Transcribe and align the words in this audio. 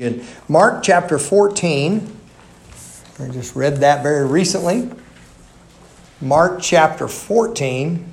In 0.00 0.24
Mark 0.48 0.82
chapter 0.82 1.18
14, 1.18 2.16
I 3.18 3.28
just 3.28 3.54
read 3.54 3.76
that 3.80 4.02
very 4.02 4.26
recently. 4.26 4.90
Mark 6.22 6.60
chapter 6.62 7.06
14. 7.06 8.10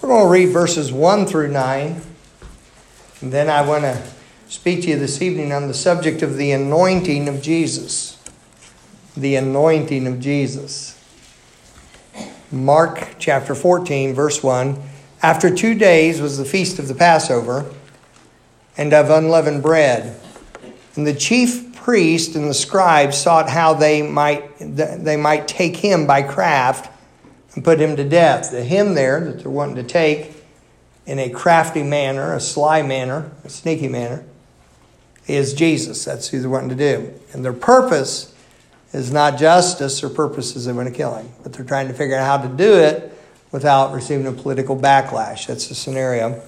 We're 0.00 0.08
going 0.08 0.24
to 0.24 0.32
read 0.32 0.46
verses 0.54 0.90
1 0.90 1.26
through 1.26 1.48
9. 1.48 2.00
And 3.20 3.30
then 3.30 3.50
I 3.50 3.60
want 3.60 3.82
to 3.82 4.02
speak 4.48 4.84
to 4.84 4.88
you 4.88 4.98
this 4.98 5.20
evening 5.20 5.52
on 5.52 5.68
the 5.68 5.74
subject 5.74 6.22
of 6.22 6.38
the 6.38 6.50
anointing 6.50 7.28
of 7.28 7.42
Jesus. 7.42 8.18
The 9.14 9.36
anointing 9.36 10.06
of 10.06 10.18
Jesus. 10.18 10.98
Mark 12.50 13.16
chapter 13.18 13.54
14, 13.54 14.14
verse 14.14 14.42
1. 14.42 14.87
After 15.22 15.52
two 15.52 15.74
days 15.74 16.20
was 16.20 16.38
the 16.38 16.44
feast 16.44 16.78
of 16.78 16.86
the 16.86 16.94
Passover 16.94 17.72
and 18.76 18.92
of 18.92 19.10
unleavened 19.10 19.62
bread. 19.62 20.18
And 20.94 21.06
the 21.06 21.14
chief 21.14 21.74
priest 21.74 22.36
and 22.36 22.48
the 22.48 22.54
scribes 22.54 23.18
sought 23.18 23.48
how 23.48 23.74
they 23.74 24.02
might, 24.02 24.56
they 24.58 25.16
might 25.16 25.48
take 25.48 25.76
him 25.76 26.06
by 26.06 26.22
craft 26.22 26.92
and 27.54 27.64
put 27.64 27.80
him 27.80 27.96
to 27.96 28.04
death. 28.04 28.52
The 28.52 28.62
him 28.62 28.94
there 28.94 29.20
that 29.20 29.40
they're 29.40 29.50
wanting 29.50 29.76
to 29.76 29.82
take 29.82 30.34
in 31.06 31.18
a 31.18 31.30
crafty 31.30 31.82
manner, 31.82 32.34
a 32.34 32.40
sly 32.40 32.82
manner, 32.82 33.32
a 33.42 33.48
sneaky 33.48 33.88
manner, 33.88 34.24
is 35.26 35.52
Jesus. 35.54 36.04
That's 36.04 36.28
who 36.28 36.40
they're 36.40 36.50
wanting 36.50 36.70
to 36.70 36.76
do. 36.76 37.12
And 37.32 37.44
their 37.44 37.52
purpose 37.52 38.34
is 38.92 39.12
not 39.12 39.38
justice, 39.38 40.00
their 40.00 40.10
purpose 40.10 40.54
is 40.54 40.66
they 40.66 40.72
want 40.72 40.88
to 40.88 40.94
kill 40.94 41.16
him. 41.16 41.28
But 41.42 41.54
they're 41.54 41.66
trying 41.66 41.88
to 41.88 41.94
figure 41.94 42.16
out 42.16 42.40
how 42.40 42.46
to 42.46 42.54
do 42.54 42.74
it 42.74 43.17
without 43.52 43.92
receiving 43.92 44.26
a 44.26 44.32
political 44.32 44.76
backlash. 44.76 45.46
That's 45.46 45.68
the 45.68 45.74
scenario. 45.74 46.42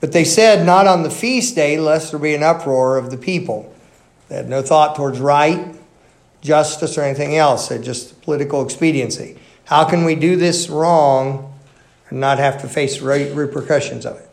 But 0.00 0.12
they 0.12 0.24
said, 0.24 0.66
not 0.66 0.86
on 0.86 1.04
the 1.04 1.10
feast 1.10 1.54
day, 1.54 1.78
lest 1.78 2.10
there 2.10 2.18
be 2.18 2.34
an 2.34 2.42
uproar 2.42 2.96
of 2.96 3.10
the 3.10 3.16
people. 3.16 3.72
They 4.28 4.36
had 4.36 4.48
no 4.48 4.62
thought 4.62 4.96
towards 4.96 5.20
right, 5.20 5.76
justice, 6.40 6.98
or 6.98 7.02
anything 7.02 7.36
else. 7.36 7.68
They 7.68 7.78
just 7.78 8.20
political 8.22 8.64
expediency. 8.64 9.38
How 9.64 9.84
can 9.84 10.04
we 10.04 10.16
do 10.16 10.36
this 10.36 10.68
wrong 10.68 11.54
and 12.08 12.18
not 12.18 12.38
have 12.38 12.60
to 12.62 12.68
face 12.68 13.00
repercussions 13.00 14.04
of 14.04 14.16
it? 14.16 14.28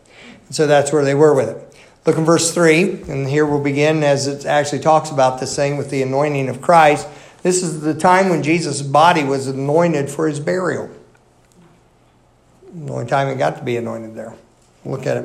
And 0.48 0.56
so 0.56 0.66
that's 0.66 0.92
where 0.92 1.06
they 1.06 1.14
were 1.14 1.36
with 1.36 1.50
it. 1.50 1.66
Look 2.06 2.18
in 2.18 2.26
verse 2.26 2.52
3, 2.54 3.04
and 3.04 3.28
here 3.28 3.46
we'll 3.46 3.62
begin 3.62 4.04
as 4.04 4.26
it 4.26 4.46
actually 4.46 4.80
talks 4.80 5.12
about 5.12 5.40
this 5.40 5.56
thing 5.56 5.78
with 5.78 5.92
the 5.92 6.02
anointing 6.02 6.50
of 6.50 6.62
Christ. 6.62 7.08
This 7.44 7.62
is 7.62 7.82
the 7.82 7.94
time 7.94 8.30
when 8.30 8.42
Jesus' 8.42 8.82
body 8.82 9.24
was 9.24 9.48
anointed 9.48 10.10
for 10.10 10.28
his 10.28 10.40
burial. 10.40 10.90
The 12.86 12.94
only 12.94 13.06
time 13.06 13.30
he 13.30 13.36
got 13.36 13.58
to 13.58 13.64
be 13.64 13.78
anointed 13.78 14.16
there. 14.16 14.34
Look 14.86 15.06
at 15.06 15.18
it. 15.18 15.24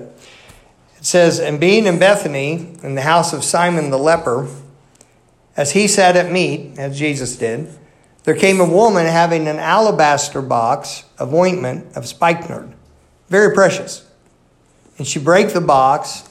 It 0.98 1.04
says, 1.04 1.38
And 1.38 1.60
being 1.60 1.86
in 1.86 1.98
Bethany, 1.98 2.76
in 2.82 2.94
the 2.94 3.02
house 3.02 3.32
of 3.32 3.44
Simon 3.44 3.90
the 3.90 3.98
leper, 3.98 4.48
as 5.56 5.72
he 5.72 5.86
sat 5.86 6.16
at 6.16 6.32
meat, 6.32 6.78
as 6.78 6.98
Jesus 6.98 7.36
did, 7.36 7.68
there 8.24 8.34
came 8.34 8.60
a 8.60 8.68
woman 8.68 9.06
having 9.06 9.46
an 9.46 9.58
alabaster 9.58 10.42
box 10.42 11.04
of 11.18 11.32
ointment 11.32 11.94
of 11.96 12.06
spikenard, 12.06 12.72
very 13.28 13.54
precious. 13.54 14.04
And 14.98 15.06
she 15.06 15.18
brake 15.18 15.52
the 15.52 15.60
box, 15.60 16.28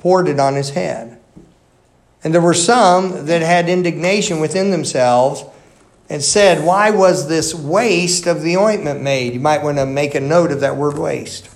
poured 0.00 0.28
it 0.28 0.38
on 0.38 0.54
his 0.54 0.70
head. 0.70 1.20
And 2.24 2.32
there 2.32 2.40
were 2.40 2.54
some 2.54 3.26
that 3.26 3.42
had 3.42 3.68
indignation 3.68 4.40
within 4.40 4.70
themselves 4.70 5.44
and 6.08 6.22
said, 6.22 6.64
Why 6.64 6.90
was 6.90 7.28
this 7.28 7.54
waste 7.54 8.26
of 8.26 8.42
the 8.42 8.56
ointment 8.56 9.02
made? 9.02 9.34
You 9.34 9.40
might 9.40 9.62
want 9.62 9.78
to 9.78 9.86
make 9.86 10.14
a 10.14 10.20
note 10.20 10.50
of 10.50 10.60
that 10.60 10.76
word 10.76 10.98
waste. 10.98 11.48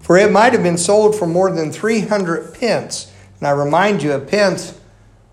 For 0.00 0.16
it 0.16 0.30
might 0.30 0.52
have 0.52 0.62
been 0.62 0.78
sold 0.78 1.16
for 1.16 1.26
more 1.26 1.50
than 1.50 1.72
300 1.72 2.54
pence. 2.54 3.12
And 3.38 3.48
I 3.48 3.52
remind 3.52 4.02
you, 4.02 4.12
a 4.12 4.20
pence 4.20 4.78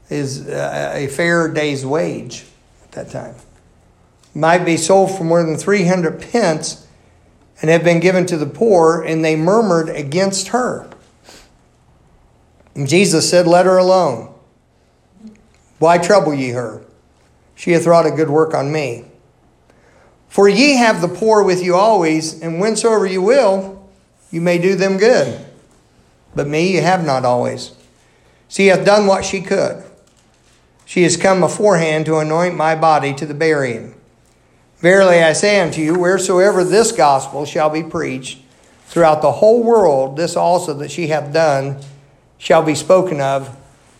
is 0.09 0.47
uh, 0.47 0.91
a 0.95 1.07
fair 1.07 1.47
day's 1.47 1.85
wage 1.85 2.45
at 2.83 2.91
that 2.93 3.09
time. 3.09 3.35
It 4.35 4.39
might 4.39 4.65
be 4.65 4.77
sold 4.77 5.15
for 5.15 5.23
more 5.23 5.43
than 5.43 5.57
300 5.57 6.21
pence 6.31 6.87
and 7.61 7.69
have 7.69 7.83
been 7.83 7.99
given 7.99 8.25
to 8.27 8.37
the 8.37 8.45
poor, 8.45 9.01
and 9.01 9.23
they 9.23 9.35
murmured 9.35 9.89
against 9.89 10.49
her. 10.49 10.89
And 12.73 12.87
Jesus 12.87 13.29
said, 13.29 13.47
Let 13.47 13.65
her 13.65 13.77
alone. 13.77 14.33
Why 15.79 15.97
trouble 15.97 16.33
ye 16.33 16.49
her? 16.49 16.81
She 17.55 17.71
hath 17.71 17.85
wrought 17.85 18.05
a 18.05 18.11
good 18.11 18.29
work 18.29 18.53
on 18.53 18.71
me. 18.71 19.05
For 20.27 20.47
ye 20.47 20.77
have 20.77 21.01
the 21.01 21.07
poor 21.07 21.43
with 21.43 21.63
you 21.63 21.75
always, 21.75 22.39
and 22.41 22.59
whensoever 22.59 23.05
you 23.05 23.21
will, 23.21 23.89
you 24.29 24.41
may 24.41 24.59
do 24.59 24.75
them 24.75 24.97
good. 24.97 25.45
But 26.35 26.47
me 26.47 26.73
you 26.73 26.81
have 26.81 27.03
not 27.03 27.25
always. 27.25 27.71
She 28.47 28.67
hath 28.67 28.85
done 28.85 29.07
what 29.07 29.25
she 29.25 29.41
could. 29.41 29.83
She 30.85 31.03
is 31.03 31.17
come 31.17 31.39
beforehand 31.39 32.05
to 32.05 32.17
anoint 32.17 32.55
my 32.55 32.75
body 32.75 33.13
to 33.15 33.25
the 33.25 33.33
burying. 33.33 33.95
Verily 34.77 35.21
I 35.21 35.33
say 35.33 35.59
unto 35.59 35.81
you, 35.81 35.99
wheresoever 35.99 36.63
this 36.63 36.91
gospel 36.91 37.45
shall 37.45 37.69
be 37.69 37.83
preached 37.83 38.39
throughout 38.85 39.21
the 39.21 39.33
whole 39.33 39.61
world, 39.61 40.17
this 40.17 40.35
also 40.35 40.73
that 40.75 40.91
she 40.91 41.07
hath 41.07 41.33
done 41.33 41.79
shall 42.37 42.63
be 42.63 42.73
spoken 42.73 43.19
of 43.21 43.55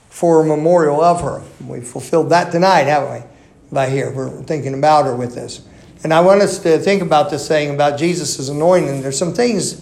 for 0.09 0.41
a 0.41 0.45
memorial 0.45 1.01
of 1.01 1.21
her. 1.21 1.41
We've 1.65 1.87
fulfilled 1.87 2.29
that 2.29 2.51
tonight, 2.51 2.83
haven't 2.83 3.21
we? 3.21 3.29
By 3.71 3.89
here, 3.89 4.11
we're 4.11 4.43
thinking 4.43 4.73
about 4.73 5.05
her 5.05 5.15
with 5.15 5.35
this. 5.35 5.61
And 6.03 6.13
I 6.13 6.21
want 6.21 6.41
us 6.41 6.59
to 6.59 6.79
think 6.79 7.01
about 7.01 7.29
this 7.29 7.47
thing 7.47 7.73
about 7.73 7.99
Jesus' 7.99 8.49
anointing. 8.49 9.01
There's 9.01 9.17
some 9.17 9.33
things 9.33 9.73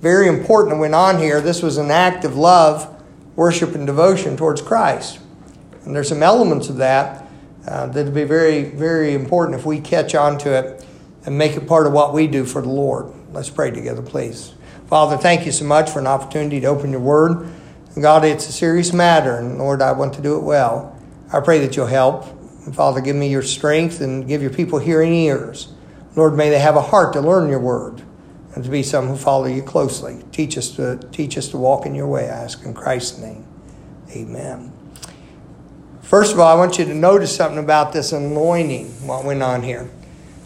very 0.00 0.26
important 0.26 0.74
that 0.74 0.80
went 0.80 0.94
on 0.94 1.18
here. 1.18 1.40
This 1.40 1.62
was 1.62 1.76
an 1.76 1.90
act 1.90 2.24
of 2.24 2.34
love, 2.36 3.02
worship, 3.36 3.74
and 3.74 3.86
devotion 3.86 4.36
towards 4.36 4.62
Christ. 4.62 5.20
And 5.84 5.94
there's 5.94 6.08
some 6.08 6.22
elements 6.22 6.68
of 6.68 6.76
that 6.76 7.26
uh, 7.68 7.86
that 7.86 8.04
would 8.06 8.14
be 8.14 8.24
very, 8.24 8.64
very 8.64 9.14
important 9.14 9.58
if 9.58 9.66
we 9.66 9.80
catch 9.80 10.14
on 10.14 10.38
to 10.38 10.52
it 10.52 10.84
and 11.26 11.36
make 11.36 11.56
it 11.56 11.66
part 11.66 11.86
of 11.86 11.92
what 11.92 12.14
we 12.14 12.26
do 12.26 12.44
for 12.44 12.62
the 12.62 12.70
Lord. 12.70 13.12
Let's 13.32 13.50
pray 13.50 13.70
together, 13.70 14.02
please. 14.02 14.54
Father, 14.88 15.16
thank 15.16 15.46
you 15.46 15.52
so 15.52 15.64
much 15.66 15.90
for 15.90 15.98
an 15.98 16.06
opportunity 16.06 16.60
to 16.60 16.66
open 16.66 16.90
your 16.90 17.00
word. 17.00 17.48
God, 18.00 18.24
it's 18.24 18.48
a 18.48 18.52
serious 18.52 18.92
matter, 18.92 19.36
and 19.36 19.58
Lord, 19.58 19.82
I 19.82 19.92
want 19.92 20.14
to 20.14 20.22
do 20.22 20.36
it 20.36 20.42
well. 20.42 20.96
I 21.32 21.40
pray 21.40 21.58
that 21.60 21.76
you'll 21.76 21.86
help. 21.86 22.26
And 22.64 22.74
Father, 22.74 23.00
give 23.00 23.16
me 23.16 23.28
your 23.28 23.42
strength 23.42 24.00
and 24.00 24.28
give 24.28 24.42
your 24.42 24.52
people 24.52 24.78
hearing 24.78 25.12
ears. 25.12 25.72
Lord, 26.16 26.36
may 26.36 26.50
they 26.50 26.58
have 26.58 26.76
a 26.76 26.82
heart 26.82 27.14
to 27.14 27.20
learn 27.20 27.48
your 27.48 27.60
word 27.60 28.02
and 28.54 28.64
to 28.64 28.70
be 28.70 28.82
some 28.82 29.06
who 29.06 29.16
follow 29.16 29.46
you 29.46 29.62
closely. 29.62 30.22
Teach 30.32 30.58
us 30.58 30.70
to 30.76 30.96
teach 31.12 31.38
us 31.38 31.48
to 31.48 31.56
walk 31.56 31.86
in 31.86 31.94
your 31.94 32.06
way, 32.06 32.24
I 32.24 32.42
ask 32.42 32.64
in 32.64 32.74
Christ's 32.74 33.18
name. 33.18 33.46
Amen. 34.10 34.72
First 36.02 36.32
of 36.32 36.40
all, 36.40 36.48
I 36.48 36.58
want 36.58 36.78
you 36.78 36.84
to 36.84 36.94
notice 36.94 37.34
something 37.34 37.62
about 37.62 37.92
this 37.92 38.12
anointing, 38.12 39.06
what 39.06 39.24
went 39.24 39.42
on 39.42 39.62
here. 39.62 39.88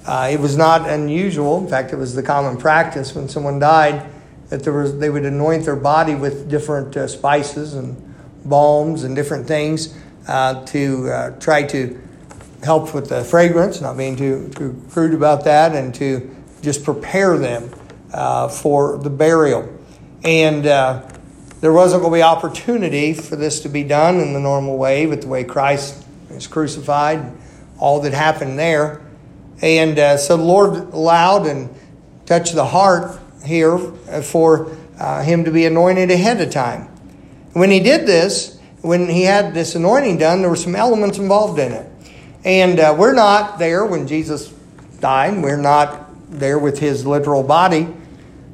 Uh, 0.06 0.28
it 0.30 0.38
was 0.38 0.56
not 0.56 0.88
unusual. 0.88 1.58
In 1.62 1.68
fact, 1.68 1.92
it 1.92 1.96
was 1.96 2.14
the 2.14 2.22
common 2.22 2.58
practice 2.58 3.14
when 3.14 3.28
someone 3.28 3.58
died 3.58 4.10
that 4.54 4.62
there 4.62 4.72
was, 4.72 4.96
they 4.98 5.10
would 5.10 5.24
anoint 5.24 5.64
their 5.64 5.74
body 5.74 6.14
with 6.14 6.48
different 6.48 6.96
uh, 6.96 7.08
spices 7.08 7.74
and 7.74 8.14
balms 8.44 9.02
and 9.02 9.16
different 9.16 9.48
things 9.48 9.98
uh, 10.28 10.64
to 10.66 11.10
uh, 11.10 11.30
try 11.40 11.64
to 11.64 12.00
help 12.62 12.94
with 12.94 13.08
the 13.08 13.24
fragrance, 13.24 13.80
not 13.80 13.96
being 13.96 14.14
too, 14.14 14.48
too 14.54 14.80
crude 14.90 15.12
about 15.12 15.42
that, 15.42 15.74
and 15.74 15.92
to 15.92 16.32
just 16.62 16.84
prepare 16.84 17.36
them 17.36 17.68
uh, 18.12 18.46
for 18.46 18.96
the 18.98 19.10
burial. 19.10 19.68
And 20.22 20.64
uh, 20.66 21.04
there 21.60 21.72
wasn't 21.72 22.02
going 22.02 22.12
to 22.12 22.18
be 22.18 22.22
opportunity 22.22 23.12
for 23.12 23.34
this 23.34 23.58
to 23.62 23.68
be 23.68 23.82
done 23.82 24.20
in 24.20 24.34
the 24.34 24.40
normal 24.40 24.78
way, 24.78 25.06
but 25.06 25.20
the 25.20 25.26
way 25.26 25.42
Christ 25.42 26.00
is 26.30 26.46
crucified, 26.46 27.36
all 27.80 28.02
that 28.02 28.14
happened 28.14 28.56
there. 28.56 29.02
And 29.60 29.98
uh, 29.98 30.16
so 30.16 30.36
the 30.36 30.44
Lord 30.44 30.74
allowed 30.94 31.48
and 31.48 31.74
touched 32.24 32.54
the 32.54 32.66
heart 32.66 33.18
here 33.44 33.78
for 34.22 34.76
uh, 34.98 35.22
him 35.22 35.44
to 35.44 35.50
be 35.50 35.66
anointed 35.66 36.10
ahead 36.10 36.40
of 36.40 36.50
time. 36.50 36.88
When 37.52 37.70
he 37.70 37.80
did 37.80 38.06
this, 38.06 38.58
when 38.82 39.08
he 39.08 39.22
had 39.22 39.54
this 39.54 39.74
anointing 39.74 40.18
done, 40.18 40.40
there 40.40 40.50
were 40.50 40.56
some 40.56 40.76
elements 40.76 41.18
involved 41.18 41.58
in 41.58 41.72
it. 41.72 41.90
And 42.44 42.78
uh, 42.78 42.94
we're 42.98 43.14
not 43.14 43.58
there 43.58 43.86
when 43.86 44.06
Jesus 44.06 44.52
died. 45.00 45.42
We're 45.42 45.56
not 45.56 46.10
there 46.30 46.58
with 46.58 46.78
his 46.78 47.06
literal 47.06 47.42
body. 47.42 47.88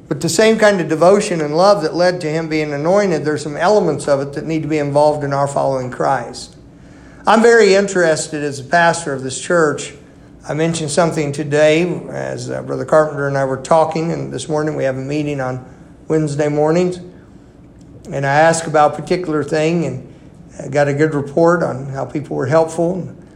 But 0.07 0.21
the 0.21 0.29
same 0.29 0.57
kind 0.57 0.79
of 0.81 0.89
devotion 0.89 1.41
and 1.41 1.55
love 1.55 1.83
that 1.83 1.95
led 1.95 2.21
to 2.21 2.29
him 2.29 2.49
being 2.49 2.73
anointed, 2.73 3.23
there's 3.23 3.43
some 3.43 3.57
elements 3.57 4.07
of 4.07 4.19
it 4.19 4.33
that 4.33 4.45
need 4.45 4.61
to 4.61 4.67
be 4.67 4.77
involved 4.77 5.23
in 5.23 5.33
our 5.33 5.47
following 5.47 5.89
Christ. 5.89 6.57
I'm 7.25 7.41
very 7.41 7.75
interested 7.75 8.43
as 8.43 8.59
a 8.59 8.63
pastor 8.63 9.13
of 9.13 9.23
this 9.23 9.39
church. 9.39 9.93
I 10.47 10.55
mentioned 10.55 10.89
something 10.89 11.31
today 11.31 11.83
as 12.09 12.49
uh, 12.49 12.63
Brother 12.63 12.83
Carpenter 12.83 13.27
and 13.27 13.37
I 13.37 13.45
were 13.45 13.61
talking, 13.61 14.11
and 14.11 14.33
this 14.33 14.49
morning 14.49 14.75
we 14.75 14.85
have 14.85 14.97
a 14.97 15.01
meeting 15.01 15.39
on 15.39 15.63
Wednesday 16.07 16.47
mornings. 16.47 16.97
And 18.11 18.25
I 18.25 18.33
asked 18.33 18.65
about 18.65 18.93
a 18.97 19.01
particular 19.01 19.43
thing 19.43 19.85
and 19.85 20.13
I 20.59 20.67
got 20.67 20.87
a 20.87 20.95
good 20.95 21.13
report 21.13 21.61
on 21.61 21.85
how 21.89 22.05
people 22.05 22.35
were 22.35 22.47
helpful. 22.47 22.95
And, 22.95 23.27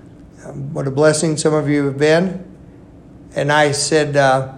um, 0.46 0.74
what 0.74 0.88
a 0.88 0.92
blessing 0.92 1.38
some 1.38 1.54
of 1.54 1.70
you 1.70 1.86
have 1.86 2.00
been. 2.00 2.44
And 3.36 3.52
I 3.52 3.72
said, 3.72 4.18
uh, 4.18 4.54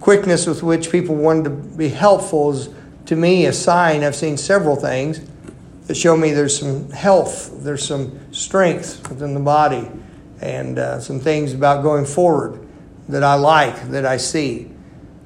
quickness 0.00 0.46
with 0.46 0.62
which 0.62 0.90
people 0.90 1.16
wanted 1.16 1.44
to 1.44 1.50
be 1.50 1.90
helpful 1.90 2.52
is, 2.52 2.70
to 3.06 3.14
me, 3.14 3.44
a 3.44 3.52
sign. 3.52 4.04
I've 4.04 4.16
seen 4.16 4.38
several 4.38 4.74
things 4.74 5.20
that 5.86 5.96
show 5.96 6.16
me 6.16 6.30
there's 6.30 6.58
some 6.58 6.88
health, 6.92 7.62
there's 7.62 7.86
some 7.86 8.32
strength 8.32 9.06
within 9.10 9.34
the 9.34 9.40
body, 9.40 9.90
and 10.40 10.78
uh, 10.78 11.00
some 11.00 11.20
things 11.20 11.52
about 11.52 11.82
going 11.82 12.06
forward 12.06 12.66
that 13.08 13.22
I 13.22 13.34
like, 13.34 13.90
that 13.90 14.06
I 14.06 14.16
see. 14.16 14.70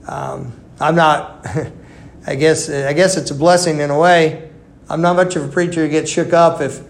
Um, 0.09 0.53
I'm 0.81 0.97
not, 0.97 1.47
I 2.27 2.35
guess, 2.35 2.69
I 2.69 2.93
guess 2.93 3.17
it's 3.17 3.31
a 3.31 3.35
blessing 3.35 3.81
in 3.81 3.91
a 3.91 3.99
way. 3.99 4.51
I'm 4.89 5.01
not 5.01 5.17
much 5.17 5.37
of 5.37 5.45
a 5.45 5.49
preacher 5.49 5.83
who 5.83 5.89
gets 5.89 6.11
shook 6.11 6.33
up 6.33 6.61
if 6.61 6.81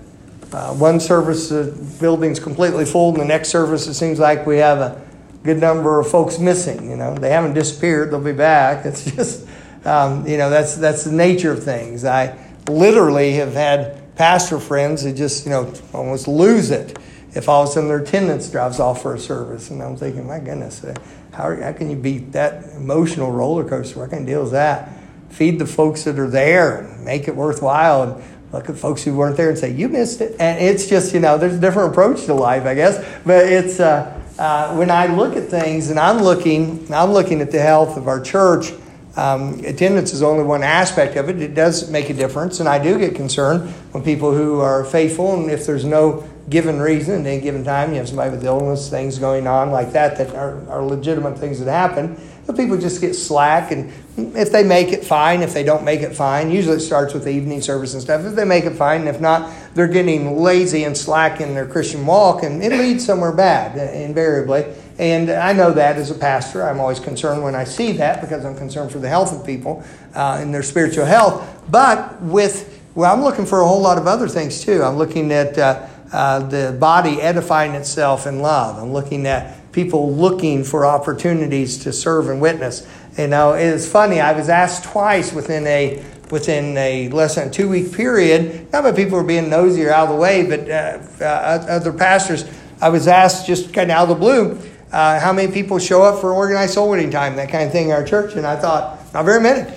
uh, 0.53 0.73
one 0.75 1.01
service 1.01 1.49
the 1.49 1.65
building's 2.01 2.41
completely 2.41 2.85
full, 2.85 3.11
and 3.11 3.21
the 3.21 3.25
next 3.25 3.49
service 3.49 3.87
it 3.87 3.95
seems 3.95 4.19
like 4.19 4.47
we 4.47 4.59
have 4.59 4.79
a 4.79 5.03
good 5.43 5.59
number 5.59 6.01
of 6.01 6.09
folks 6.09 6.39
missing. 6.39 6.91
You 6.91 6.97
know, 6.97 7.15
they 7.15 7.31
haven't 7.31 7.55
disappeared; 7.55 8.11
they'll 8.11 8.21
be 8.21 8.33
back. 8.33 8.87
It's 8.87 9.05
just, 9.17 9.47
um, 9.85 10.27
you 10.27 10.39
know, 10.39 10.51
that's 10.51 10.77
that's 10.77 11.05
the 11.05 11.13
nature 11.13 11.53
of 11.53 11.63
things. 11.63 12.05
I 12.05 12.37
literally 12.69 13.35
have 13.35 13.53
had 13.53 14.01
pastor 14.17 14.61
friends 14.61 15.03
who 15.03 15.13
just, 15.13 15.45
you 15.45 15.51
know, 15.51 15.73
almost 15.93 16.29
lose 16.29 16.71
it 16.71 16.99
if 17.35 17.49
all 17.49 17.65
of 17.65 17.69
a 17.69 17.73
sudden 17.73 17.89
their 17.89 17.99
attendance 17.99 18.49
drops 18.49 18.79
off 18.81 19.03
for 19.03 19.15
a 19.15 19.19
service. 19.19 19.71
And 19.71 19.83
I'm 19.83 19.97
thinking, 19.97 20.27
my 20.27 20.39
goodness, 20.39 20.85
uh, 20.85 20.95
how, 21.33 21.55
how 21.57 21.73
can 21.73 21.91
you 21.91 21.97
beat 21.97 22.33
that 22.33 22.65
emotional 22.77 23.33
roller 23.33 23.69
coaster? 23.69 23.99
What 24.01 24.11
kind 24.11 24.23
of 24.23 24.29
deal 24.29 24.45
is 24.45 24.53
that? 24.53 24.93
Feed 25.31 25.59
the 25.59 25.67
folks 25.67 26.05
that 26.05 26.19
are 26.19 26.31
there 26.31 26.79
and 26.79 27.05
make 27.05 27.27
it 27.27 27.35
worthwhile. 27.35 28.03
And 28.03 28.25
look 28.53 28.71
at 28.71 28.77
folks 28.77 29.03
who 29.03 29.17
weren't 29.17 29.37
there 29.37 29.49
and 29.49 29.59
say, 29.59 29.73
you 29.73 29.89
missed 29.89 30.21
it. 30.21 30.37
And 30.39 30.63
it's 30.63 30.87
just, 30.87 31.13
you 31.13 31.21
know, 31.21 31.37
there's 31.37 31.55
a 31.55 31.61
different 31.61 31.91
approach 31.91 32.27
to 32.27 32.35
life, 32.35 32.65
I 32.67 32.75
guess. 32.75 33.05
But 33.27 33.47
it's, 33.47 33.81
uh, 33.81 34.21
uh, 34.39 34.77
when 34.77 34.91
I 34.91 35.07
look 35.07 35.37
at 35.37 35.49
things 35.49 35.91
and 35.91 35.99
I'm 35.99 36.23
looking, 36.23 36.87
I'm 36.93 37.13
looking 37.13 37.41
at 37.41 37.51
the 37.51 37.61
health 37.61 37.97
of 37.97 38.09
our 38.09 38.21
church, 38.21 38.73
um, 39.17 39.61
attendance 39.65 40.13
is 40.13 40.23
only 40.23 40.43
one 40.43 40.65
aspect 40.65 41.17
of 41.17 41.29
it. 41.29 41.41
It 41.41 41.55
does 41.55 41.89
make 41.89 42.11
a 42.11 42.15
difference, 42.15 42.59
and 42.59 42.69
I 42.69 42.83
do 42.83 42.99
get 42.99 43.15
concerned 43.15 43.71
when 43.93 44.03
people 44.03 44.33
who 44.33 44.61
are 44.61 44.85
faithful, 44.85 45.35
and 45.35 45.51
if 45.51 45.67
there's 45.67 45.85
no 45.85 46.29
given 46.49 46.79
reason 46.79 47.21
at 47.21 47.27
any 47.27 47.41
given 47.41 47.65
time, 47.65 47.91
you 47.91 47.97
have 47.97 48.09
somebody 48.09 48.31
with 48.31 48.45
illness, 48.45 48.91
things 48.91 49.19
going 49.19 49.47
on 49.47 49.71
like 49.71 49.93
that 49.93 50.19
that 50.19 50.35
are, 50.35 50.69
are 50.69 50.85
legitimate 50.85 51.39
things 51.39 51.59
that 51.61 51.71
happen. 51.71 52.19
But 52.47 52.57
people 52.57 52.77
just 52.77 53.01
get 53.01 53.15
slack, 53.15 53.73
and 53.73 53.91
if 54.37 54.53
they 54.53 54.63
make 54.63 54.89
it, 54.89 55.03
fine. 55.03 55.41
If 55.41 55.55
they 55.55 55.63
don't 55.63 55.83
make 55.83 56.03
it, 56.03 56.15
fine. 56.15 56.51
Usually 56.51 56.77
it 56.77 56.81
starts 56.81 57.15
with 57.15 57.25
the 57.25 57.31
evening 57.31 57.63
service 57.63 57.95
and 57.95 58.03
stuff. 58.03 58.23
If 58.27 58.35
they 58.35 58.45
make 58.45 58.65
it, 58.65 58.75
fine. 58.75 59.01
And 59.01 59.09
if 59.09 59.19
not, 59.19 59.51
they're 59.75 59.89
getting 59.89 60.39
lazy 60.39 60.85
and 60.85 60.95
slack 60.95 61.41
in 61.41 61.55
their 61.55 61.67
Christian 61.67 62.05
walk, 62.05 62.43
and 62.43 62.63
it 62.63 62.73
leads 62.73 63.07
somewhere 63.07 63.33
bad, 63.33 63.79
invariably. 63.95 64.67
And 64.99 65.31
I 65.31 65.55
know 65.55 65.73
that 65.73 65.97
as 65.97 66.11
a 66.11 66.15
pastor. 66.15 66.69
I'm 66.69 66.81
always 66.81 67.01
concerned 67.01 67.43
when 67.43 67.55
I 67.55 67.65
see 67.65 67.93
that 67.93 68.21
because 68.21 68.45
I'm 68.45 68.57
concerned 68.57 68.93
for 68.93 68.99
the 68.99 69.09
health 69.09 69.33
of 69.33 69.45
people 69.47 69.83
uh, 70.15 70.39
and 70.39 70.53
their 70.55 70.63
spiritual 70.63 71.07
health. 71.07 71.65
But 71.71 72.21
with, 72.21 72.83
well, 72.95 73.13
I'm 73.13 73.23
looking 73.23 73.47
for 73.47 73.63
a 73.63 73.67
whole 73.67 73.81
lot 73.81 73.97
of 73.97 74.07
other 74.07 74.29
things 74.29 74.63
too. 74.63 74.83
I'm 74.83 74.97
looking 74.97 75.33
at 75.33 75.59
uh, 75.59 75.89
uh, 76.13 76.41
the 76.41 76.77
body 76.79 77.21
edifying 77.21 77.73
itself 77.73 78.27
in 78.27 78.41
love. 78.41 78.79
I'm 78.79 78.93
looking 78.93 79.27
at 79.27 79.73
people 79.73 80.15
looking 80.15 80.65
for 80.65 80.87
opportunities 80.87 81.79
to 81.85 81.93
serve 81.93 82.29
and 82.29 82.41
witness. 82.41 82.87
You 83.19 83.29
know, 83.29 83.53
it's 83.53 83.89
funny. 83.89 84.21
I 84.21 84.33
was 84.33 84.49
asked 84.49 84.85
twice 84.85 85.33
within 85.33 85.67
a 85.67 86.05
within 86.31 86.77
a 86.77 87.09
less 87.11 87.35
than 87.35 87.51
two 87.51 87.69
week 87.69 87.93
period. 87.93 88.73
Not 88.73 88.85
by 88.85 88.93
people 88.93 89.19
were 89.19 89.25
being 89.25 89.51
nosy 89.51 89.85
or 89.85 89.93
out 89.93 90.09
of 90.09 90.15
the 90.15 90.21
way, 90.21 90.47
but 90.47 90.71
uh, 90.71 90.99
uh, 91.21 91.67
other 91.69 91.93
pastors. 91.93 92.45
I 92.81 92.89
was 92.89 93.07
asked 93.07 93.47
just 93.47 93.73
kind 93.73 93.91
of 93.91 93.97
out 93.97 94.03
of 94.05 94.09
the 94.11 94.15
blue 94.17 94.61
uh, 94.93 95.19
how 95.19 95.33
many 95.33 95.53
people 95.53 95.79
show 95.79 96.03
up 96.03 96.21
for 96.21 96.33
organized 96.33 96.75
soul 96.75 96.91
winning 96.91 97.11
time, 97.11 97.37
that 97.37 97.51
kind 97.51 97.65
of 97.65 97.73
thing 97.73 97.87
in 97.87 97.93
our 97.93 98.05
church. 98.05 98.37
And 98.37 98.47
I 98.47 98.57
thought, 98.57 99.13
not 99.13 99.25
very 99.25 99.41
many, 99.41 99.69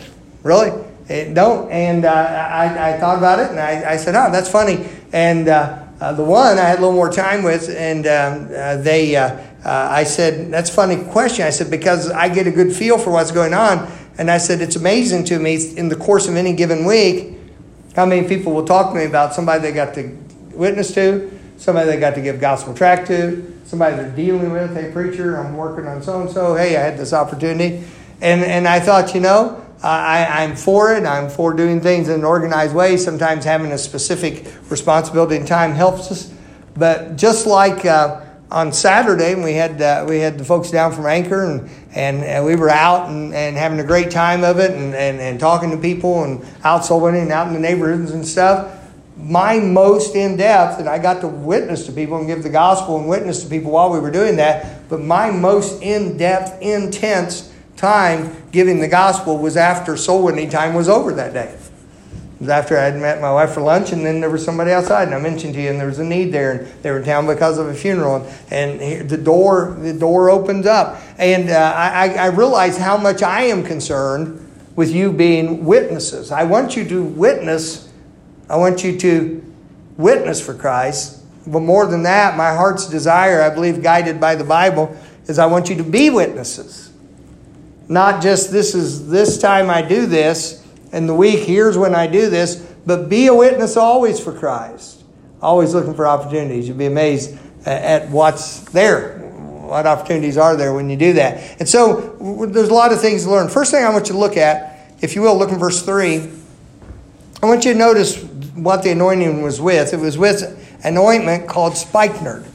really. 0.44 0.72
It 1.10 1.34
don't. 1.34 1.72
And 1.72 2.06
uh, 2.06 2.12
I, 2.12 2.94
I 2.94 3.00
thought 3.00 3.18
about 3.18 3.40
it 3.40 3.50
and 3.50 3.60
I, 3.60 3.94
I 3.94 3.98
said, 3.98 4.14
oh, 4.16 4.32
that's 4.32 4.52
funny. 4.52 4.88
And 5.14 5.48
uh, 6.00 6.04
uh 6.06 6.14
the 6.14 6.24
one 6.24 6.58
I 6.58 6.64
had 6.64 6.80
a 6.80 6.82
little 6.82 6.96
more 6.96 7.12
time 7.12 7.44
with, 7.44 7.70
and 7.70 8.06
um, 8.08 8.50
uh, 8.56 8.78
they, 8.78 9.16
uh, 9.16 9.40
I 9.64 10.04
said, 10.04 10.52
that's 10.52 10.70
a 10.70 10.74
funny 10.74 11.04
question. 11.12 11.46
I 11.46 11.50
said, 11.50 11.70
because 11.70 12.10
I 12.12 12.30
get 12.30 12.48
a 12.48 12.52
good 12.52 12.74
feel 12.74 12.98
for 12.98 13.12
what's 13.12 13.32
going 13.32 13.54
on. 13.54 13.92
And 14.18 14.32
I 14.32 14.38
said, 14.38 14.62
it's 14.62 14.76
amazing 14.76 15.26
to 15.26 15.40
me 15.40 15.76
in 15.76 15.90
the 15.90 15.96
course 15.96 16.28
of 16.28 16.36
any 16.36 16.54
given 16.54 16.86
week 16.86 17.38
how 17.98 18.06
many 18.06 18.28
people 18.28 18.54
will 18.54 18.66
talk 18.66 18.94
to 18.94 18.96
me 18.96 19.06
about 19.06 19.34
somebody 19.34 19.60
they 19.64 19.72
got 19.72 19.96
to 19.96 20.16
witness 20.54 20.94
to, 20.94 21.32
somebody 21.58 21.90
they 21.90 22.00
got 22.00 22.14
to 22.14 22.22
give 22.22 22.40
gospel 22.40 22.72
tract 22.76 23.08
to, 23.08 23.60
somebody 23.66 23.96
they're 23.96 24.16
dealing 24.16 24.52
with. 24.52 24.76
Hey, 24.76 24.92
preacher, 24.92 25.36
I'm 25.36 25.58
working 25.58 25.88
on 25.88 26.04
so 26.04 26.22
and 26.22 26.30
so. 26.30 26.54
Hey, 26.54 26.78
I 26.78 26.82
had 26.82 26.98
this 26.98 27.12
opportunity. 27.12 27.84
And, 28.22 28.44
and 28.44 28.68
I 28.68 28.80
thought, 28.80 29.16
you 29.16 29.20
know, 29.20 29.66
I, 29.84 30.44
I'm 30.44 30.56
for 30.56 30.94
it. 30.94 31.06
I'm 31.06 31.30
for 31.30 31.54
doing 31.54 31.82
things 31.82 32.10
in 32.10 32.16
an 32.16 32.26
organized 32.26 32.76
way. 32.76 32.98
Sometimes 32.98 33.46
having 33.46 33.72
a 33.72 33.78
specific 33.78 34.46
responsibility 34.70 35.36
and 35.36 35.48
time 35.48 35.74
helps 35.74 36.12
us. 36.12 36.34
But 36.76 37.16
just 37.16 37.46
like 37.46 37.86
uh, 37.86 38.22
on 38.50 38.74
Saturday, 38.74 39.36
we 39.36 39.54
had 39.54 39.82
uh, 39.82 40.06
we 40.08 40.20
had 40.20 40.38
the 40.38 40.46
folks 40.46 40.72
down 40.72 40.94
from 40.94 41.06
Anchor, 41.06 41.44
and, 41.44 41.70
and, 41.94 42.24
and, 42.24 42.46
we 42.46 42.56
were 42.56 42.70
out 42.70 43.10
and, 43.10 43.34
and 43.34 43.56
having 43.56 43.80
a 43.80 43.84
great 43.84 44.12
time 44.12 44.44
of 44.44 44.60
it, 44.60 44.72
and, 44.72 44.94
and, 44.96 45.20
and 45.20 45.40
talking 45.40 45.72
to 45.72 45.78
people, 45.78 46.24
and 46.24 46.46
out 46.64 46.86
soul 46.86 47.02
winning, 47.02 47.24
and 47.24 47.32
out 47.32 47.48
in 47.48 47.54
the 47.54 47.60
neighborhoods 47.60 48.12
and 48.12 48.26
stuff 48.28 48.74
my 49.20 49.60
most 49.60 50.16
in 50.16 50.38
depth, 50.38 50.80
and 50.80 50.88
I 50.88 51.00
got 51.00 51.22
to 51.22 51.28
witness 51.28 51.88
to 51.88 51.92
people 51.92 52.18
and 52.18 52.28
give 52.28 52.44
the 52.44 52.50
gospel 52.50 53.00
and 53.00 53.10
witness 53.10 53.44
to 53.44 53.50
people 53.50 53.72
while 53.72 53.92
we 53.92 54.00
were 54.00 54.12
doing 54.12 54.36
that, 54.36 54.88
but 54.90 55.02
my 55.02 55.32
most 55.32 55.82
in 55.82 56.18
depth, 56.18 56.62
intense 56.62 57.52
time 57.78 58.36
giving 58.52 58.80
the 58.80 58.88
gospel 58.88 59.38
was 59.38 59.56
after 59.56 59.96
soul 59.96 60.24
winning 60.24 60.50
time 60.50 60.74
was 60.74 60.90
over 60.90 61.14
that 61.14 61.34
day. 61.34 61.58
It 62.36 62.42
was 62.42 62.50
after 62.50 62.78
I 62.78 62.84
had 62.84 62.98
met 62.98 63.22
my 63.22 63.32
wife 63.32 63.52
for 63.52 63.62
lunch, 63.62 63.94
and 63.94 64.06
then 64.06 64.20
there 64.20 64.30
was 64.30 64.44
somebody 64.44 64.72
outside, 64.72 65.08
and 65.08 65.16
I 65.16 65.20
mentioned 65.20 65.54
to 65.54 65.62
you, 65.62 65.70
and 65.70 65.80
there 65.80 65.88
was 65.88 66.00
a 66.00 66.04
need 66.04 66.32
there, 66.32 66.52
and 66.52 66.84
they 66.84 66.92
were 66.92 67.00
in 67.00 67.06
town 67.06 67.26
because 67.26 67.58
of 67.58 67.68
a 67.68 67.74
funeral, 67.74 68.28
and, 68.52 68.82
and 68.82 69.10
the 69.10 69.18
door 69.18 69.76
the 69.80 69.94
door 69.94 70.30
opens 70.30 70.66
up, 70.66 71.02
and 71.18 71.50
uh, 71.50 71.74
I, 71.76 72.10
I 72.10 72.26
realize 72.28 72.78
how 72.78 72.98
much 72.98 73.24
I 73.24 73.44
am 73.44 73.64
concerned 73.64 74.44
with 74.76 74.92
you 74.92 75.12
being 75.12 75.66
witnesses. 75.66 76.32
I 76.32 76.44
want 76.44 76.76
you 76.76 76.88
to 76.90 77.04
witness 77.04 77.88
I 78.50 78.56
want 78.56 78.84
you 78.84 78.98
to 79.00 79.44
witness 79.98 80.44
for 80.44 80.54
Christ. 80.54 81.24
But 81.46 81.62
more 81.62 81.86
than 81.86 82.04
that, 82.04 82.38
my 82.38 82.54
heart's 82.54 82.88
desire, 82.88 83.42
I 83.42 83.50
believe, 83.50 83.82
guided 83.82 84.20
by 84.20 84.36
the 84.36 84.44
Bible, 84.44 84.96
is 85.26 85.40
I 85.40 85.46
want 85.46 85.70
you 85.70 85.76
to 85.78 85.84
be 85.84 86.10
witnesses. 86.10 86.87
Not 87.90 88.22
just 88.22 88.52
this 88.52 88.76
is 88.76 89.10
this 89.10 89.38
time 89.38 89.70
I 89.70 89.82
do 89.82 90.06
this, 90.06 90.66
and 90.92 91.08
the 91.08 91.14
week 91.14 91.40
here's 91.40 91.78
when 91.78 91.96
I 91.96 92.08
do 92.08 92.30
this, 92.30 92.56
but 92.86 93.10
be 93.10 93.28
a 93.28 93.34
witness 93.34 93.78
always 93.78 94.20
for 94.20 94.34
Christ. 94.34 95.04
Always 95.42 95.74
looking 95.74 95.94
for 95.94 96.08
opportunities. 96.08 96.68
You'll 96.68 96.78
be 96.78 96.86
amazed 96.86 97.38
at 97.66 98.10
what's 98.10 98.62
there. 98.72 99.20
What 99.20 99.86
opportunities 99.86 100.38
are 100.38 100.56
there 100.56 100.74
when 100.74 100.90
you 100.90 100.96
do 100.96 101.14
that? 101.14 101.60
And 101.60 101.68
so 101.68 102.16
there's 102.48 102.70
a 102.70 102.74
lot 102.74 102.94
of 102.94 103.02
things 103.02 103.26
to 103.26 103.32
learn. 103.32 103.50
First 103.50 103.72
thing 103.72 103.84
I 103.84 103.90
want 103.90 104.08
you 104.08 104.14
to 104.14 104.20
look 104.20 104.38
at, 104.38 104.96
if 105.02 105.16
you 105.16 105.22
will, 105.22 105.38
look 105.38 105.52
in 105.52 105.60
verse 105.60 105.84
3. 105.84 106.30
I 107.44 107.46
want 107.46 107.66
you 107.66 107.74
to 107.74 107.78
notice 107.78 108.24
what 108.56 108.84
the 108.84 108.92
anointing 108.92 109.42
was 109.42 109.62
with. 109.62 109.94
It 109.94 110.00
was 110.00 110.18
with 110.18 110.80
an 110.84 110.98
ointment 110.98 111.48
called 111.48 111.78
spikenard. 111.78 112.46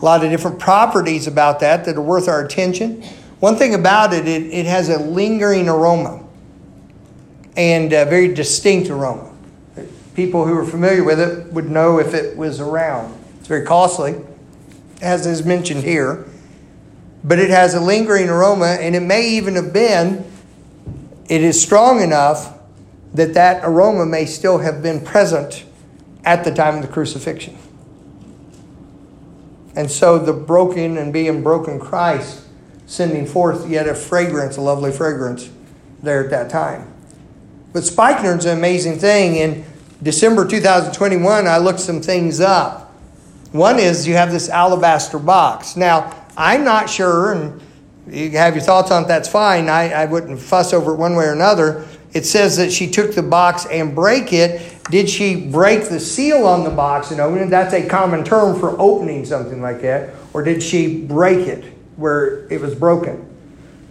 A 0.00 0.04
lot 0.04 0.24
of 0.24 0.30
different 0.30 0.58
properties 0.58 1.26
about 1.26 1.60
that 1.60 1.84
that 1.84 1.96
are 1.96 2.02
worth 2.02 2.26
our 2.26 2.44
attention. 2.44 3.04
One 3.40 3.56
thing 3.56 3.74
about 3.74 4.12
it, 4.12 4.28
it, 4.28 4.42
it 4.52 4.66
has 4.66 4.90
a 4.90 4.98
lingering 4.98 5.66
aroma 5.66 6.22
and 7.56 7.90
a 7.92 8.04
very 8.04 8.32
distinct 8.34 8.90
aroma. 8.90 9.32
People 10.14 10.46
who 10.46 10.56
are 10.58 10.66
familiar 10.66 11.02
with 11.02 11.18
it 11.18 11.50
would 11.52 11.70
know 11.70 11.98
if 11.98 12.12
it 12.12 12.36
was 12.36 12.60
around. 12.60 13.18
It's 13.38 13.48
very 13.48 13.64
costly, 13.64 14.16
as 15.00 15.26
is 15.26 15.44
mentioned 15.44 15.82
here, 15.82 16.26
but 17.24 17.38
it 17.38 17.48
has 17.48 17.74
a 17.74 17.80
lingering 17.80 18.28
aroma, 18.28 18.76
and 18.78 18.94
it 18.94 19.00
may 19.00 19.30
even 19.30 19.54
have 19.54 19.72
been, 19.72 20.30
it 21.30 21.42
is 21.42 21.60
strong 21.60 22.02
enough 22.02 22.58
that 23.14 23.32
that 23.34 23.64
aroma 23.64 24.04
may 24.04 24.26
still 24.26 24.58
have 24.58 24.82
been 24.82 25.00
present 25.00 25.64
at 26.24 26.44
the 26.44 26.54
time 26.54 26.76
of 26.76 26.82
the 26.82 26.88
crucifixion. 26.88 27.56
And 29.74 29.90
so 29.90 30.18
the 30.18 30.34
broken 30.34 30.98
and 30.98 31.10
being 31.10 31.42
broken 31.42 31.80
Christ 31.80 32.44
sending 32.90 33.24
forth 33.24 33.68
yet 33.70 33.88
a 33.88 33.94
fragrance, 33.94 34.56
a 34.56 34.60
lovely 34.60 34.90
fragrance 34.90 35.48
there 36.02 36.24
at 36.24 36.30
that 36.30 36.50
time. 36.50 36.92
But 37.72 37.84
spikenard's 37.84 38.46
an 38.46 38.58
amazing 38.58 38.98
thing. 38.98 39.36
In 39.36 39.64
December 40.02 40.44
2021, 40.44 41.46
I 41.46 41.58
looked 41.58 41.78
some 41.78 42.02
things 42.02 42.40
up. 42.40 42.92
One 43.52 43.78
is 43.78 44.08
you 44.08 44.14
have 44.14 44.32
this 44.32 44.48
alabaster 44.48 45.20
box. 45.20 45.76
Now, 45.76 46.12
I'm 46.36 46.64
not 46.64 46.90
sure, 46.90 47.32
and 47.32 47.62
you 48.08 48.30
have 48.30 48.56
your 48.56 48.64
thoughts 48.64 48.90
on 48.90 49.04
it, 49.04 49.08
that's 49.08 49.28
fine. 49.28 49.68
I, 49.68 49.92
I 49.92 50.06
wouldn't 50.06 50.40
fuss 50.40 50.72
over 50.72 50.92
it 50.92 50.96
one 50.96 51.14
way 51.14 51.26
or 51.26 51.32
another 51.32 51.86
it 52.12 52.26
says 52.26 52.56
that 52.56 52.72
she 52.72 52.90
took 52.90 53.14
the 53.14 53.22
box 53.22 53.66
and 53.66 53.94
break 53.94 54.32
it. 54.32 54.78
Did 54.90 55.08
she 55.08 55.48
break 55.48 55.88
the 55.88 56.00
seal 56.00 56.44
on 56.44 56.64
the 56.64 56.70
box 56.70 57.12
and 57.12 57.20
open 57.20 57.38
it? 57.38 57.50
That's 57.50 57.72
a 57.72 57.88
common 57.88 58.24
term 58.24 58.58
for 58.58 58.78
opening 58.80 59.24
something 59.24 59.62
like 59.62 59.80
that. 59.82 60.14
Or 60.32 60.42
did 60.42 60.62
she 60.62 61.02
break 61.02 61.46
it 61.46 61.79
where 62.00 62.46
it 62.52 62.60
was 62.60 62.74
broken? 62.74 63.26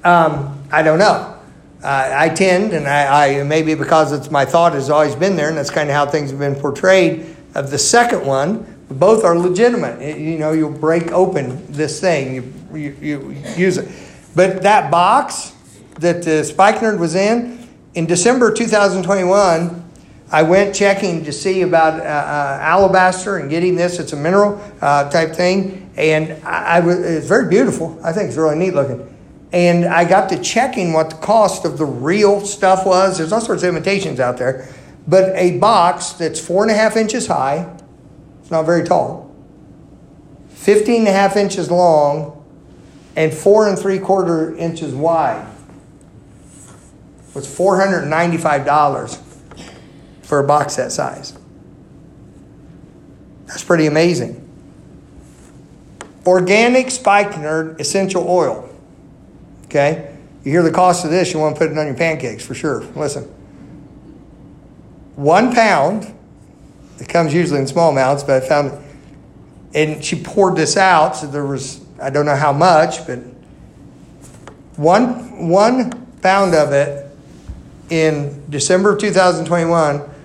Um, 0.04 0.64
I 0.72 0.82
don't 0.82 1.00
know. 1.00 1.36
Uh, 1.82 2.12
I 2.14 2.30
tend, 2.30 2.74
and 2.74 2.88
I, 2.88 3.40
I 3.40 3.44
maybe 3.44 3.74
because 3.74 4.12
it's 4.12 4.30
my 4.30 4.44
thought 4.44 4.74
has 4.74 4.90
always 4.90 5.16
been 5.16 5.36
there, 5.36 5.48
and 5.48 5.58
that's 5.58 5.70
kind 5.70 5.90
of 5.90 5.96
how 5.96 6.06
things 6.06 6.32
have 6.32 6.40
been 6.40 6.56
portrayed. 6.56 7.36
Of 7.56 7.72
the 7.72 7.78
second 7.78 8.26
one, 8.26 8.66
both 8.90 9.24
are 9.24 9.38
legitimate. 9.38 10.02
It, 10.02 10.18
you 10.18 10.38
know, 10.38 10.52
you'll 10.52 10.72
break 10.72 11.12
open 11.12 11.72
this 11.72 12.02
thing, 12.02 12.36
you, 12.36 12.54
you, 12.74 12.96
you 13.02 13.36
use 13.56 13.78
it. 13.78 13.90
But 14.36 14.64
that 14.64 14.92
box 14.92 15.54
that 16.00 16.24
the 16.24 16.44
spikenard 16.44 17.00
was 17.00 17.16
in, 17.16 17.68
in 17.94 18.06
December 18.06 18.54
2021, 18.54 19.89
I 20.32 20.44
went 20.44 20.76
checking 20.76 21.24
to 21.24 21.32
see 21.32 21.64
about 21.64 22.00
uh, 22.00 22.04
uh, 22.04 22.60
alabaster 22.62 23.38
and 23.38 23.50
getting 23.50 23.76
this. 23.76 23.98
It's 23.98 24.14
a 24.14 24.16
mineral 24.16 24.62
uh, 24.80 25.10
type 25.10 25.36
thing, 25.36 25.90
and 25.98 26.34
I, 26.46 26.82
was, 26.82 27.00
it's 27.00 27.28
very 27.28 27.50
beautiful. 27.50 28.00
I 28.04 28.14
think 28.14 28.28
it's 28.28 28.38
really 28.38 28.56
neat 28.56 28.76
looking. 28.76 29.16
And 29.52 29.86
I 29.86 30.06
got 30.06 30.30
to 30.30 30.40
checking 30.40 30.94
what 30.94 31.10
the 31.10 31.16
cost 31.16 31.66
of 31.66 31.80
the 31.80 31.86
real 31.86 32.46
stuff 32.46 32.86
was. 32.86 33.18
There's 33.18 33.32
all 33.32 33.42
sorts 33.42 33.64
of 33.64 33.70
imitations 33.70 34.20
out 34.20 34.38
there, 34.38 34.70
but 35.08 35.36
a 35.36 35.58
box 35.58 36.12
that's 36.12 36.40
four 36.40 36.62
and 36.62 36.72
a 36.72 36.76
half 36.76 36.96
inches 36.96 37.26
high, 37.26 37.76
it's 38.42 38.52
not 38.52 38.68
very 38.68 38.84
tall, 38.84 39.34
15 40.50 41.00
and 41.00 41.08
a 41.08 41.12
half 41.12 41.38
inches 41.38 41.72
long, 41.72 42.36
and 43.16 43.34
four 43.34 43.68
and 43.68 43.80
three 43.80 43.98
quarter 43.98 44.56
inches 44.56 44.94
wide 44.94 45.48
was 47.34 47.48
$495 47.48 49.29
for 50.30 50.38
a 50.38 50.44
box 50.44 50.76
that 50.76 50.92
size. 50.92 51.34
That's 53.48 53.64
pretty 53.64 53.88
amazing. 53.88 54.48
Organic 56.28 56.92
spikenard 56.92 57.82
essential 57.82 58.30
oil. 58.30 58.70
Okay? 59.66 60.16
You 60.44 60.52
hear 60.52 60.62
the 60.62 60.70
cost 60.70 61.04
of 61.04 61.10
this, 61.10 61.34
you 61.34 61.40
want 61.40 61.56
to 61.56 61.60
put 61.60 61.72
it 61.72 61.78
on 61.80 61.88
your 61.88 61.96
pancakes 61.96 62.46
for 62.46 62.54
sure. 62.54 62.82
Listen. 62.96 63.24
One 65.16 65.52
pound, 65.52 66.14
it 67.00 67.10
comes 67.10 67.34
usually 67.34 67.60
in 67.60 67.66
small 67.66 67.90
amounts, 67.90 68.22
but 68.22 68.44
I 68.44 68.48
found 68.48 68.68
it. 68.68 68.80
And 69.74 70.06
she 70.06 70.22
poured 70.22 70.56
this 70.56 70.78
out, 70.78 71.16
so 71.16 71.26
there 71.26 71.46
was, 71.46 71.84
I 72.00 72.12
don't 72.12 72.28
know 72.28 72.36
how 72.36 72.54
much, 72.54 73.08
but 73.08 73.18
one, 74.76 75.50
one 75.50 76.06
pound 76.22 76.54
of 76.54 76.72
it 76.72 77.08
in 77.90 78.46
December 78.52 78.94
of 78.94 79.00
2021 79.00 80.18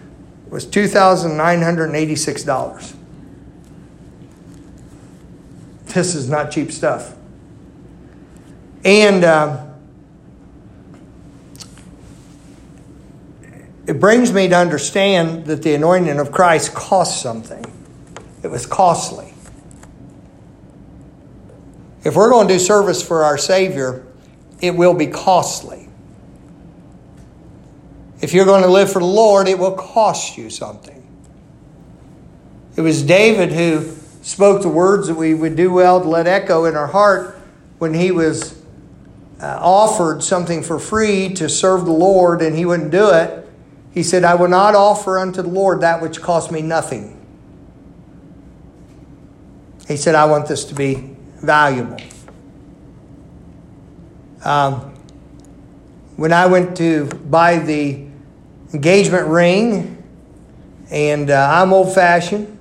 was 0.55 0.67
$2,986. 0.69 2.95
This 5.87 6.15
is 6.15 6.31
not 6.31 6.53
cheap 6.53 6.71
stuff. 6.71 7.17
And 8.85 9.25
um, 9.25 9.75
it 13.89 13.99
brings 13.99 14.33
me 14.33 14.47
to 14.47 14.55
understand 14.55 15.47
that 15.47 15.65
the 15.65 15.75
anointing 15.75 16.21
of 16.21 16.31
Christ 16.31 16.73
cost 16.73 17.21
something. 17.21 17.67
It 18.45 18.49
was 18.49 18.65
costly. 18.65 19.35
If 22.05 22.15
we're 22.15 22.31
going 22.31 22.47
to 22.47 22.55
do 22.55 22.61
service 22.61 23.03
for 23.03 23.25
our 23.25 23.39
Savior, 23.39 24.07
it 24.61 24.77
will 24.77 24.95
be 24.95 25.09
costly. 25.09 25.84
If 28.21 28.33
you're 28.33 28.45
going 28.45 28.63
to 28.63 28.69
live 28.69 28.93
for 28.93 29.01
the 29.01 29.05
Lord, 29.05 29.49
it 29.49 29.59
will 29.59 29.73
cost 29.73 30.39
you 30.39 30.51
something. 30.51 31.01
It 32.77 32.81
was 32.81 33.03
David 33.03 33.53
who 33.53 33.95
spoke 34.23 34.63
the 34.63 34.69
words 34.69 35.09
that 35.09 35.15
we 35.15 35.35
would 35.35 35.57
do 35.57 35.73
well 35.73 36.01
to 36.01 36.09
let 36.09 36.27
echo 36.27 36.65
in 36.65 36.77
our 36.77 36.87
heart 36.87 37.39
when 37.79 37.95
he 37.95 38.11
was 38.11 38.61
uh, 39.41 39.59
offered 39.61 40.23
something 40.23 40.63
for 40.63 40.79
free 40.79 41.33
to 41.35 41.49
serve 41.49 41.85
the 41.85 41.93
Lord 41.93 42.41
and 42.41 42.57
he 42.57 42.65
wouldn't 42.65 42.91
do 42.91 43.11
it, 43.11 43.47
he 43.93 44.03
said, 44.03 44.25
I 44.25 44.35
will 44.35 44.49
not 44.49 44.75
offer 44.75 45.19
unto 45.19 45.43
the 45.43 45.49
Lord 45.49 45.83
that 45.83 46.01
which 46.01 46.21
cost 46.21 46.51
me 46.51 46.63
nothing. 46.63 47.21
He 49.87 49.97
said, 49.97 50.15
I 50.15 50.25
want 50.25 50.49
this 50.49 50.65
to 50.65 50.75
be 50.75 51.15
valuable. 51.37 51.99
Um, 54.43 54.94
when 56.17 56.33
I 56.33 56.47
went 56.47 56.77
to 56.77 57.07
buy 57.07 57.59
the 57.59 58.07
engagement 58.73 59.27
ring, 59.27 60.03
and 60.91 61.31
uh, 61.31 61.49
I'm 61.53 61.73
old 61.73 61.95
fashioned, 61.95 62.59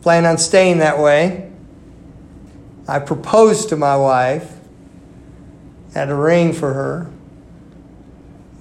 plan 0.00 0.24
on 0.24 0.38
staying 0.38 0.78
that 0.78 0.98
way, 0.98 1.50
I 2.88 2.98
proposed 2.98 3.68
to 3.68 3.76
my 3.76 3.96
wife 3.96 4.56
had 5.94 6.08
a 6.08 6.14
ring 6.14 6.52
for 6.52 6.72
her. 6.72 7.10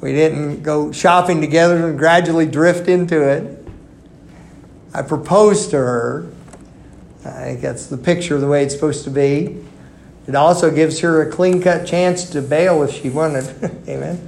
We 0.01 0.13
didn't 0.13 0.63
go 0.63 0.91
shopping 0.91 1.41
together 1.41 1.87
and 1.89 1.97
gradually 1.97 2.45
drift 2.45 2.87
into 2.87 3.21
it. 3.21 3.67
I 4.93 5.01
proposed 5.03 5.69
to 5.71 5.77
her. 5.77 6.31
I 7.25 7.43
think 7.43 7.61
that's 7.61 7.87
the 7.87 7.97
picture 7.97 8.35
of 8.35 8.41
the 8.41 8.47
way 8.47 8.63
it's 8.63 8.73
supposed 8.73 9.03
to 9.03 9.09
be. 9.09 9.63
It 10.29 10.35
also 10.35 10.69
gives 10.69 10.99
her 10.99 11.23
a 11.23 11.31
clean 11.31 11.59
cut 11.59 11.87
chance 11.87 12.29
to 12.29 12.41
bail 12.43 12.83
if 12.83 12.93
she 12.93 13.09
wanted. 13.09 13.45
Amen. 13.89 14.21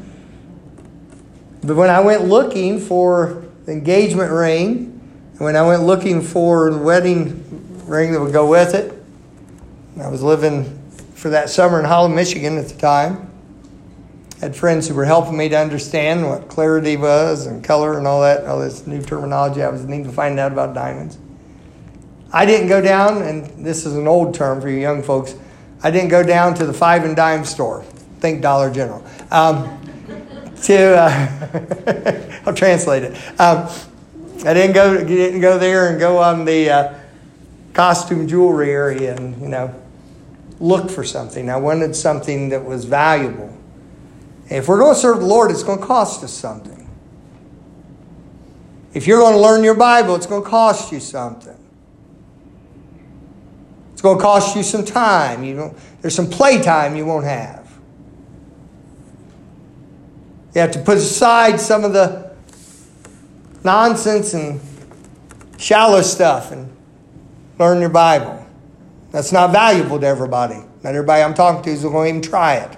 But 1.62 1.76
when 1.76 1.92
I 1.92 2.00
went 2.00 2.24
looking 2.24 2.80
for 2.80 3.46
the 3.68 3.74
engagement 3.74 4.32
ring, 4.32 5.00
when 5.38 5.56
I 5.56 5.62
went 5.62 5.84
looking 5.84 6.24
for 6.24 6.72
the 6.72 6.80
wedding 6.80 7.86
ring 7.86 8.14
that 8.14 8.20
would 8.20 8.34
go 8.34 8.50
with 8.50 8.74
it, 8.74 8.92
I 10.02 10.08
was 10.08 10.24
living 10.24 10.82
for 11.14 11.30
that 11.30 11.52
summer 11.52 11.78
in 11.78 11.86
Holland, 11.86 12.16
Michigan 12.16 12.58
at 12.58 12.68
the 12.68 12.80
time. 12.80 13.32
Had 14.40 14.56
friends 14.56 14.88
who 14.88 14.96
were 14.96 15.06
helping 15.06 15.38
me 15.38 15.50
to 15.50 15.56
understand 15.56 16.28
what 16.28 16.48
clarity 16.48 16.98
was 16.98 17.46
and 17.46 17.64
color 17.64 18.00
and 18.00 18.08
all 18.08 18.22
that, 18.24 18.48
all 18.48 18.60
this 18.60 18.88
new 18.88 19.04
terminology 19.04 19.62
I 19.62 19.70
was 19.70 19.86
needing 19.86 20.06
to 20.06 20.12
find 20.12 20.40
out 20.40 20.52
about 20.52 20.74
diamonds. 20.74 21.20
I 22.34 22.48
didn't 22.48 22.70
go 22.70 22.82
down, 22.82 23.22
and 23.22 23.64
this 23.64 23.86
is 23.86 23.94
an 23.94 24.08
old 24.08 24.34
term 24.34 24.62
for 24.62 24.68
you 24.68 24.80
young 24.80 25.04
folks. 25.04 25.36
I 25.84 25.92
didn't 25.92 26.10
go 26.10 26.24
down 26.24 26.54
to 26.56 26.66
the 26.66 26.74
five 26.74 27.06
and 27.06 27.16
dime 27.16 27.46
store. 27.46 27.84
Think 28.20 28.42
Dollar 28.42 28.72
General. 28.72 29.04
Um, 29.32 29.80
to 30.64 30.96
uh, 30.96 32.42
I'll 32.46 32.54
translate 32.54 33.04
it. 33.04 33.18
Um, 33.40 33.68
I 34.46 34.54
didn't 34.54 34.74
go 34.74 35.04
didn't 35.04 35.42
go 35.42 35.58
there 35.58 35.90
and 35.90 36.00
go 36.00 36.18
on 36.18 36.46
the 36.46 36.70
uh, 36.70 36.94
costume 37.74 38.28
jewelry 38.28 38.72
area 38.72 39.16
and 39.16 39.40
you 39.42 39.48
know 39.48 39.74
look 40.60 40.90
for 40.90 41.04
something. 41.04 41.50
I 41.50 41.58
wanted 41.58 41.96
something 41.96 42.50
that 42.50 42.64
was 42.64 42.86
valuable. 42.86 43.56
If 44.50 44.68
we're 44.68 44.80
going 44.80 44.94
to 44.94 45.00
serve 45.00 45.20
the 45.20 45.26
Lord, 45.26 45.50
it's 45.50 45.64
going 45.64 45.80
to 45.80 45.86
cost 45.86 46.24
us 46.24 46.34
something. 46.34 46.90
If 48.94 49.08
you're 49.08 49.20
going 49.20 49.34
to 49.34 49.40
learn 49.40 49.64
your 49.64 49.76
Bible, 49.76 50.16
it's 50.16 50.28
going 50.28 50.44
to 50.44 50.50
cost 50.50 50.92
you 50.92 51.00
something. 51.00 51.58
It's 54.02 54.04
going 54.04 54.18
to 54.18 54.24
cost 54.24 54.56
you 54.56 54.64
some 54.64 54.84
time. 54.84 55.44
You 55.44 55.54
know, 55.54 55.76
there's 56.02 56.16
some 56.16 56.28
playtime 56.28 56.96
you 56.96 57.06
won't 57.06 57.24
have. 57.24 57.72
You 60.56 60.62
have 60.62 60.72
to 60.72 60.80
put 60.80 60.98
aside 60.98 61.62
some 61.62 61.84
of 61.84 61.94
the 61.94 62.36
nonsense 63.64 64.34
and 64.34 64.60
shallow 65.60 66.02
stuff 66.02 66.52
and 66.52 66.76
learn 67.60 67.80
your 67.80 67.92
Bible. 67.92 68.44
That's 69.12 69.32
not 69.32 69.52
valuable 69.52 70.00
to 70.00 70.08
everybody. 70.08 70.64
Not 70.82 70.96
everybody 70.96 71.22
I'm 71.22 71.36
talking 71.36 71.62
to 71.62 71.70
is 71.70 71.84
going 71.84 71.94
to 71.94 72.10
even 72.10 72.22
try 72.28 72.56
it. 72.56 72.76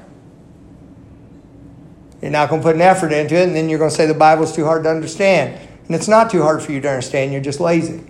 You're 2.21 2.31
not 2.31 2.49
going 2.49 2.61
to 2.61 2.67
put 2.67 2.75
an 2.75 2.81
effort 2.81 3.13
into 3.13 3.35
it, 3.35 3.43
and 3.43 3.55
then 3.55 3.69
you're 3.69 3.79
going 3.79 3.91
to 3.91 3.95
say 3.95 4.07
the 4.07 4.13
Bible's 4.13 4.53
too 4.53 4.65
hard 4.65 4.83
to 4.83 4.89
understand. 4.89 5.57
And 5.85 5.95
it's 5.95 6.09
not 6.09 6.29
too 6.29 6.41
hard 6.41 6.61
for 6.61 6.73
you 6.73 6.81
to 6.81 6.89
understand, 6.89 7.31
you're 7.31 7.39
just 7.39 7.61
lazy. 7.61 8.03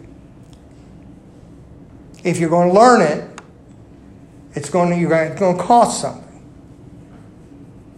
If 2.24 2.40
you're 2.40 2.50
going 2.50 2.70
to 2.70 2.74
learn 2.74 3.02
it, 3.02 3.42
it's 4.56 4.70
going 4.70 4.92
to, 4.92 4.98
you're 4.98 5.10
going, 5.10 5.32
it's 5.32 5.40
going 5.40 5.58
to 5.58 5.64
cost 5.64 6.02
something. 6.02 6.24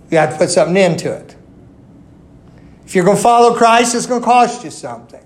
You 0.10 0.18
have 0.18 0.32
to 0.32 0.38
put 0.38 0.50
something 0.50 0.78
into 0.78 1.12
it. 1.12 1.36
If 2.86 2.96
you're 2.96 3.06
going 3.06 3.18
to 3.18 3.24
follow 3.24 3.56
Christ, 3.56 3.96
it's 3.96 4.06
going 4.06 4.22
to 4.22 4.26
cost 4.26 4.64
you 4.64 4.72
something. 4.72 5.22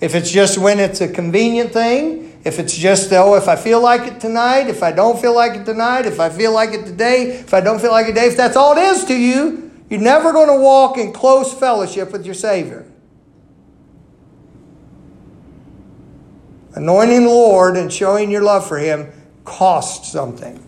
If 0.00 0.14
it's 0.14 0.30
just 0.30 0.58
when 0.58 0.80
it's 0.80 1.00
a 1.00 1.08
convenient 1.08 1.72
thing, 1.72 2.40
if 2.44 2.58
it's 2.58 2.76
just, 2.76 3.12
oh, 3.12 3.34
if 3.36 3.48
I 3.48 3.56
feel 3.56 3.80
like 3.80 4.10
it 4.10 4.20
tonight, 4.20 4.68
if 4.68 4.82
I 4.82 4.90
don't 4.90 5.20
feel 5.20 5.34
like 5.34 5.54
it 5.54 5.64
tonight, 5.64 6.06
if 6.06 6.18
I 6.18 6.28
feel 6.28 6.52
like 6.52 6.70
it 6.70 6.86
today, 6.86 7.38
if 7.38 7.54
I 7.54 7.60
don't 7.60 7.80
feel 7.80 7.92
like 7.92 8.06
it 8.06 8.14
today, 8.14 8.26
if 8.26 8.36
that's 8.36 8.56
all 8.56 8.76
it 8.76 8.80
is 8.80 9.04
to 9.04 9.14
you, 9.14 9.70
you're 9.88 10.00
never 10.00 10.32
going 10.32 10.48
to 10.48 10.60
walk 10.60 10.98
in 10.98 11.12
close 11.12 11.54
fellowship 11.54 12.10
with 12.10 12.24
your 12.24 12.34
Savior. 12.34 12.84
Anointing 16.74 17.24
the 17.24 17.28
Lord 17.28 17.76
and 17.76 17.92
showing 17.92 18.30
your 18.30 18.42
love 18.42 18.66
for 18.66 18.78
Him 18.78 19.12
costs 19.44 20.10
something. 20.10 20.64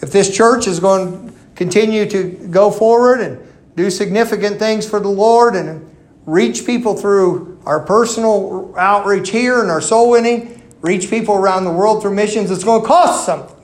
If 0.00 0.12
this 0.12 0.34
church 0.34 0.66
is 0.66 0.80
going 0.80 1.28
to 1.28 1.34
continue 1.54 2.08
to 2.08 2.30
go 2.50 2.70
forward 2.70 3.20
and 3.20 3.40
do 3.76 3.90
significant 3.90 4.58
things 4.58 4.88
for 4.88 5.00
the 5.00 5.08
Lord 5.08 5.56
and 5.56 5.94
reach 6.24 6.64
people 6.64 6.94
through 6.94 7.60
our 7.64 7.80
personal 7.80 8.74
outreach 8.78 9.30
here 9.30 9.60
and 9.60 9.70
our 9.70 9.80
soul 9.80 10.10
winning, 10.10 10.62
reach 10.80 11.10
people 11.10 11.34
around 11.34 11.64
the 11.64 11.72
world 11.72 12.02
through 12.02 12.14
missions, 12.14 12.50
it's 12.50 12.64
going 12.64 12.82
to 12.82 12.86
cost 12.86 13.26
something. 13.26 13.56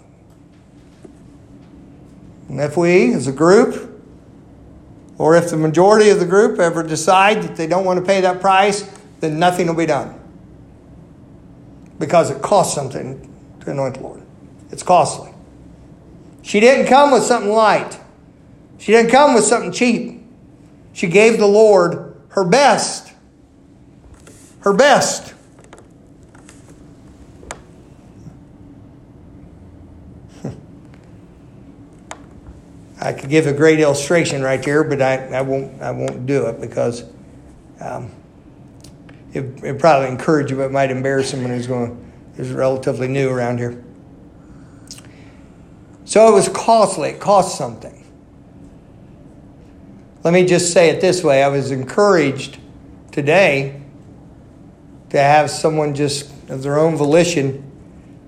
And 2.49 2.61
if 2.61 2.77
we, 2.77 3.13
as 3.15 3.27
a 3.27 3.33
group, 3.33 4.03
or 5.19 5.37
if 5.37 5.51
the 5.51 5.57
majority 5.57 6.11
of 6.11 6.21
the 6.21 6.27
group 6.27 6.59
ever 6.59 6.83
decide 6.83 7.43
that 7.43 7.57
they 7.57 7.67
don't 7.67 7.85
want 7.85 7.99
to 7.99 8.05
pay 8.05 8.21
that 8.21 8.41
price, 8.41 8.83
then 9.21 9.39
nothing 9.39 9.67
will 9.67 9.75
be 9.75 9.87
done. 9.87 10.21
Because 11.99 12.31
it 12.31 12.43
costs 12.43 12.75
something 12.75 13.33
to 13.61 13.71
anoint 13.71 13.95
the 13.95 14.01
Lord. 14.03 14.23
It's 14.71 14.83
costly. 14.83 15.33
She 16.43 16.61
didn't 16.61 16.87
come 16.87 17.11
with 17.11 17.23
something 17.23 17.51
light. 17.51 17.99
She 18.79 18.93
didn't 18.93 19.11
come 19.11 19.35
with 19.35 19.45
something 19.45 19.73
cheap. 19.73 20.23
She 20.93 21.07
gave 21.07 21.39
the 21.39 21.47
Lord 21.47 22.17
her 22.29 22.45
best. 22.45 23.13
Her 24.61 24.73
best. 24.73 25.35
I 33.01 33.13
could 33.13 33.29
give 33.29 33.47
a 33.47 33.53
great 33.53 33.81
illustration 33.81 34.43
right 34.43 34.65
here, 34.65 34.83
but 34.83 35.03
I, 35.03 35.27
I 35.29 35.43
won't 35.43 35.83
I 35.83 35.91
won't 35.91 36.25
do 36.27 36.47
it 36.47 36.59
because 36.61 37.05
um, 37.79 38.11
it 39.35 39.63
it 39.63 39.79
probably 39.79 40.09
encourage 40.09 40.51
you, 40.51 40.57
but 40.57 40.65
it 40.65 40.73
might 40.73 40.91
embarrass 40.91 41.31
someone 41.31 41.51
who's 41.51 41.67
going 41.67 42.13
who's 42.37 42.51
relatively 42.51 43.09
new 43.09 43.29
around 43.29 43.59
here. 43.59 43.83
So 46.05 46.29
it 46.29 46.33
was 46.33 46.49
costly. 46.49 47.11
It 47.11 47.21
cost 47.21 47.59
something. 47.59 48.05
Let 50.23 50.33
me 50.33 50.47
just 50.47 50.73
say 50.73 50.89
it 50.89 51.01
this 51.01 51.23
way: 51.23 51.43
I 51.43 51.49
was 51.49 51.71
encouraged 51.71 52.59
today 53.13 53.83
to 55.11 55.19
have 55.19 55.51
someone 55.51 55.95
just 55.95 56.31
of 56.49 56.63
their 56.63 56.79
own 56.79 56.97
volition 56.97 57.71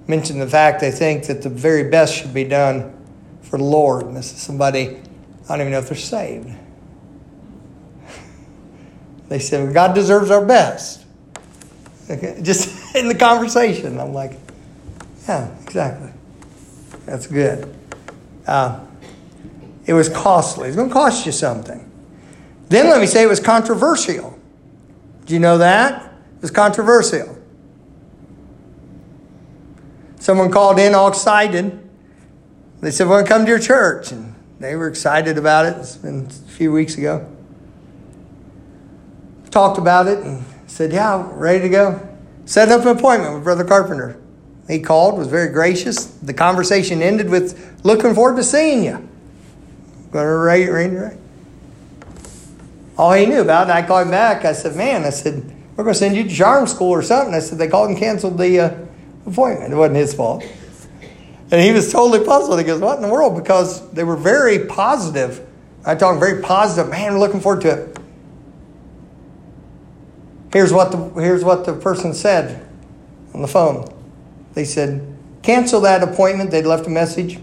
mention 0.07 0.39
the 0.39 0.49
fact 0.49 0.81
they 0.81 0.91
think 0.91 1.27
that 1.27 1.43
the 1.43 1.49
very 1.49 1.89
best 1.91 2.15
should 2.15 2.33
be 2.33 2.45
done 2.45 2.93
for 3.43 3.59
the 3.59 3.65
Lord. 3.65 4.07
And 4.07 4.17
this 4.17 4.33
is 4.33 4.39
somebody, 4.39 5.01
I 5.49 5.49
don't 5.49 5.61
even 5.61 5.73
know 5.73 5.79
if 5.79 5.89
they're 5.89 5.97
saved. 5.97 6.51
They 9.29 9.39
said, 9.39 9.65
well, 9.65 9.73
God 9.73 9.95
deserves 9.95 10.31
our 10.31 10.45
best. 10.45 11.05
Okay, 12.09 12.39
just 12.43 12.95
in 12.95 13.09
the 13.09 13.15
conversation. 13.15 13.99
I'm 13.99 14.13
like, 14.13 14.39
yeah, 15.29 15.49
exactly. 15.63 16.11
That's 17.05 17.27
good. 17.27 17.75
Uh, 18.47 18.81
it 19.87 19.93
was 19.93 20.09
costly. 20.09 20.69
It's 20.69 20.77
going 20.77 20.89
to 20.89 20.95
cost 20.95 21.27
you 21.27 21.33
something. 21.33 21.91
Then 22.69 22.89
let 22.89 23.01
me 23.01 23.07
say 23.07 23.23
it 23.23 23.29
was 23.29 23.41
controversial. 23.41 24.39
Do 25.25 25.35
you 25.35 25.41
know 25.41 25.59
that? 25.59 26.05
It 26.37 26.43
was 26.43 26.51
controversial. 26.51 27.37
Someone 30.19 30.51
called 30.51 30.79
in 30.79 30.95
all 30.95 31.09
excited 31.09 31.87
they 32.81 32.91
said, 32.91 33.07
we 33.07 33.11
"Want 33.11 33.27
to 33.27 33.33
come 33.33 33.45
to 33.45 33.51
your 33.51 33.59
church?" 33.59 34.13
And 34.13 34.35
they 34.61 34.77
were 34.77 34.89
excited 34.89 35.39
about 35.39 35.67
it. 35.67 35.77
It's 35.79 35.97
been 35.97 36.27
a 36.27 36.51
few 36.51 36.73
weeks 36.73 36.97
ago. 36.97 37.27
Talked 39.57 39.79
about 39.79 40.07
it 40.07 40.19
and 40.19 40.45
said, 40.67 40.93
"Yeah, 40.93 41.27
ready 41.33 41.61
to 41.61 41.71
go." 41.71 41.99
Set 42.45 42.69
up 42.69 42.83
an 42.83 42.89
appointment 42.89 43.33
with 43.33 43.43
Brother 43.43 43.65
Carpenter. 43.65 44.19
He 44.69 44.81
called, 44.81 45.17
was 45.17 45.29
very 45.29 45.51
gracious. 45.51 46.05
The 46.05 46.35
conversation 46.35 47.01
ended 47.01 47.31
with, 47.31 47.59
"Looking 47.83 48.15
forward 48.15 48.37
to 48.37 48.45
seeing 48.45 48.85
you." 48.85 48.99
Going 50.13 50.27
to 50.27 50.31
ready, 50.31 50.69
ready, 50.69 50.95
ready. 50.95 51.17
All 52.99 53.15
he 53.15 53.25
knew 53.25 53.41
about 53.41 53.71
it, 53.71 53.73
I 53.73 53.81
called 53.81 54.03
him 54.03 54.11
back. 54.11 54.45
I 54.45 54.53
said, 54.53 54.77
"Man," 54.77 55.07
I 55.07 55.09
said, 55.09 55.51
"We're 55.75 55.85
going 55.85 55.95
to 55.95 55.99
send 55.99 56.17
you 56.17 56.25
to 56.25 56.29
charm 56.29 56.67
school 56.67 56.91
or 56.91 57.01
something." 57.01 57.35
I 57.35 57.39
said, 57.39 57.57
"They 57.57 57.69
called 57.69 57.89
and 57.89 57.99
canceled 57.99 58.37
the 58.37 58.61
uh, 58.61 58.71
appointment. 59.25 59.73
It 59.73 59.77
wasn't 59.77 59.97
his 59.97 60.13
fault." 60.13 60.45
And 61.51 61.63
he 61.63 61.73
was 61.73 61.91
totally 61.91 62.23
puzzled. 62.23 62.59
He 62.59 62.65
goes, 62.67 62.83
What 62.83 62.97
in 62.97 63.03
the 63.03 63.09
world? 63.09 63.35
Because 63.35 63.91
they 63.93 64.05
were 64.05 64.17
very 64.17 64.67
positive. 64.67 65.41
I 65.87 65.95
him 66.13 66.21
very 66.21 66.43
positive. 66.43 66.91
Man, 66.91 67.15
we're 67.15 67.21
looking 67.21 67.41
forward 67.41 67.63
to 67.63 67.71
it. 67.71 67.96
Here's 70.53 70.73
what 70.73 70.93
the 70.93 70.99
here's 71.21 71.45
what 71.45 71.65
the 71.65 71.75
person 71.75 72.15
said 72.15 72.67
on 73.35 73.43
the 73.43 73.49
phone. 73.49 73.93
They 74.55 74.65
said, 74.65 75.17
cancel 75.43 75.81
that 75.83 76.03
appointment. 76.03 76.51
They'd 76.51 76.65
left 76.65 76.87
a 76.87 76.91
message. 76.91 77.39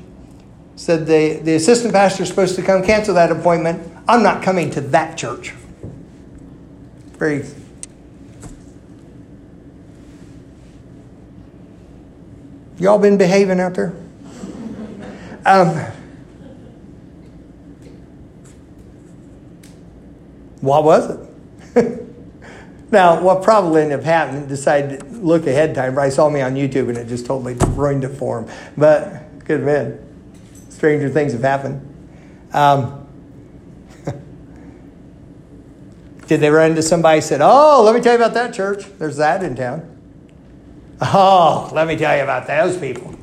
Said 0.76 1.06
the, 1.06 1.39
the 1.44 1.56
assistant 1.56 1.94
pastor 1.94 2.24
is 2.24 2.30
supposed 2.30 2.56
to 2.56 2.63
come 2.63 2.84
cancel 2.84 3.13
that 3.13 3.32
appointment. 3.32 3.92
I'm 4.08 4.24
not 4.24 4.42
coming 4.42 4.72
to 4.72 4.82
that 4.82 5.18
church. 5.18 5.54
Very 7.20 7.44
Y'all 12.80 13.00
been 13.00 13.18
behaving 13.18 13.60
out 13.60 13.76
there? 13.76 13.94
Um, 15.46 15.70
what 20.60 20.84
was 20.84 21.18
it? 21.76 22.00
now, 22.93 23.21
what 23.21 23.43
probably 23.43 23.82
ended 23.82 23.99
up 23.99 24.06
happening, 24.06 24.47
decided 24.47 25.01
to 25.01 25.06
look 25.08 25.45
ahead 25.47 25.75
time. 25.75 25.99
I 25.99 26.08
saw 26.10 26.29
me 26.29 26.39
on 26.41 26.56
YouTube 26.56 26.88
and 26.88 26.97
it 26.97 27.08
just 27.08 27.25
totally 27.25 27.56
ruined 27.56 28.06
it 28.06 28.10
for 28.10 28.39
him. 28.39 28.49
But 28.77 29.23
have 29.47 29.65
been. 29.65 29.99
Stranger 30.69 31.10
things 31.10 31.34
have 31.34 31.41
happened. 31.41 31.89
Um, 32.53 33.06
did 36.27 36.39
they 36.39 36.49
run 36.49 36.69
into 36.71 36.84
somebody 36.84 37.19
said, 37.19 37.41
Oh, 37.41 37.84
let 37.84 37.93
me 37.95 38.01
tell 38.01 38.13
you 38.13 38.23
about 38.23 38.34
that 38.36 38.53
church? 38.53 38.86
There's 38.97 39.17
that 39.17 39.43
in 39.43 39.56
town. 39.56 39.89
Oh, 41.01 41.69
let 41.73 41.88
me 41.88 41.97
tell 41.97 42.15
you 42.15 42.23
about 42.23 42.47
those 42.47 42.77
people. 42.77 43.13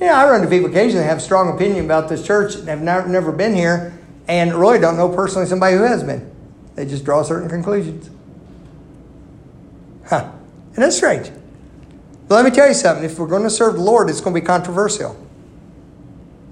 Yeah, 0.00 0.16
I 0.16 0.30
run 0.30 0.42
into 0.42 0.54
people 0.54 0.70
occasionally 0.70 1.04
have 1.04 1.20
strong 1.20 1.52
opinion 1.54 1.84
about 1.84 2.08
this 2.08 2.24
church 2.24 2.54
and 2.54 2.68
have 2.68 2.80
never, 2.80 3.08
never 3.08 3.32
been 3.32 3.54
here 3.54 3.98
and 4.28 4.54
really 4.54 4.78
don't 4.78 4.96
know 4.96 5.08
personally 5.08 5.46
somebody 5.48 5.76
who 5.76 5.82
has 5.82 6.04
been. 6.04 6.30
They 6.74 6.86
just 6.86 7.04
draw 7.04 7.22
certain 7.22 7.48
conclusions. 7.48 8.10
And 10.80 10.86
that's 10.86 10.96
strange. 10.96 11.30
But 12.26 12.36
let 12.36 12.44
me 12.46 12.50
tell 12.50 12.66
you 12.66 12.72
something. 12.72 13.04
If 13.04 13.18
we're 13.18 13.26
going 13.26 13.42
to 13.42 13.50
serve 13.50 13.74
the 13.74 13.82
Lord, 13.82 14.08
it's 14.08 14.22
going 14.22 14.34
to 14.34 14.40
be 14.40 14.46
controversial. 14.46 15.14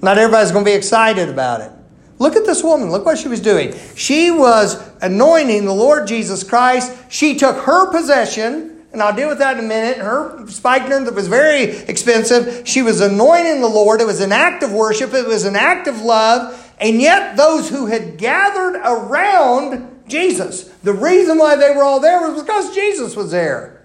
Not 0.02 0.18
everybody's 0.18 0.52
going 0.52 0.66
to 0.66 0.70
be 0.70 0.74
excited 0.76 1.30
about 1.30 1.62
it. 1.62 1.72
Look 2.18 2.36
at 2.36 2.44
this 2.44 2.62
woman. 2.62 2.90
Look 2.90 3.06
what 3.06 3.16
she 3.16 3.28
was 3.28 3.40
doing. 3.40 3.74
She 3.96 4.30
was 4.30 4.86
anointing 5.00 5.64
the 5.64 5.72
Lord 5.72 6.06
Jesus 6.06 6.44
Christ. 6.44 6.94
She 7.08 7.36
took 7.36 7.56
her 7.64 7.90
possession 7.90 8.84
and 8.92 9.02
I'll 9.02 9.16
deal 9.16 9.30
with 9.30 9.38
that 9.38 9.56
in 9.56 9.64
a 9.64 9.66
minute. 9.66 9.96
Her 9.96 10.46
spikenard 10.46 11.06
that 11.06 11.14
was 11.14 11.28
very 11.28 11.62
expensive, 11.62 12.68
she 12.68 12.82
was 12.82 13.00
anointing 13.00 13.62
the 13.62 13.68
Lord. 13.68 14.02
It 14.02 14.06
was 14.06 14.20
an 14.20 14.32
act 14.32 14.62
of 14.62 14.74
worship, 14.74 15.14
it 15.14 15.26
was 15.26 15.46
an 15.46 15.56
act 15.56 15.88
of 15.88 16.02
love. 16.02 16.70
And 16.78 17.00
yet, 17.00 17.38
those 17.38 17.70
who 17.70 17.86
had 17.86 18.18
gathered 18.18 18.76
around 18.84 20.04
Jesus, 20.06 20.64
the 20.82 20.92
reason 20.92 21.38
why 21.38 21.56
they 21.56 21.70
were 21.70 21.82
all 21.82 22.00
there 22.00 22.20
was 22.30 22.42
because 22.42 22.74
Jesus 22.74 23.16
was 23.16 23.30
there. 23.30 23.77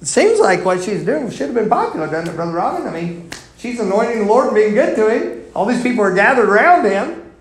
It 0.00 0.06
seems 0.06 0.38
like 0.38 0.64
what 0.64 0.82
she's 0.82 1.04
doing 1.04 1.30
should 1.30 1.46
have 1.46 1.54
been 1.54 1.68
popular, 1.68 2.06
doesn't 2.06 2.34
it, 2.34 2.36
Brother 2.36 2.52
Robin? 2.52 2.86
I 2.86 2.90
mean, 2.90 3.30
she's 3.58 3.80
anointing 3.80 4.20
the 4.20 4.24
Lord 4.26 4.46
and 4.46 4.54
being 4.54 4.74
good 4.74 4.94
to 4.96 5.08
him. 5.08 5.44
All 5.54 5.64
these 5.64 5.82
people 5.82 6.04
are 6.04 6.14
gathered 6.14 6.48
around 6.48 6.84
him. 6.84 7.32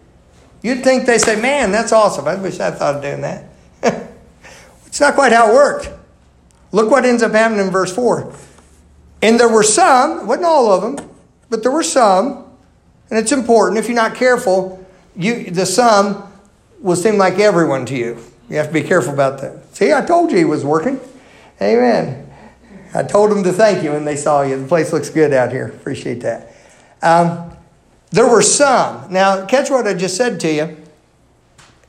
You'd 0.61 0.83
think 0.83 1.05
they 1.05 1.17
say, 1.17 1.39
Man, 1.39 1.71
that's 1.71 1.91
awesome. 1.91 2.27
I 2.27 2.35
wish 2.35 2.59
I 2.59 2.71
thought 2.71 2.95
of 2.95 3.01
doing 3.01 3.21
that. 3.21 3.45
it's 4.85 4.99
not 4.99 5.15
quite 5.15 5.31
how 5.31 5.51
it 5.51 5.53
worked. 5.53 5.89
Look 6.71 6.89
what 6.89 7.05
ends 7.05 7.21
up 7.21 7.33
happening 7.33 7.65
in 7.65 7.71
verse 7.71 7.93
4. 7.93 8.33
And 9.21 9.39
there 9.39 9.49
were 9.49 9.63
some, 9.63 10.27
wasn't 10.27 10.45
all 10.45 10.71
of 10.71 10.81
them, 10.81 11.09
but 11.49 11.61
there 11.61 11.71
were 11.71 11.83
some, 11.83 12.45
and 13.09 13.19
it's 13.19 13.31
important 13.31 13.77
if 13.77 13.87
you're 13.87 13.95
not 13.95 14.15
careful, 14.15 14.85
you 15.15 15.51
the 15.51 15.65
some 15.65 16.31
will 16.79 16.95
seem 16.95 17.17
like 17.17 17.39
everyone 17.39 17.85
to 17.87 17.95
you. 17.95 18.17
You 18.49 18.57
have 18.57 18.67
to 18.67 18.73
be 18.73 18.83
careful 18.83 19.13
about 19.13 19.41
that. 19.41 19.75
See, 19.75 19.93
I 19.93 20.05
told 20.05 20.31
you 20.31 20.37
he 20.37 20.45
was 20.45 20.63
working. 20.63 20.99
Amen. 21.61 22.24
I 22.95 23.03
told 23.03 23.29
them 23.29 23.43
to 23.43 23.51
thank 23.51 23.84
you 23.84 23.91
when 23.91 24.05
they 24.05 24.15
saw 24.15 24.41
you. 24.41 24.60
The 24.62 24.67
place 24.67 24.93
looks 24.93 25.10
good 25.10 25.34
out 25.34 25.51
here. 25.51 25.67
Appreciate 25.67 26.21
that. 26.21 26.55
Um, 27.01 27.51
there 28.12 28.27
were 28.27 28.41
some. 28.41 29.12
Now, 29.12 29.45
catch 29.45 29.69
what 29.69 29.86
I 29.86 29.93
just 29.93 30.15
said 30.15 30.39
to 30.39 30.51
you. 30.51 30.77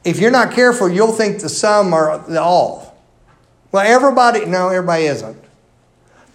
If 0.05 0.19
you're 0.19 0.33
not 0.33 0.53
careful, 0.53 0.89
you'll 0.89 1.13
think 1.13 1.41
the 1.41 1.49
some 1.49 1.95
are 1.95 2.19
the 2.19 2.43
all. 2.43 2.99
Well, 3.71 3.87
everybody, 3.87 4.47
no, 4.47 4.69
everybody 4.69 5.05
isn't. 5.05 5.37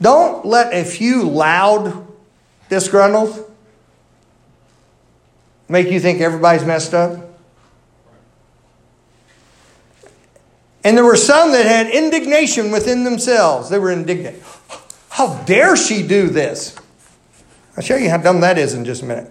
Don't 0.02 0.46
let 0.46 0.74
a 0.74 0.86
few 0.86 1.30
loud 1.30 2.08
disgruntled 2.70 3.52
make 5.68 5.90
you 5.90 6.00
think 6.00 6.22
everybody's 6.22 6.66
messed 6.66 6.94
up. 6.94 7.30
And 10.84 10.98
there 10.98 11.06
were 11.06 11.16
some 11.16 11.52
that 11.52 11.66
had 11.66 11.88
indignation 11.88 12.72
within 12.72 13.04
themselves. 13.04 13.70
They 13.70 13.78
were 13.78 13.92
indignant. 13.92 14.42
How 15.12 15.36
dare 15.44 15.76
she 15.76 16.08
do 16.08 16.30
this? 16.30 16.74
I'll 17.76 17.84
show 17.84 17.98
you 17.98 18.10
how 18.10 18.16
dumb 18.16 18.40
that 18.40 18.58
is 18.58 18.74
in 18.74 18.86
just 18.86 19.04
a 19.04 19.06
minute. 19.06 19.30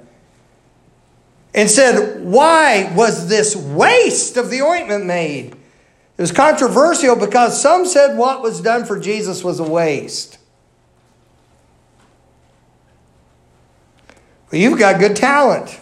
And 1.54 1.70
said, 1.70 2.22
Why 2.22 2.92
was 2.94 3.28
this 3.28 3.56
waste 3.56 4.36
of 4.36 4.50
the 4.50 4.60
ointment 4.60 5.06
made? 5.06 5.54
It 5.54 6.20
was 6.20 6.32
controversial 6.32 7.16
because 7.16 7.60
some 7.60 7.86
said 7.86 8.18
what 8.18 8.42
was 8.42 8.60
done 8.60 8.84
for 8.84 9.00
Jesus 9.00 9.42
was 9.42 9.58
a 9.58 9.64
waste. 9.64 10.36
Well, 14.52 14.60
you've 14.60 14.78
got 14.78 15.00
good 15.00 15.16
talent. 15.16 15.80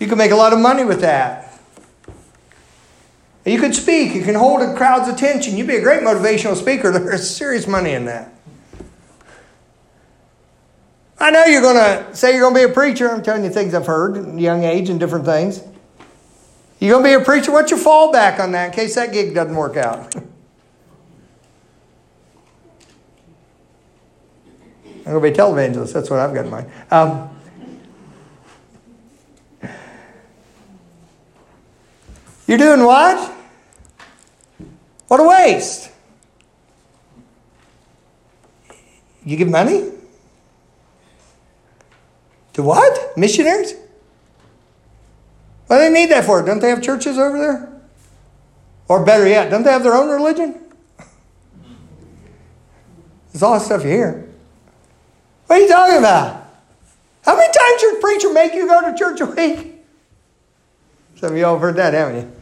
You 0.00 0.08
can 0.08 0.18
make 0.18 0.32
a 0.32 0.36
lot 0.36 0.52
of 0.52 0.58
money 0.58 0.84
with 0.84 1.02
that. 1.02 1.60
You 3.44 3.60
could 3.60 3.76
speak. 3.76 4.14
You 4.14 4.24
can 4.24 4.34
hold 4.34 4.62
a 4.62 4.74
crowd's 4.74 5.08
attention. 5.08 5.56
You'd 5.56 5.68
be 5.68 5.76
a 5.76 5.82
great 5.82 6.02
motivational 6.02 6.56
speaker. 6.56 6.90
There's 6.98 7.30
serious 7.30 7.68
money 7.68 7.92
in 7.92 8.06
that. 8.06 8.34
I 11.20 11.30
know 11.30 11.44
you're 11.44 11.60
going 11.60 11.76
to 11.76 12.16
say 12.16 12.32
you're 12.32 12.40
going 12.40 12.54
to 12.54 12.66
be 12.66 12.72
a 12.72 12.74
preacher. 12.74 13.10
I'm 13.10 13.22
telling 13.22 13.44
you 13.44 13.50
things 13.50 13.74
I've 13.74 13.86
heard 13.86 14.40
young 14.40 14.64
age 14.64 14.88
and 14.88 14.98
different 14.98 15.26
things. 15.26 15.62
You're 16.78 16.98
going 16.98 17.04
to 17.04 17.18
be 17.18 17.22
a 17.22 17.24
preacher. 17.24 17.52
What's 17.52 17.70
your 17.70 17.78
fallback 17.78 18.40
on 18.40 18.52
that 18.52 18.66
in 18.66 18.72
case 18.72 18.94
that 18.94 19.12
gig 19.12 19.34
doesn't 19.34 19.54
work 19.54 19.76
out? 19.76 20.16
I'm 24.96 25.04
going 25.04 25.14
to 25.14 25.20
be 25.20 25.28
a 25.28 25.32
televangelist. 25.32 25.92
That's 25.92 26.08
what 26.08 26.20
I've 26.20 26.32
got 26.32 26.46
in 26.46 26.50
mind. 26.50 26.70
Um, 26.90 27.28
you're 32.46 32.58
doing 32.58 32.82
what? 32.82 33.30
What 35.08 35.20
a 35.20 35.24
waste. 35.24 35.90
You 39.24 39.36
give 39.36 39.48
money? 39.48 39.99
To 42.54 42.62
what? 42.62 43.16
Missionaries? 43.16 43.74
What 45.66 45.76
do 45.76 45.82
they 45.82 45.90
need 45.90 46.10
that 46.10 46.24
for? 46.24 46.42
Don't 46.42 46.60
they 46.60 46.68
have 46.68 46.82
churches 46.82 47.16
over 47.16 47.38
there? 47.38 47.72
Or 48.88 49.04
better 49.04 49.28
yet, 49.28 49.50
don't 49.50 49.62
they 49.62 49.70
have 49.70 49.84
their 49.84 49.94
own 49.94 50.08
religion? 50.08 50.60
It's 53.32 53.42
all 53.42 53.54
the 53.54 53.60
stuff 53.60 53.84
you 53.84 53.90
hear. 53.90 54.28
What 55.46 55.60
are 55.60 55.62
you 55.62 55.68
talking 55.68 55.98
about? 55.98 56.44
How 57.24 57.36
many 57.36 57.52
times 57.52 57.82
your 57.82 58.00
preacher 58.00 58.32
make 58.32 58.54
you 58.54 58.66
go 58.66 58.90
to 58.90 58.98
church 58.98 59.20
a 59.20 59.26
week? 59.26 59.76
Some 61.16 61.32
of 61.32 61.38
y'all 61.38 61.52
have 61.52 61.60
heard 61.60 61.76
that, 61.76 61.94
haven't 61.94 62.16
you? 62.16 62.32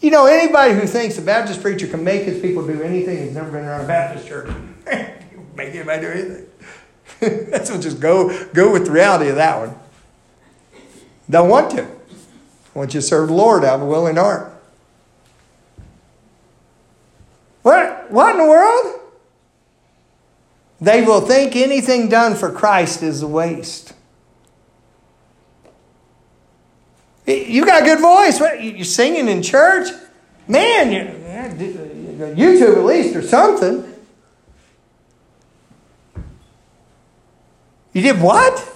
You 0.00 0.10
know, 0.12 0.26
anybody 0.26 0.74
who 0.74 0.86
thinks 0.86 1.18
a 1.18 1.22
Baptist 1.22 1.60
preacher 1.60 1.88
can 1.88 2.04
make 2.04 2.22
his 2.22 2.40
people 2.40 2.64
do 2.64 2.82
anything 2.82 3.18
has 3.18 3.34
never 3.34 3.50
been 3.50 3.64
around 3.64 3.84
a 3.84 3.88
Baptist 3.88 4.28
church. 4.28 4.54
make 5.56 5.74
anybody 5.74 6.00
do 6.02 6.08
anything. 6.08 6.47
What 7.20 7.80
just 7.80 8.00
go 8.00 8.46
go 8.52 8.72
with 8.72 8.86
the 8.86 8.92
reality 8.92 9.28
of 9.28 9.36
that 9.36 9.58
one. 9.58 9.78
Don't 11.28 11.48
want 11.48 11.70
to. 11.72 11.86
Want 12.74 12.94
you 12.94 13.00
to 13.00 13.06
serve 13.06 13.28
the 13.28 13.34
Lord 13.34 13.64
out 13.64 13.76
of 13.76 13.82
a 13.82 13.86
willing 13.86 14.16
heart. 14.16 14.52
What 17.62 18.10
what 18.10 18.32
in 18.32 18.38
the 18.38 18.48
world? 18.48 19.00
They 20.80 21.02
will 21.02 21.20
think 21.20 21.56
anything 21.56 22.08
done 22.08 22.34
for 22.36 22.52
Christ 22.52 23.02
is 23.02 23.22
a 23.22 23.28
waste. 23.28 23.94
You 27.26 27.66
got 27.66 27.82
a 27.82 27.84
good 27.84 28.00
voice. 28.00 28.40
You're 28.60 28.84
singing 28.84 29.28
in 29.28 29.42
church. 29.42 29.88
Man, 30.46 30.92
you, 30.92 31.04
YouTube 32.34 32.76
at 32.76 32.84
least 32.84 33.16
or 33.16 33.22
something. 33.22 33.87
You 37.98 38.12
did 38.12 38.22
what? 38.22 38.72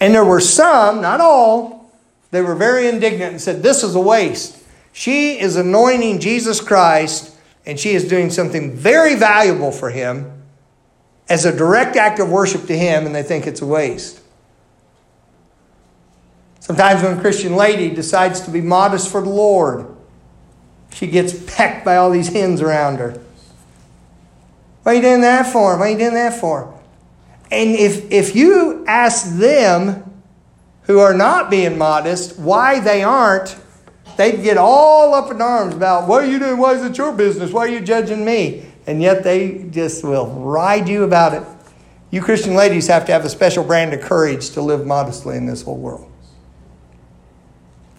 And 0.00 0.14
there 0.14 0.24
were 0.24 0.40
some, 0.40 1.02
not 1.02 1.20
all, 1.20 1.92
they 2.30 2.40
were 2.40 2.54
very 2.54 2.88
indignant 2.88 3.32
and 3.32 3.40
said, 3.42 3.62
This 3.62 3.82
is 3.82 3.94
a 3.94 4.00
waste. 4.00 4.56
She 4.94 5.38
is 5.38 5.56
anointing 5.56 6.20
Jesus 6.20 6.62
Christ 6.62 7.36
and 7.66 7.78
she 7.78 7.90
is 7.90 8.08
doing 8.08 8.30
something 8.30 8.74
very 8.74 9.16
valuable 9.16 9.70
for 9.70 9.90
him 9.90 10.44
as 11.28 11.44
a 11.44 11.54
direct 11.54 11.96
act 11.96 12.18
of 12.20 12.30
worship 12.30 12.66
to 12.68 12.76
him, 12.76 13.04
and 13.04 13.14
they 13.14 13.22
think 13.22 13.46
it's 13.46 13.60
a 13.60 13.66
waste. 13.66 14.22
Sometimes 16.60 17.02
when 17.02 17.18
a 17.18 17.20
Christian 17.20 17.54
lady 17.54 17.94
decides 17.94 18.40
to 18.40 18.50
be 18.50 18.62
modest 18.62 19.12
for 19.12 19.20
the 19.20 19.28
Lord, 19.28 19.94
she 20.90 21.06
gets 21.06 21.38
pecked 21.54 21.84
by 21.84 21.96
all 21.96 22.10
these 22.10 22.32
hens 22.32 22.62
around 22.62 22.96
her. 22.96 23.20
What 24.82 24.92
are 24.92 24.94
you 24.96 25.02
doing 25.02 25.20
that 25.20 25.52
for? 25.52 25.78
What 25.78 25.86
are 25.86 25.90
you 25.90 25.98
doing 25.98 26.14
that 26.14 26.40
for? 26.40 26.78
And 27.50 27.70
if, 27.70 28.10
if 28.10 28.34
you 28.34 28.84
ask 28.86 29.36
them 29.36 30.10
who 30.82 30.98
are 30.98 31.14
not 31.14 31.50
being 31.50 31.78
modest 31.78 32.38
why 32.38 32.80
they 32.80 33.02
aren't, 33.02 33.56
they'd 34.16 34.42
get 34.42 34.56
all 34.56 35.14
up 35.14 35.30
in 35.30 35.40
arms 35.40 35.74
about, 35.74 36.08
what 36.08 36.24
are 36.24 36.26
you 36.26 36.38
doing? 36.38 36.58
Why 36.58 36.74
is 36.74 36.82
it 36.82 36.98
your 36.98 37.12
business? 37.12 37.52
Why 37.52 37.66
are 37.66 37.68
you 37.68 37.80
judging 37.80 38.24
me? 38.24 38.66
And 38.86 39.00
yet 39.00 39.22
they 39.22 39.66
just 39.70 40.02
will 40.02 40.26
ride 40.26 40.88
you 40.88 41.04
about 41.04 41.34
it. 41.34 41.42
You 42.10 42.20
Christian 42.20 42.54
ladies 42.54 42.88
have 42.88 43.06
to 43.06 43.12
have 43.12 43.24
a 43.24 43.28
special 43.28 43.64
brand 43.64 43.94
of 43.94 44.00
courage 44.00 44.50
to 44.50 44.60
live 44.60 44.86
modestly 44.86 45.36
in 45.36 45.46
this 45.46 45.62
whole 45.62 45.78
world. 45.78 46.10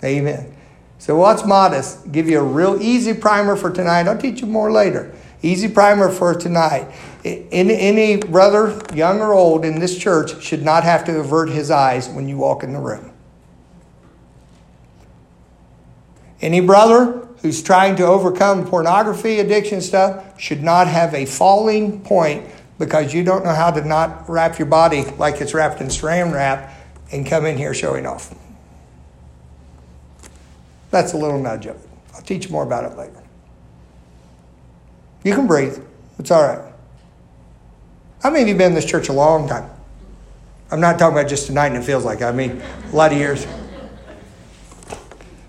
Amen. 0.04 0.56
So, 1.00 1.15
what's 1.15 1.46
modest? 1.46 2.12
Give 2.12 2.30
you 2.30 2.39
a 2.39 2.43
real 2.43 2.82
easy 2.82 3.13
primer 3.13 3.56
for 3.56 3.72
tonight. 3.72 4.08
I'll 4.08 4.17
teach 4.17 4.41
you 4.41 4.48
more 4.48 4.72
later. 4.72 5.13
Easy 5.43 5.67
primer 5.67 6.10
for 6.10 6.34
tonight. 6.34 6.89
Any, 7.25 8.15
brother, 8.15 8.82
young 8.93 9.19
or 9.19 9.34
old, 9.34 9.65
in 9.65 9.79
this 9.79 9.97
church 9.97 10.41
should 10.41 10.63
not 10.63 10.84
have 10.84 11.03
to 11.06 11.19
avert 11.19 11.49
his 11.49 11.69
eyes 11.69 12.08
when 12.10 12.29
you 12.29 12.38
walk 12.38 12.63
in 12.63 12.71
the 12.71 12.79
room. 12.79 13.12
Any 16.41 16.62
brother 16.62 17.27
who's 17.41 17.62
trying 17.62 17.97
to 17.97 18.06
overcome 18.06 18.65
pornography 18.65 19.39
addiction 19.39 19.82
stuff 19.82 20.39
should 20.39 20.63
not 20.63 20.88
have 20.88 21.13
a 21.13 21.25
falling 21.25 22.01
point 22.01 22.45
because 22.79 23.13
you 23.13 23.23
don't 23.23 23.43
know 23.43 23.53
how 23.53 23.71
to 23.71 23.84
not 23.86 24.29
wrap 24.29 24.58
your 24.58 24.65
body 24.65 25.03
like 25.17 25.41
it's 25.41 25.53
wrapped 25.53 25.82
in 25.82 25.88
saran 25.88 26.34
wrap 26.34 26.73
and 27.12 27.25
come 27.25 27.45
in 27.45 27.58
here 27.58 27.73
showing 27.73 28.06
off. 28.06 28.34
That's 30.89 31.13
a 31.13 31.17
little 31.17 31.39
nudge 31.39 31.65
of 31.65 31.75
it. 31.75 31.89
I'll 32.13 32.21
teach 32.21 32.49
more 32.49 32.63
about 32.63 32.91
it 32.91 32.97
later. 32.97 33.23
You 35.24 35.34
can 35.34 35.48
breathe. 35.48 35.82
It's 36.20 36.32
all 36.32 36.44
right. 36.44 36.74
How 38.22 38.30
many 38.30 38.44
of 38.44 38.48
you 38.48 38.56
been 38.56 38.72
in 38.72 38.76
this 38.76 38.86
church 38.86 39.10
a 39.10 39.14
long 39.14 39.48
time? 39.48 39.70
I'm 40.72 40.80
not 40.80 40.98
talking 40.98 41.18
about 41.18 41.30
just 41.30 41.48
tonight 41.48 41.68
and 41.68 41.78
it 41.78 41.84
feels 41.84 42.04
like 42.04 42.22
I 42.22 42.32
mean 42.32 42.62
a 42.92 42.96
lot 42.96 43.12
of 43.12 43.18
years. 43.18 43.46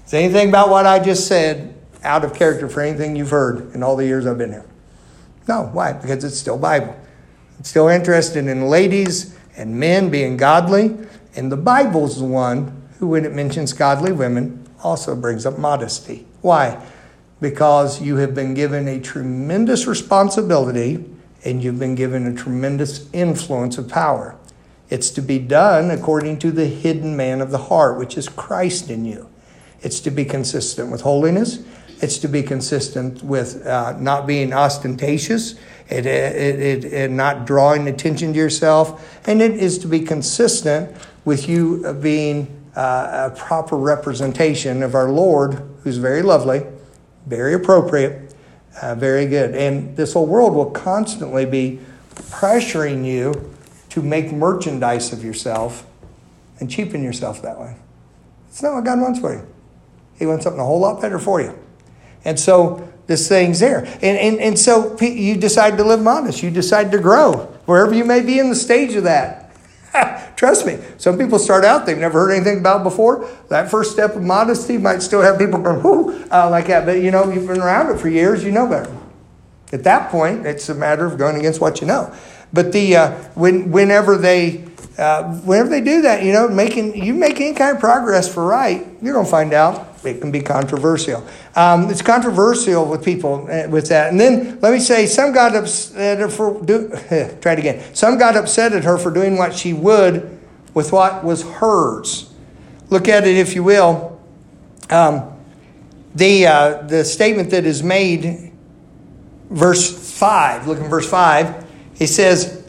Is 0.07 0.13
anything 0.13 0.49
about 0.49 0.69
what 0.69 0.87
I 0.87 0.99
just 0.99 1.27
said 1.27 1.75
out 2.03 2.25
of 2.25 2.35
character 2.35 2.69
for 2.69 2.81
anything 2.83 3.17
you've 3.17 3.31
heard 3.31 3.75
in 3.75 3.83
all 3.83 3.97
the 3.97 4.05
years 4.05 4.27
I've 4.27 4.39
been 4.39 4.53
here? 4.53 4.67
No. 5.49 5.71
Why? 5.73 5.93
Because 5.93 6.25
it's 6.25 6.39
still 6.39 6.59
Bible. 6.59 6.95
It's 7.59 7.71
still 7.71 7.89
interested 7.89 8.47
in 8.47 8.67
ladies 8.67 9.37
and 9.57 9.79
men 9.79 10.11
being 10.11 10.37
godly, 10.37 10.97
and 11.37 11.51
the 11.51 11.57
Bible's 11.57 12.19
the 12.19 12.25
one 12.25 12.89
who, 12.99 13.09
when 13.09 13.25
it 13.25 13.33
mentions 13.33 13.73
godly 13.73 14.13
women, 14.13 14.67
also 14.83 15.15
brings 15.15 15.47
up 15.47 15.59
modesty. 15.59 16.27
Why? 16.43 16.85
Because 17.45 18.01
you 18.01 18.17
have 18.17 18.35
been 18.35 18.55
given 18.55 18.89
a 18.89 18.99
tremendous 18.99 19.87
responsibility 19.87 21.05
and 21.45 21.63
you've 21.63 21.79
been 21.79 21.95
given 21.95 22.27
a 22.27 22.35
tremendous 22.35 23.07
influence 23.13 23.77
of 23.77 23.87
power. 23.87 24.35
It's 24.89 25.11
to 25.11 25.21
be 25.21 25.39
done 25.39 25.91
according 25.91 26.39
to 26.39 26.51
the 26.51 26.65
hidden 26.65 27.19
man 27.19 27.43
of 27.43 27.51
the 27.51 27.59
heart, 27.59 27.99
which 27.99 28.17
is 28.17 28.31
Christ 28.31 28.89
in 28.89 29.05
you. 29.05 29.29
It's 29.83 30.01
to 30.01 30.11
be 30.11 30.25
consistent 30.25 30.91
with 30.91 31.03
holiness. 31.03 31.63
It's 32.01 32.17
to 32.21 32.29
be 32.29 32.43
consistent 32.43 33.23
with 33.23 33.67
uh, 33.67 33.95
not 33.99 34.27
being 34.27 34.55
ostentatious 34.55 35.55
and, 35.91 36.07
it, 36.07 36.87
it, 36.87 37.11
not 37.11 37.47
drawing 37.47 37.87
attention 37.89 38.33
to 38.33 38.39
yourself. 38.39 39.21
And 39.29 39.43
it 39.43 39.53
is 39.53 39.77
to 39.81 39.87
be 39.87 40.01
consistent 40.01 40.97
with 41.27 41.47
you 41.47 41.93
being 42.01 42.47
uh, 42.75 43.31
a 43.31 43.37
proper 43.37 43.77
representation 43.77 44.83
of 44.83 44.95
our 44.95 45.11
Lord, 45.11 45.63
who's 45.83 45.99
very 45.99 46.23
lovely, 46.23 46.63
very 47.27 47.55
appropriate, 47.55 48.35
uh, 48.81 48.95
very 48.95 49.27
good. 49.27 49.55
And 49.55 49.97
this 49.97 50.13
whole 50.13 50.27
world 50.27 50.55
will 50.55 50.71
constantly 50.71 51.47
be 51.47 51.81
pressuring 52.15 53.05
you 53.05 53.55
to 53.91 54.03
make 54.03 54.33
merchandise 54.33 55.13
of 55.13 55.25
yourself 55.25 55.87
and 56.61 56.71
cheapen 56.71 57.03
yourself 57.03 57.43
that 57.43 57.59
way. 57.61 57.77
It's 58.49 58.63
not 58.63 58.75
what 58.75 58.85
God 58.85 59.01
wants 59.01 59.21
for 59.21 59.33
you. 59.33 59.47
He 60.19 60.27
wants 60.27 60.45
something 60.45 60.61
a 60.61 60.65
whole 60.65 60.81
lot 60.81 61.01
better 61.01 61.19
for 61.19 61.41
you. 61.41 61.59
And 62.25 62.39
so 62.39 62.89
this 63.07 63.29
thing's 63.29 63.61
there. 63.61 63.85
And, 63.85 64.19
and, 64.19 64.41
and 64.41 64.59
so 64.59 64.99
you 65.01 65.37
decide 65.37 65.77
to 65.79 65.85
live 65.85 66.01
modest. 66.01 66.43
You 66.43 66.51
decide 66.51 66.93
to 66.93 66.99
grow 66.99 67.53
wherever 67.67 67.95
you 67.95 68.05
may 68.05 68.21
be 68.21 68.39
in 68.39 68.49
the 68.49 68.57
stage 68.57 68.95
of 68.95 69.05
that. 69.05 69.44
Trust 70.37 70.67
me, 70.67 70.79
some 70.99 71.17
people 71.19 71.39
start 71.39 71.65
out, 71.65 71.87
they've 71.87 71.99
never 71.99 72.27
heard 72.27 72.33
anything 72.33 72.59
about 72.59 72.83
before. 72.83 73.29
That 73.49 73.71
first 73.71 73.93
step 73.93 74.17
of 74.17 74.23
modesty 74.23 74.79
might 74.79 75.03
still 75.03 75.23
have 75.23 75.39
people 75.39 75.61
go, 75.61 75.79
whoo, 75.79 76.25
uh, 76.31 76.51
like 76.51 76.67
that. 76.67 76.85
But 76.85 77.01
you 77.01 77.11
know, 77.11 77.31
you've 77.31 77.47
been 77.47 77.61
around 77.61 77.95
it 77.95 78.01
for 78.01 78.09
years, 78.09 78.45
you 78.45 78.51
know 78.51 78.67
better. 78.67 78.95
At 79.73 79.85
that 79.85 80.11
point, 80.11 80.47
it's 80.47 80.69
a 80.69 80.75
matter 80.75 81.07
of 81.07 81.19
going 81.19 81.37
against 81.37 81.61
what 81.61 81.81
you 81.81 81.87
know. 81.87 82.15
But 82.53 82.73
the 82.73 82.97
uh, 82.97 83.11
when, 83.35 83.71
whenever 83.71 84.17
they 84.17 84.65
uh, 84.99 85.35
whenever 85.41 85.69
they 85.69 85.81
do 85.81 86.03
that, 86.03 86.23
you 86.23 86.33
know, 86.33 86.49
making 86.49 87.03
you 87.03 87.15
make 87.15 87.41
any 87.41 87.55
kind 87.55 87.75
of 87.75 87.81
progress 87.81 88.33
for 88.33 88.47
right, 88.47 88.87
you're 89.03 89.15
going 89.15 89.25
to 89.25 89.31
find 89.31 89.53
out 89.53 89.94
it 90.07 90.21
can 90.21 90.31
be 90.31 90.41
controversial. 90.41 91.27
Um, 91.55 91.91
it's 91.91 92.03
controversial 92.03 92.85
with 92.87 93.05
people 93.05 93.49
uh, 93.51 93.69
with 93.69 93.89
that. 93.89 94.11
And 94.11 94.21
then 94.21 94.59
let 94.61 94.73
me 94.73 94.79
say, 94.79 95.07
some 95.07 95.33
got 95.33 95.55
upset 95.55 96.19
at 96.19 96.19
her 96.21 96.29
for 96.29 96.63
do, 96.63 96.89
try 97.41 97.53
it 97.53 97.59
again. 97.59 97.95
Some 97.95 98.19
got 98.19 98.37
upset 98.37 98.73
at 98.73 98.85
her 98.85 98.99
for 98.99 99.11
doing 99.11 99.37
what 99.37 99.55
she 99.55 99.73
would 99.73 100.39
with 100.75 100.93
what 100.93 101.25
was 101.25 101.43
hers. 101.43 102.33
Look 102.91 103.09
at 103.09 103.27
it 103.27 103.37
if 103.37 103.55
you 103.55 103.63
will. 103.63 104.21
Um, 104.91 105.31
the 106.15 106.47
uh, 106.47 106.83
the 106.83 107.05
statement 107.05 107.51
that 107.51 107.65
is 107.65 107.83
made, 107.83 108.53
verse 109.51 110.19
five. 110.19 110.67
Look 110.67 110.79
in 110.79 110.89
verse 110.89 111.09
five. 111.09 111.67
He 111.95 112.07
says 112.07 112.65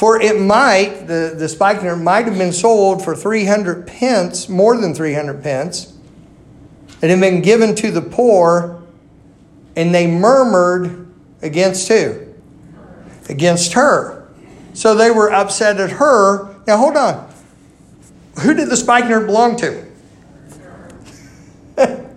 for 0.00 0.18
it 0.18 0.40
might, 0.40 1.08
the, 1.08 1.34
the 1.36 1.46
spikenard 1.46 2.00
might 2.00 2.24
have 2.24 2.38
been 2.38 2.54
sold 2.54 3.04
for 3.04 3.14
300 3.14 3.86
pence, 3.86 4.48
more 4.48 4.74
than 4.80 4.94
300 4.94 5.42
pence. 5.42 5.89
It 7.02 7.10
had 7.10 7.20
been 7.20 7.40
given 7.40 7.74
to 7.76 7.90
the 7.90 8.02
poor, 8.02 8.82
and 9.76 9.94
they 9.94 10.06
murmured 10.06 11.08
against 11.42 11.88
who? 11.88 12.26
Against 13.28 13.72
her. 13.72 14.28
So 14.74 14.94
they 14.94 15.10
were 15.10 15.32
upset 15.32 15.80
at 15.80 15.90
her. 15.90 16.54
Now 16.66 16.76
hold 16.76 16.96
on. 16.96 17.30
Who 18.40 18.54
did 18.54 18.68
the 18.68 18.76
spikenard 18.76 19.26
belong 19.26 19.56
to? 19.56 19.86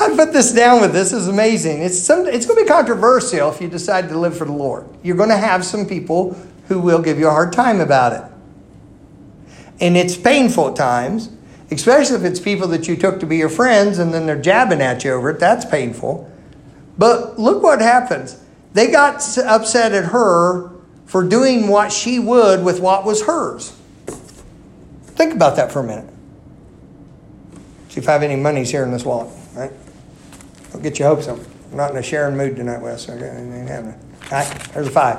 I 0.00 0.16
put 0.16 0.32
this 0.32 0.52
down 0.52 0.80
with 0.80 0.92
this. 0.92 1.12
is 1.12 1.28
amazing. 1.28 1.82
It's 1.82 2.00
some, 2.00 2.26
it's 2.26 2.46
going 2.46 2.58
to 2.58 2.64
be 2.64 2.68
controversial 2.68 3.50
if 3.50 3.60
you 3.60 3.68
decide 3.68 4.08
to 4.08 4.18
live 4.18 4.36
for 4.36 4.44
the 4.44 4.52
Lord. 4.52 4.86
You're 5.02 5.16
going 5.16 5.28
to 5.28 5.36
have 5.36 5.64
some 5.64 5.86
people 5.86 6.36
who 6.68 6.80
will 6.80 7.02
give 7.02 7.18
you 7.18 7.28
a 7.28 7.30
hard 7.30 7.52
time 7.52 7.80
about 7.80 8.12
it. 8.12 8.22
And 9.80 9.96
it's 9.96 10.16
painful 10.16 10.68
at 10.68 10.76
times, 10.76 11.28
especially 11.72 12.16
if 12.16 12.24
it's 12.24 12.40
people 12.40 12.68
that 12.68 12.88
you 12.88 12.96
took 12.96 13.20
to 13.20 13.26
be 13.26 13.36
your 13.36 13.48
friends 13.48 13.98
and 13.98 14.12
then 14.12 14.26
they're 14.26 14.40
jabbing 14.40 14.80
at 14.80 15.04
you 15.04 15.12
over 15.12 15.30
it. 15.30 15.40
That's 15.40 15.64
painful. 15.64 16.30
But 16.98 17.38
look 17.38 17.62
what 17.62 17.80
happens. 17.80 18.42
They 18.74 18.90
got 18.90 19.16
upset 19.38 19.92
at 19.92 20.06
her 20.06 20.70
for 21.06 21.22
doing 21.22 21.68
what 21.68 21.92
she 21.92 22.18
would 22.18 22.64
with 22.64 22.80
what 22.80 23.04
was 23.04 23.22
hers. 23.24 23.76
Think 25.04 25.34
about 25.34 25.56
that 25.56 25.70
for 25.70 25.80
a 25.80 25.84
minute. 25.84 26.08
See 27.88 28.00
if 28.00 28.08
I 28.08 28.12
have 28.12 28.22
any 28.22 28.36
monies 28.36 28.70
here 28.70 28.84
in 28.84 28.90
this 28.90 29.04
wallet, 29.04 29.30
right? 29.54 29.70
I'll 30.72 30.80
get 30.80 30.98
your 30.98 31.08
hopes 31.08 31.28
up. 31.28 31.38
I'm 31.70 31.76
not 31.76 31.90
in 31.90 31.98
a 31.98 32.02
sharing 32.02 32.36
mood 32.36 32.56
tonight, 32.56 32.80
Wes. 32.80 33.08
Okay, 33.08 33.28
ain't 33.28 33.68
happening. 33.68 33.98
All 34.24 34.38
right, 34.38 34.68
there's 34.72 34.86
a 34.86 34.90
five. 34.90 35.18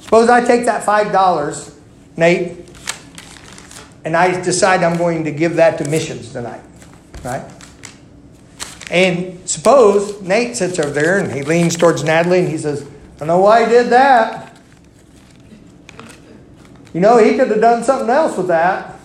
Suppose 0.00 0.28
I 0.28 0.44
take 0.44 0.66
that 0.66 0.84
five 0.84 1.10
dollars, 1.10 1.76
Nate, 2.16 2.71
and 4.04 4.16
I 4.16 4.40
decide 4.40 4.82
I'm 4.82 4.96
going 4.96 5.24
to 5.24 5.30
give 5.30 5.56
that 5.56 5.78
to 5.78 5.88
missions 5.88 6.32
tonight, 6.32 6.62
right? 7.24 7.44
And 8.90 9.48
suppose 9.48 10.20
Nate 10.20 10.56
sits 10.56 10.78
over 10.78 10.90
there 10.90 11.18
and 11.18 11.32
he 11.32 11.42
leans 11.42 11.76
towards 11.76 12.04
Natalie 12.04 12.40
and 12.40 12.48
he 12.48 12.58
says, 12.58 12.86
I 13.20 13.24
know 13.24 13.38
why 13.38 13.64
he 13.64 13.70
did 13.70 13.90
that. 13.90 14.58
You 16.92 17.00
know, 17.00 17.16
he 17.18 17.36
could 17.36 17.48
have 17.48 17.60
done 17.60 17.84
something 17.84 18.10
else 18.10 18.36
with 18.36 18.48
that. 18.48 18.98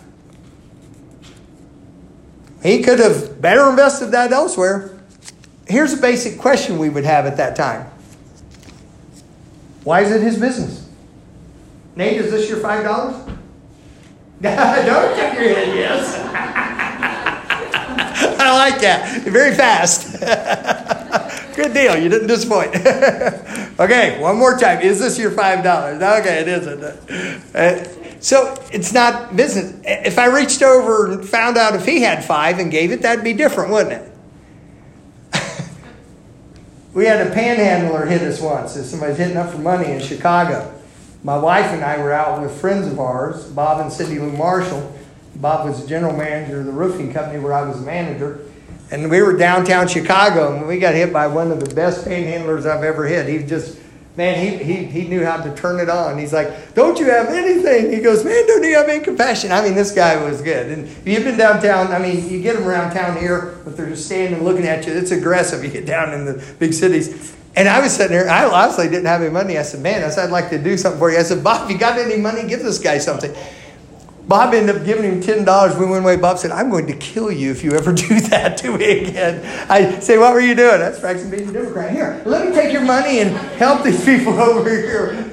He 2.63 2.83
could 2.83 2.99
have 2.99 3.41
better 3.41 3.69
invested 3.69 4.07
that 4.07 4.31
elsewhere. 4.31 4.99
Here's 5.67 5.93
a 5.93 5.97
basic 5.97 6.39
question 6.39 6.79
we 6.79 6.89
would 6.89 7.05
have 7.05 7.25
at 7.25 7.37
that 7.37 7.55
time 7.55 7.89
Why 9.83 10.01
is 10.01 10.11
it 10.11 10.21
his 10.21 10.37
business? 10.37 10.89
Nate, 11.95 12.17
is 12.17 12.31
this 12.31 12.49
your 12.49 12.59
$5? 12.59 13.36
Don't 14.41 15.17
check 15.17 15.33
your 15.33 15.49
head, 15.49 15.75
yes. 15.75 16.15
I 18.39 18.55
like 18.55 18.79
that. 18.81 19.23
Very 19.23 19.55
fast. 19.55 20.21
Good 21.55 21.73
deal. 21.73 21.97
You 21.97 22.07
didn't 22.07 22.27
disappoint. 22.27 22.75
okay, 23.79 24.21
one 24.21 24.37
more 24.37 24.55
time. 24.57 24.81
Is 24.81 24.99
this 24.99 25.17
your 25.17 25.31
$5? 25.31 26.19
Okay, 26.19 26.41
it 26.41 26.47
isn't. 26.47 26.83
Uh, 27.55 27.83
so 28.19 28.63
it's 28.71 28.93
not 28.93 29.35
business. 29.35 29.73
If 29.83 30.19
I 30.19 30.27
reached 30.27 30.61
over 30.61 31.11
and 31.11 31.27
found 31.27 31.57
out 31.57 31.73
if 31.73 31.85
he 31.85 32.01
had 32.01 32.23
five 32.23 32.59
and 32.59 32.69
gave 32.69 32.91
it, 32.91 33.01
that'd 33.01 33.23
be 33.23 33.33
different, 33.33 33.71
wouldn't 33.71 33.93
it? 33.93 34.11
we 36.93 37.05
had 37.05 37.25
a 37.25 37.31
panhandler 37.31 38.05
hit 38.05 38.21
us 38.21 38.39
once. 38.39 38.73
Somebody's 38.73 39.17
hitting 39.17 39.37
up 39.37 39.51
for 39.51 39.57
money 39.57 39.91
in 39.91 39.99
Chicago. 39.99 40.76
My 41.27 41.37
wife 41.37 41.73
and 41.73 41.83
I 41.83 41.97
were 41.97 42.13
out 42.13 42.41
with 42.41 42.57
friends 42.57 42.87
of 42.87 43.01
ours, 43.01 43.43
Bob 43.47 43.81
and 43.81 43.91
Cindy 43.91 44.17
Lou 44.17 44.31
Marshall. 44.31 44.97
Bob 45.35 45.67
was 45.67 45.81
the 45.81 45.85
general 45.85 46.15
manager 46.15 46.61
of 46.61 46.65
the 46.65 46.71
roofing 46.71 47.11
company 47.11 47.37
where 47.37 47.51
I 47.51 47.67
was 47.67 47.81
manager. 47.81 48.45
And 48.91 49.11
we 49.11 49.21
were 49.21 49.35
downtown 49.35 49.89
Chicago 49.89 50.55
and 50.55 50.65
we 50.65 50.79
got 50.79 50.95
hit 50.95 51.11
by 51.11 51.27
one 51.27 51.51
of 51.51 51.59
the 51.59 51.75
best 51.75 52.05
panhandlers 52.05 52.65
I've 52.65 52.85
ever 52.85 53.05
hit. 53.05 53.27
He 53.27 53.45
just 53.45 53.77
man, 54.15 54.39
he, 54.39 54.63
he, 54.63 54.85
he 54.85 55.07
knew 55.09 55.25
how 55.25 55.43
to 55.43 55.53
turn 55.53 55.81
it 55.81 55.89
on. 55.89 56.17
He's 56.17 56.31
like, 56.31 56.73
Don't 56.73 56.97
you 56.97 57.07
have 57.07 57.27
anything? 57.27 57.91
He 57.91 57.99
goes, 57.99 58.23
Man, 58.23 58.47
don't 58.47 58.63
you 58.63 58.77
have 58.77 58.87
any 58.87 59.03
compassion? 59.03 59.51
I 59.51 59.61
mean, 59.61 59.75
this 59.75 59.91
guy 59.91 60.23
was 60.23 60.41
good. 60.41 60.71
And 60.71 60.87
if 60.87 61.05
you've 61.05 61.25
been 61.25 61.37
downtown, 61.37 61.87
I 61.87 61.99
mean, 61.99 62.29
you 62.29 62.41
get 62.41 62.55
them 62.55 62.65
around 62.65 62.93
town 62.93 63.17
here, 63.17 63.59
but 63.65 63.75
they're 63.75 63.89
just 63.89 64.05
standing 64.05 64.45
looking 64.45 64.65
at 64.65 64.87
you. 64.87 64.93
It's 64.93 65.11
aggressive. 65.11 65.61
You 65.61 65.71
get 65.71 65.85
down 65.85 66.13
in 66.13 66.23
the 66.23 66.55
big 66.57 66.73
cities. 66.73 67.35
And 67.57 67.67
I 67.67 67.79
was 67.79 67.95
sitting 67.95 68.15
there, 68.15 68.29
I 68.29 68.45
honestly 68.45 68.87
didn't 68.87 69.07
have 69.07 69.19
any 69.19 69.31
money. 69.31 69.57
I 69.57 69.63
said, 69.63 69.81
Man, 69.81 70.03
I 70.03 70.09
said, 70.09 70.25
I'd 70.25 70.31
like 70.31 70.51
to 70.51 70.59
do 70.59 70.77
something 70.77 70.99
for 70.99 71.11
you. 71.11 71.17
I 71.17 71.23
said, 71.23 71.43
Bob, 71.43 71.71
you 71.71 71.77
got 71.77 71.97
any 71.97 72.15
money? 72.15 72.47
Give 72.47 72.61
this 72.61 72.77
guy 72.77 72.99
something. 72.99 73.35
Bob 74.27 74.53
ended 74.53 74.75
up 74.75 74.85
giving 74.85 75.05
him 75.05 75.21
ten 75.21 75.45
dollars. 75.45 75.75
We 75.77 75.85
went 75.85 76.03
away. 76.03 76.17
Bob 76.17 76.37
said, 76.37 76.51
"I'm 76.51 76.69
going 76.69 76.85
to 76.87 76.95
kill 76.97 77.31
you 77.31 77.49
if 77.49 77.63
you 77.63 77.71
ever 77.71 77.93
do 77.93 78.19
that 78.19 78.57
to 78.57 78.77
me 78.77 79.07
again." 79.07 79.65
I 79.69 79.99
say, 79.99 80.17
"What 80.17 80.33
were 80.33 80.41
you 80.41 80.53
doing?" 80.53 80.79
That's 80.79 80.99
Braxton 80.99 81.31
being 81.31 81.47
a 81.47 81.53
Democrat. 81.53 81.91
Here, 81.91 82.21
let 82.25 82.45
me 82.45 82.53
take 82.53 82.73
your 82.73 82.83
money 82.83 83.21
and 83.21 83.31
help 83.57 83.83
these 83.83 84.03
people 84.05 84.33
over 84.33 84.69
here. 84.69 85.31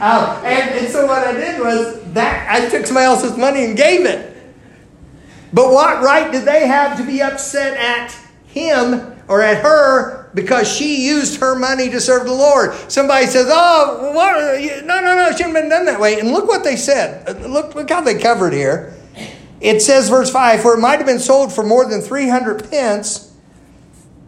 uh, 0.00 0.42
and, 0.44 0.70
and 0.70 0.88
so 0.92 1.06
what 1.06 1.26
I 1.26 1.32
did 1.32 1.60
was 1.60 2.12
that 2.12 2.46
I 2.50 2.68
took 2.68 2.84
somebody 2.84 3.06
else's 3.06 3.38
money 3.38 3.64
and 3.64 3.74
gave 3.74 4.04
it. 4.04 4.36
But 5.54 5.72
what 5.72 6.02
right 6.02 6.30
did 6.30 6.44
they 6.44 6.68
have 6.68 6.98
to 6.98 7.02
be 7.02 7.22
upset 7.22 7.74
at 7.78 8.14
him 8.48 9.16
or 9.28 9.40
at 9.40 9.62
her 9.62 10.19
because 10.34 10.70
she 10.70 11.06
used 11.06 11.40
her 11.40 11.54
money 11.54 11.90
to 11.90 12.00
serve 12.00 12.26
the 12.26 12.32
Lord. 12.32 12.72
Somebody 12.88 13.26
says, 13.26 13.46
"Oh, 13.48 14.12
what? 14.14 14.60
no, 14.84 15.00
no, 15.00 15.16
no, 15.16 15.26
it 15.28 15.36
shouldn't 15.36 15.54
have 15.54 15.64
been 15.64 15.68
done 15.68 15.84
that 15.86 16.00
way." 16.00 16.18
And 16.20 16.32
look 16.32 16.46
what 16.46 16.64
they 16.64 16.76
said. 16.76 17.28
Uh, 17.28 17.48
look, 17.48 17.74
look 17.74 17.90
how 17.90 18.00
they 18.00 18.18
covered 18.18 18.52
here. 18.52 18.94
It 19.60 19.82
says, 19.82 20.08
verse 20.08 20.30
five, 20.30 20.60
"For 20.60 20.74
it 20.74 20.80
might 20.80 20.96
have 20.96 21.06
been 21.06 21.18
sold 21.18 21.52
for 21.52 21.62
more 21.64 21.84
than 21.84 22.00
three 22.00 22.28
hundred 22.28 22.70
pence, 22.70 23.30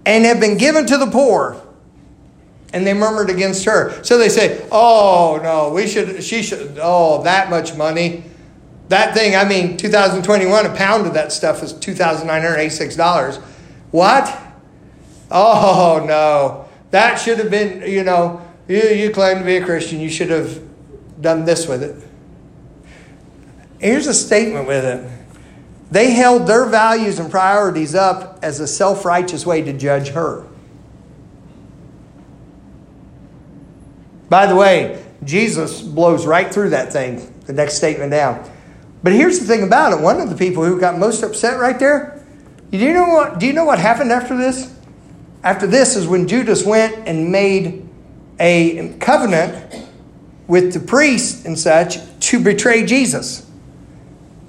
and 0.05 0.25
have 0.25 0.41
been 0.41 0.59
given 0.59 0.87
to 0.87 0.99
the 0.99 1.07
poor." 1.07 1.57
And 2.75 2.87
they 2.87 2.95
murmured 2.95 3.29
against 3.29 3.65
her. 3.67 4.03
So 4.03 4.19
they 4.19 4.29
say, 4.29 4.65
"Oh 4.73 5.39
no, 5.43 5.71
we 5.73 5.87
should. 5.87 6.23
She 6.25 6.43
should. 6.43 6.79
Oh, 6.81 7.23
that 7.23 7.51
much 7.51 7.75
money." 7.77 8.25
That 8.89 9.15
thing, 9.15 9.35
I 9.35 9.49
mean, 9.49 9.79
2021, 9.79 10.67
a 10.67 10.75
pound 10.75 11.07
of 11.07 11.15
that 11.15 11.33
stuff 11.33 11.63
is 11.63 11.73
$2,986. 11.73 13.41
What? 13.91 14.42
Oh, 15.33 16.05
no. 16.07 16.69
That 16.91 17.17
should 17.17 17.39
have 17.39 17.51
been, 17.51 17.91
you 17.91 18.05
know, 18.05 18.47
you, 18.69 18.83
you 18.83 19.11
claim 19.11 19.39
to 19.39 19.45
be 19.45 19.57
a 19.57 19.65
Christian. 19.65 19.99
You 19.99 20.11
should 20.11 20.31
have 20.31 20.63
done 21.21 21.45
this 21.47 21.67
with 21.67 21.83
it. 21.83 21.97
Here's 23.81 24.07
a 24.07 24.15
statement 24.15 24.69
with 24.69 24.85
it. 24.85 25.11
They 25.91 26.13
held 26.13 26.47
their 26.47 26.67
values 26.67 27.19
and 27.19 27.31
priorities 27.31 27.95
up 27.95 28.39
as 28.43 28.61
a 28.61 28.67
self 28.67 29.05
righteous 29.05 29.45
way 29.45 29.63
to 29.63 29.73
judge 29.73 30.09
her. 30.11 30.47
By 34.29 34.47
the 34.47 34.57
way, 34.57 35.05
Jesus 35.25 35.83
blows 35.83 36.27
right 36.27 36.53
through 36.53 36.71
that 36.71 36.93
thing, 36.93 37.33
the 37.47 37.53
next 37.53 37.75
statement 37.75 38.11
down. 38.11 38.51
But 39.03 39.13
here's 39.13 39.41
the 39.41 39.47
thing 39.47 39.63
about 39.63 39.93
it. 39.93 40.01
One 40.01 40.21
of 40.21 40.31
the 40.31 40.37
people 40.37 40.65
who 40.65 40.79
got 40.79 40.99
most 40.99 41.23
upset 41.23 41.59
right 41.59 41.79
there, 41.79 42.25
do 42.71 42.79
you 42.79 42.95
know 42.95 43.09
what, 43.09 43.39
do 43.39 43.47
you 43.47 43.53
know 43.53 43.65
what 43.65 43.79
happened 43.79 44.13
after 44.13 44.37
this? 44.37 44.75
After 45.43 45.67
this 45.67 45.97
is 45.97 46.07
when 46.07 46.29
Judas 46.29 46.65
went 46.65 47.09
and 47.09 47.33
made 47.33 47.89
a 48.39 48.95
covenant 49.01 49.87
with 50.47 50.73
the 50.73 50.81
priests 50.81 51.45
and 51.45 51.59
such 51.59 51.99
to 52.21 52.43
betray 52.43 52.85
Jesus. 52.85 53.49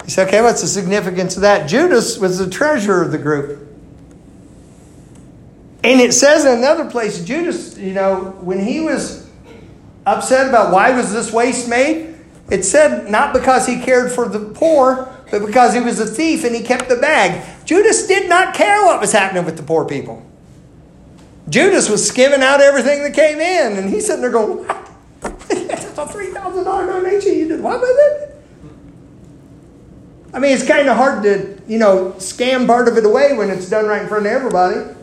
You 0.03 0.09
say, 0.09 0.25
okay, 0.27 0.41
what's 0.41 0.61
the 0.61 0.67
significance 0.67 1.35
of 1.35 1.41
that? 1.41 1.67
Judas 1.69 2.17
was 2.17 2.37
the 2.37 2.49
treasurer 2.49 3.03
of 3.03 3.11
the 3.11 3.17
group. 3.17 3.69
And 5.83 5.99
it 5.99 6.13
says 6.13 6.45
in 6.45 6.57
another 6.57 6.89
place, 6.89 7.23
Judas, 7.23 7.77
you 7.77 7.93
know, 7.93 8.37
when 8.41 8.59
he 8.59 8.79
was 8.81 9.29
upset 10.05 10.47
about 10.47 10.71
why 10.71 10.95
was 10.95 11.11
this 11.11 11.31
waste 11.31 11.69
made, 11.69 12.15
it 12.49 12.63
said 12.63 13.09
not 13.09 13.33
because 13.33 13.65
he 13.65 13.81
cared 13.81 14.11
for 14.11 14.27
the 14.27 14.39
poor, 14.39 15.09
but 15.31 15.45
because 15.45 15.73
he 15.73 15.79
was 15.79 15.99
a 15.99 16.05
thief 16.05 16.43
and 16.43 16.55
he 16.55 16.61
kept 16.61 16.89
the 16.89 16.97
bag. 16.97 17.65
Judas 17.65 18.07
did 18.07 18.29
not 18.29 18.53
care 18.53 18.83
what 18.83 18.99
was 18.99 19.11
happening 19.11 19.45
with 19.45 19.57
the 19.57 19.63
poor 19.63 19.85
people. 19.85 20.25
Judas 21.53 21.87
was 21.87 22.07
skimming 22.07 22.41
out 22.41 22.61
everything 22.61 23.03
that 23.03 23.13
came 23.13 23.39
in, 23.39 23.77
and 23.77 23.87
he's 23.87 24.07
sitting 24.07 24.21
there 24.21 24.31
going, 24.31 24.65
that's 25.21 25.85
a 25.85 26.05
$3,000 26.07 26.65
donation. 26.65 27.37
You 27.37 27.47
did 27.47 27.61
what 27.61 27.79
with 27.79 27.91
it? 27.91 28.43
I 30.33 30.39
mean, 30.39 30.51
it's 30.51 30.67
kind 30.67 30.89
of 30.89 30.97
hard 30.97 31.21
to, 31.21 31.61
you 31.67 31.77
know, 31.77 32.13
scam 32.17 32.65
part 32.65 32.87
of 32.87 32.97
it 32.97 33.05
away 33.05 33.37
when 33.37 33.51
it's 33.51 33.69
done 33.69 33.85
right 33.85 34.01
in 34.01 34.07
front 34.07 34.25
of 34.25 34.31
everybody. 34.31 34.95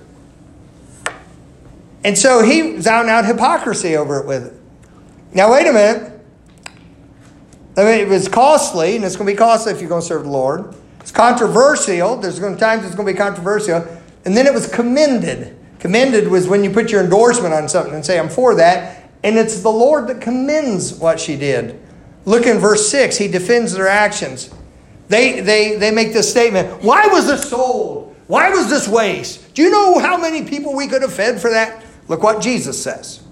And 2.02 2.18
so 2.18 2.42
he 2.42 2.74
and 2.74 2.88
out 2.88 3.26
hypocrisy 3.26 3.96
over 3.96 4.18
it 4.18 4.26
with 4.26 4.46
it. 4.46 4.54
Now, 5.32 5.52
wait 5.52 5.68
a 5.68 5.72
minute. 5.72 6.20
I 7.76 7.84
mean, 7.84 8.00
it 8.00 8.08
was 8.08 8.26
costly, 8.26 8.96
and 8.96 9.04
it's 9.04 9.14
going 9.14 9.28
to 9.28 9.32
be 9.32 9.38
costly 9.38 9.72
if 9.72 9.80
you're 9.80 9.88
going 9.88 10.02
to 10.02 10.06
serve 10.06 10.24
the 10.24 10.30
Lord. 10.30 10.74
It's 10.98 11.12
controversial. 11.12 12.16
There's 12.16 12.40
going 12.40 12.54
to 12.54 12.56
be 12.56 12.60
times 12.60 12.84
it's 12.84 12.96
going 12.96 13.06
to 13.06 13.12
be 13.12 13.16
controversial. 13.16 13.86
And 14.24 14.36
then 14.36 14.48
it 14.48 14.52
was 14.52 14.66
commended. 14.68 15.58
Commended 15.80 16.28
was 16.28 16.46
when 16.46 16.62
you 16.62 16.70
put 16.70 16.92
your 16.92 17.02
endorsement 17.02 17.54
on 17.54 17.68
something 17.68 17.94
and 17.94 18.04
say, 18.04 18.18
I'm 18.18 18.28
for 18.28 18.54
that. 18.56 19.10
And 19.24 19.36
it's 19.36 19.62
the 19.62 19.70
Lord 19.70 20.06
that 20.08 20.20
commends 20.20 20.94
what 20.94 21.18
she 21.18 21.36
did. 21.36 21.80
Look 22.24 22.46
in 22.46 22.58
verse 22.58 22.88
6. 22.90 23.16
He 23.16 23.28
defends 23.28 23.72
their 23.72 23.88
actions. 23.88 24.52
They, 25.08 25.40
they, 25.40 25.76
they 25.76 25.90
make 25.90 26.12
this 26.12 26.30
statement 26.30 26.84
Why 26.84 27.06
was 27.08 27.26
this 27.26 27.48
sold? 27.48 28.14
Why 28.28 28.50
was 28.50 28.70
this 28.70 28.86
waste? 28.86 29.54
Do 29.54 29.62
you 29.62 29.70
know 29.70 29.98
how 29.98 30.16
many 30.16 30.44
people 30.44 30.76
we 30.76 30.86
could 30.86 31.02
have 31.02 31.12
fed 31.12 31.40
for 31.40 31.50
that? 31.50 31.84
Look 32.06 32.22
what 32.22 32.40
Jesus 32.40 32.80
says. 32.80 33.22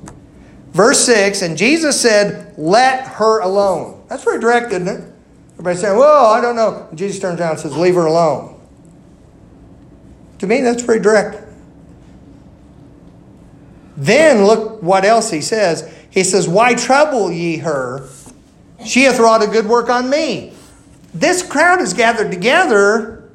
Verse 0.73 1.05
6 1.05 1.43
And 1.43 1.57
Jesus 1.57 2.01
said, 2.01 2.55
Let 2.59 3.07
her 3.07 3.41
alone. 3.41 4.05
That's 4.09 4.25
very 4.25 4.41
direct, 4.41 4.73
isn't 4.73 4.89
it? 4.89 5.05
Everybody's 5.53 5.81
saying, 5.81 5.99
Well, 5.99 6.27
I 6.27 6.41
don't 6.41 6.57
know. 6.57 6.87
And 6.89 6.99
Jesus 6.99 7.21
turns 7.21 7.41
around 7.41 7.53
and 7.53 7.61
says, 7.61 7.77
Leave 7.77 7.95
her 7.95 8.07
alone. 8.07 8.61
To 10.41 10.47
me, 10.47 10.61
that's 10.63 10.83
pretty 10.83 11.03
direct. 11.03 11.48
Then 13.99 14.45
look 14.45 14.81
what 14.81 15.05
else 15.05 15.29
he 15.29 15.41
says. 15.41 15.93
He 16.09 16.23
says, 16.23 16.49
Why 16.49 16.75
trouble 16.75 17.33
ye 17.33 17.59
her? 17.59 18.09
She 18.87 19.03
hath 19.03 19.19
wrought 19.19 19.43
a 19.43 19.49
good 19.49 19.67
work 19.67 19.91
on 19.91 20.09
me. 20.09 20.53
This 21.13 21.43
crowd 21.43 21.81
is 21.81 21.95
gathered 21.95 22.31
together 22.31 23.29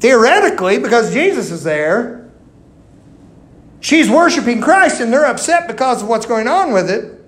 theoretically 0.00 0.78
because 0.78 1.14
Jesus 1.14 1.50
is 1.50 1.64
there. 1.64 2.30
She's 3.80 4.10
worshiping 4.10 4.60
Christ 4.60 5.00
and 5.00 5.10
they're 5.10 5.24
upset 5.24 5.66
because 5.66 6.02
of 6.02 6.08
what's 6.08 6.26
going 6.26 6.46
on 6.46 6.72
with 6.72 6.90
it. 6.90 7.18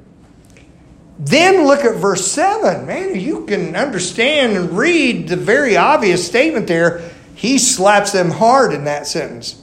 Then 1.18 1.66
look 1.66 1.86
at 1.86 1.96
verse 1.96 2.30
7. 2.30 2.84
Man, 2.84 3.18
you 3.18 3.46
can 3.46 3.74
understand 3.74 4.58
and 4.58 4.76
read 4.76 5.28
the 5.28 5.36
very 5.36 5.74
obvious 5.74 6.26
statement 6.26 6.66
there. 6.66 7.00
He 7.34 7.56
slaps 7.56 8.12
them 8.12 8.30
hard 8.30 8.74
in 8.74 8.84
that 8.84 9.06
sentence. 9.06 9.61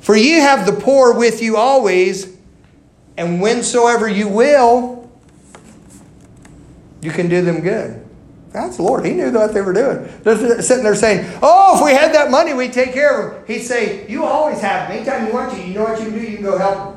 For 0.00 0.16
ye 0.16 0.32
have 0.32 0.66
the 0.66 0.72
poor 0.72 1.14
with 1.14 1.42
you 1.42 1.56
always, 1.56 2.36
and 3.16 3.40
whensoever 3.40 4.08
you 4.08 4.28
will, 4.28 5.10
you 7.02 7.10
can 7.10 7.28
do 7.28 7.42
them 7.42 7.60
good. 7.60 8.06
That's 8.52 8.78
the 8.78 8.82
Lord. 8.82 9.04
He 9.04 9.12
knew 9.12 9.30
what 9.30 9.54
they 9.54 9.60
were 9.60 9.72
doing. 9.72 10.10
They're 10.22 10.60
sitting 10.60 10.82
there 10.82 10.96
saying, 10.96 11.30
Oh, 11.40 11.76
if 11.76 11.84
we 11.84 11.92
had 11.92 12.12
that 12.14 12.30
money, 12.30 12.52
we'd 12.52 12.72
take 12.72 12.92
care 12.92 13.20
of 13.20 13.34
them. 13.34 13.44
He'd 13.46 13.62
say, 13.62 14.08
You 14.08 14.24
always 14.24 14.60
have 14.60 14.88
them. 14.88 14.96
Anytime 14.96 15.28
you 15.28 15.32
want 15.32 15.52
to, 15.52 15.64
you 15.64 15.74
know 15.74 15.84
what 15.84 16.00
you 16.00 16.06
can 16.06 16.18
do? 16.18 16.20
You 16.20 16.36
can 16.36 16.44
go 16.44 16.58
help 16.58 16.74
them. 16.76 16.96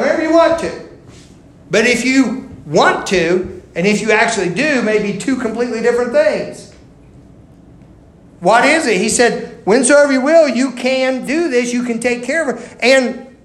Whenever 0.00 0.22
you 0.22 0.32
want 0.32 0.58
to. 0.60 0.88
But 1.70 1.86
if 1.86 2.04
you 2.04 2.50
want 2.66 3.06
to, 3.08 3.62
and 3.76 3.86
if 3.86 4.00
you 4.00 4.10
actually 4.10 4.52
do, 4.52 4.82
maybe 4.82 5.18
two 5.18 5.36
completely 5.36 5.80
different 5.80 6.12
things. 6.12 6.72
What 8.40 8.64
is 8.64 8.86
it? 8.86 9.00
He 9.00 9.08
said, 9.08 9.53
Whensoever 9.64 10.12
you 10.12 10.20
will, 10.20 10.48
you 10.48 10.72
can 10.72 11.26
do 11.26 11.48
this. 11.48 11.72
You 11.72 11.84
can 11.84 12.00
take 12.00 12.24
care 12.24 12.48
of 12.48 12.58
it. 12.58 12.78
And 12.80 13.36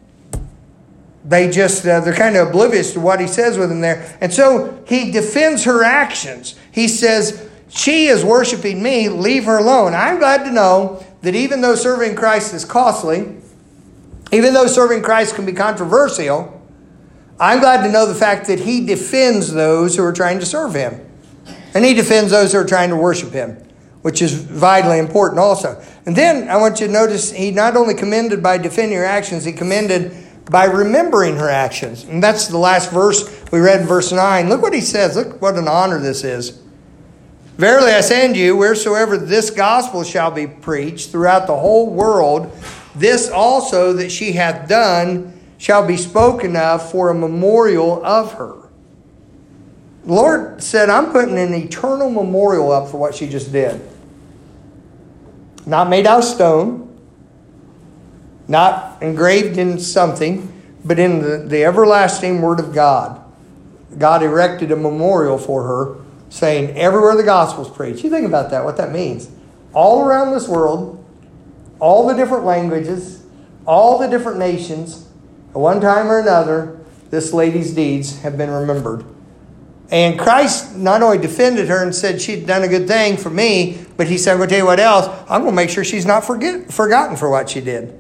they 1.26 1.50
just 1.50 1.86
uh, 1.86 2.00
they're 2.00 2.14
kind 2.14 2.36
of 2.36 2.50
oblivious 2.50 2.94
to 2.94 3.00
what 3.00 3.20
he 3.20 3.28
says 3.28 3.58
with 3.58 3.70
them 3.70 3.82
there. 3.82 4.18
And 4.20 4.34
so 4.34 4.84
he 4.88 5.12
defends 5.12 5.64
her 5.66 5.84
actions. 5.84 6.56
He 6.72 6.88
says 6.88 7.50
she 7.70 8.08
is 8.08 8.26
worshiping 8.26 8.82
me. 8.82 9.10
Leave 9.10 9.46
her 9.46 9.58
alone. 9.58 9.94
I'm 9.94 10.18
glad 10.20 10.44
to 10.46 10.52
know 10.52 11.06
that 11.22 11.36
even 11.36 11.62
though 11.62 11.76
serving 11.76 12.16
christ 12.16 12.54
is 12.54 12.66
costly 12.66 13.36
even 14.32 14.54
though 14.54 14.68
serving 14.68 15.02
christ 15.02 15.36
can 15.36 15.46
be 15.46 15.54
controversial 15.54 16.62
i'm 17.40 17.60
glad 17.60 17.84
to 17.84 17.92
know 17.92 18.06
the 18.06 18.16
fact 18.16 18.48
that 18.48 18.60
he 18.60 18.86
defends 18.86 19.52
those 19.52 19.96
who 19.96 20.04
are 20.04 20.14
trying 20.14 20.40
to 20.40 20.46
serve 20.46 20.74
him. 20.74 21.06
And 21.74 21.86
he 21.86 21.94
defends 21.94 22.32
those 22.32 22.54
who 22.54 22.60
are 22.60 22.66
trying 22.66 22.90
to 22.90 22.96
worship 22.96 23.32
him 23.32 23.62
which 24.02 24.22
is 24.22 24.34
vitally 24.34 25.00
important 25.00 25.40
also 25.40 25.82
and 26.06 26.16
then 26.16 26.48
i 26.50 26.56
want 26.56 26.80
you 26.80 26.88
to 26.88 26.94
notice 26.94 27.32
he 27.32 27.52
not 27.52 27.76
only 27.76 27.94
commended 27.94 28.42
by 28.42 28.58
defending 28.58 28.98
her 28.98 29.06
actions 29.06 29.44
he 29.44 29.52
commended 29.52 30.12
by 30.50 30.66
remembering 30.66 31.38
her 31.38 31.50
actions. 31.50 32.04
And 32.04 32.22
that's 32.22 32.48
the 32.48 32.58
last 32.58 32.92
verse 32.92 33.30
we 33.52 33.60
read 33.60 33.82
in 33.82 33.88
verse 33.88 34.12
9. 34.12 34.50
Look 34.50 34.62
what 34.62 34.74
he 34.74 34.82
says. 34.82 35.16
Look 35.16 35.42
what 35.42 35.56
an 35.56 35.68
honor 35.68 36.00
this 36.00 36.24
is. 36.24 36.60
Verily 37.58 37.92
I 37.92 38.02
say 38.02 38.26
unto 38.26 38.40
you, 38.40 38.56
wheresoever 38.56 39.18
this 39.18 39.52
gospel 39.52 40.04
shall 40.04 40.32
be 40.32 40.48
preached 40.48 41.12
throughout 41.12 41.46
the 41.46 41.58
whole 41.58 41.94
world, 41.94 42.52
this 42.96 43.30
also 43.30 43.94
that 43.94 44.12
she 44.12 44.32
hath 44.32 44.68
done 44.68 45.40
shall 45.58 45.86
be 45.86 45.98
spoken 45.98 46.56
of 46.56 46.90
for 46.90 47.10
a 47.10 47.16
memorial 47.16 48.04
of 48.04 48.34
her. 48.34 48.56
The 50.10 50.16
Lord 50.16 50.64
said, 50.64 50.90
I'm 50.90 51.12
putting 51.12 51.38
an 51.38 51.54
eternal 51.54 52.10
memorial 52.10 52.72
up 52.72 52.90
for 52.90 52.98
what 52.98 53.14
she 53.14 53.30
just 53.30 53.52
did. 53.52 53.80
Not 55.68 55.88
made 55.88 56.08
out 56.08 56.18
of 56.18 56.24
stone, 56.24 57.00
not 58.48 59.04
engraved 59.04 59.60
in 59.60 59.78
something, 59.78 60.52
but 60.84 60.98
in 60.98 61.20
the, 61.20 61.38
the 61.48 61.64
everlasting 61.64 62.42
Word 62.42 62.60
of 62.60 62.74
God. 62.74 63.24
God 64.00 64.24
erected 64.24 64.72
a 64.72 64.76
memorial 64.76 65.38
for 65.38 65.62
her, 65.62 65.98
saying, 66.30 66.76
Everywhere 66.76 67.16
the 67.16 67.22
gospel's 67.22 67.70
preached. 67.70 68.04
You 68.04 68.10
think 68.10 68.26
about 68.26 68.50
that, 68.50 68.64
what 68.64 68.78
that 68.78 68.92
means. 68.92 69.30
All 69.74 70.04
around 70.04 70.32
this 70.32 70.48
world, 70.48 71.06
all 71.80 72.08
the 72.08 72.16
different 72.16 72.46
languages, 72.46 73.24
all 73.68 74.00
the 74.00 74.08
different 74.08 74.40
nations, 74.40 75.08
at 75.52 75.58
one 75.58 75.80
time 75.80 76.08
or 76.08 76.18
another, 76.18 76.80
this 77.12 77.32
lady's 77.32 77.76
deeds 77.76 78.22
have 78.22 78.40
been 78.40 78.50
remembered. 78.50 79.06
And 79.92 80.20
Christ 80.20 80.76
not 80.76 81.02
only 81.02 81.18
defended 81.18 81.68
her 81.68 81.84
and 81.84 81.96
said 81.96 82.22
she'd 82.22 82.46
done 82.46 82.64
a 82.64 82.68
good 82.68 82.88
thing 82.88 83.18
for 83.18 83.32
me, 83.32 83.84
but 83.98 84.08
he 84.08 84.20
said, 84.20 84.34
I'm 84.34 84.38
going 84.38 84.50
to 84.50 84.56
tell 84.56 84.64
you 84.64 84.68
what 84.68 84.80
else. 84.80 85.08
I'm 85.28 85.42
going 85.42 85.54
to 85.54 85.56
make 85.56 85.72
sure 85.72 85.84
she's 85.84 86.06
not 86.06 86.24
forget, 86.24 86.72
forgotten 86.72 87.18
for 87.18 87.30
what 87.30 87.50
she 87.50 87.60
did. 87.60 88.00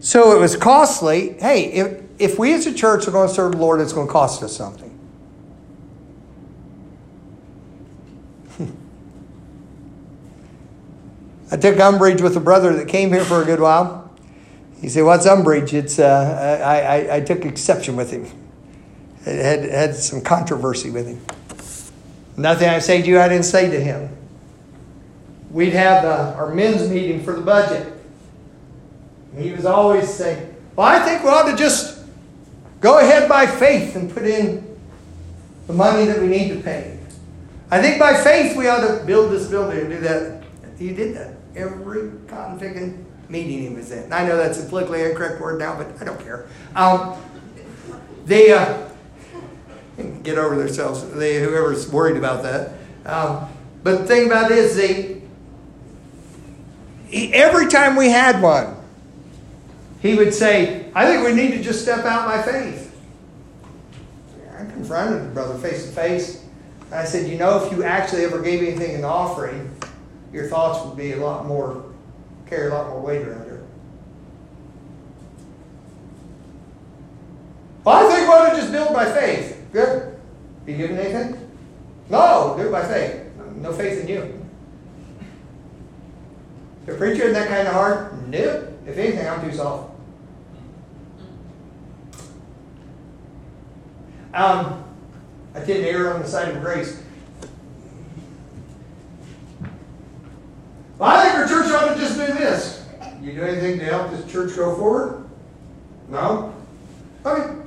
So 0.00 0.36
it 0.36 0.40
was 0.40 0.56
costly. 0.56 1.32
Hey, 1.34 1.72
if, 1.72 2.02
if 2.18 2.38
we 2.38 2.52
as 2.52 2.66
a 2.66 2.74
church 2.74 3.08
are 3.08 3.10
going 3.10 3.28
to 3.28 3.34
serve 3.34 3.52
the 3.52 3.58
Lord, 3.58 3.80
it's 3.80 3.94
going 3.94 4.06
to 4.06 4.12
cost 4.12 4.42
us 4.42 4.54
something. 4.54 4.92
I 11.50 11.56
took 11.56 11.80
umbrage 11.80 12.20
with 12.20 12.36
a 12.36 12.40
brother 12.40 12.74
that 12.74 12.88
came 12.88 13.10
here 13.10 13.24
for 13.24 13.40
a 13.40 13.44
good 13.46 13.60
while. 13.60 14.14
He 14.82 14.90
said, 14.90 15.04
What's 15.04 15.24
umbrage? 15.24 15.72
It's, 15.72 15.98
uh, 15.98 16.60
I, 16.62 16.80
I, 16.80 17.16
I 17.16 17.20
took 17.20 17.46
exception 17.46 17.96
with 17.96 18.10
him. 18.10 18.26
Had, 19.26 19.64
had 19.64 19.94
some 19.96 20.20
controversy 20.20 20.90
with 20.90 21.06
him. 21.06 21.20
Nothing 22.36 22.68
I 22.68 22.78
say 22.78 23.02
to 23.02 23.08
you, 23.08 23.20
I 23.20 23.28
didn't 23.28 23.44
say 23.44 23.68
to 23.68 23.80
him. 23.80 24.08
We'd 25.50 25.72
have 25.72 26.04
our 26.04 26.54
men's 26.54 26.88
meeting 26.88 27.24
for 27.24 27.32
the 27.32 27.40
budget. 27.40 27.92
He 29.36 29.52
was 29.52 29.66
always 29.66 30.08
saying, 30.08 30.54
Well, 30.76 30.86
I 30.86 31.00
think 31.00 31.24
we 31.24 31.28
ought 31.30 31.50
to 31.50 31.56
just 31.56 32.04
go 32.80 33.00
ahead 33.00 33.28
by 33.28 33.46
faith 33.46 33.96
and 33.96 34.12
put 34.12 34.24
in 34.24 34.64
the 35.66 35.72
money 35.72 36.04
that 36.06 36.20
we 36.20 36.28
need 36.28 36.48
to 36.50 36.60
pay. 36.60 36.98
I 37.70 37.82
think 37.82 37.98
by 37.98 38.14
faith 38.22 38.56
we 38.56 38.68
ought 38.68 38.86
to 38.86 39.04
build 39.04 39.32
this 39.32 39.48
building 39.48 39.80
and 39.80 39.88
do 39.88 40.00
that. 40.00 40.44
He 40.78 40.92
did 40.92 41.16
that. 41.16 41.32
Every 41.56 42.12
cotton 42.28 42.60
picking 42.60 43.04
meeting 43.28 43.62
he 43.62 43.68
was 43.70 43.90
in. 43.90 44.12
I 44.12 44.26
know 44.26 44.36
that's 44.36 44.62
a 44.62 44.66
politically 44.68 45.02
incorrect 45.02 45.40
word 45.40 45.58
now, 45.58 45.76
but 45.76 46.00
I 46.00 46.04
don't 46.04 46.20
care. 46.20 46.46
Um, 46.76 47.16
they 48.24 48.52
uh, 48.52 48.88
get 50.22 50.38
over 50.38 50.56
themselves. 50.56 51.08
They 51.12 51.40
whoever's 51.40 51.90
worried 51.90 52.16
about 52.16 52.42
that. 52.42 52.72
Um, 53.04 53.48
but 53.82 53.98
the 53.98 54.06
thing 54.06 54.26
about 54.26 54.50
it 54.50 54.58
is, 54.58 54.76
they 54.76 55.22
every 57.32 57.68
time 57.68 57.96
we 57.96 58.10
had 58.10 58.42
one, 58.42 58.74
he 60.00 60.14
would 60.14 60.34
say, 60.34 60.90
I 60.94 61.06
think 61.06 61.24
we 61.24 61.32
need 61.32 61.52
to 61.52 61.62
just 61.62 61.82
step 61.82 62.04
out 62.04 62.26
by 62.26 62.42
faith. 62.42 62.94
I 64.58 64.64
confronted 64.64 65.22
the 65.24 65.34
brother 65.34 65.58
face 65.58 65.86
to 65.86 65.92
face. 65.92 66.44
I 66.92 67.04
said, 67.04 67.28
You 67.28 67.38
know, 67.38 67.64
if 67.64 67.72
you 67.72 67.84
actually 67.84 68.24
ever 68.24 68.40
gave 68.40 68.62
anything 68.62 68.94
in 68.94 69.04
offering, 69.04 69.74
your 70.32 70.48
thoughts 70.48 70.84
would 70.84 70.96
be 70.96 71.12
a 71.12 71.16
lot 71.16 71.46
more, 71.46 71.84
carry 72.46 72.70
a 72.70 72.74
lot 72.74 72.88
more 72.88 73.00
weight 73.00 73.26
around 73.26 73.44
here. 73.44 73.64
Well, 77.84 78.06
I 78.06 78.14
think 78.14 78.28
we 78.28 78.34
ought 78.34 78.50
to 78.50 78.56
just 78.56 78.72
build 78.72 78.92
by 78.92 79.10
faith. 79.12 79.55
Good. 79.76 80.16
Be 80.64 80.72
given 80.72 80.98
anything? 80.98 81.38
No, 82.08 82.54
do 82.56 82.70
by 82.70 82.82
faith. 82.88 83.26
No 83.56 83.74
faith 83.74 84.00
in 84.00 84.08
you. 84.08 84.46
The 86.86 86.94
preacher 86.94 87.24
isn't 87.24 87.34
that 87.34 87.48
kind 87.48 87.68
of 87.68 87.74
hard? 87.74 88.26
Nope. 88.26 88.72
If 88.86 88.96
anything, 88.96 89.28
I'm 89.28 89.42
too 89.42 89.54
soft. 89.54 89.90
Um, 94.32 94.82
I 95.54 95.60
to 95.60 95.90
err 95.90 96.14
on 96.14 96.22
the 96.22 96.26
side 96.26 96.48
of 96.48 96.62
grace. 96.62 97.02
Well, 100.96 101.10
I 101.10 101.22
think 101.22 101.34
our 101.34 101.46
church 101.46 101.70
ought 101.70 101.92
to 101.92 102.00
just 102.00 102.14
do 102.14 102.32
this. 102.32 102.86
You 103.20 103.32
do 103.32 103.42
anything 103.42 103.78
to 103.80 103.84
help 103.84 104.10
this 104.10 104.24
church 104.32 104.56
go 104.56 104.74
forward? 104.74 105.28
No? 106.08 106.54
Okay. 107.26 107.65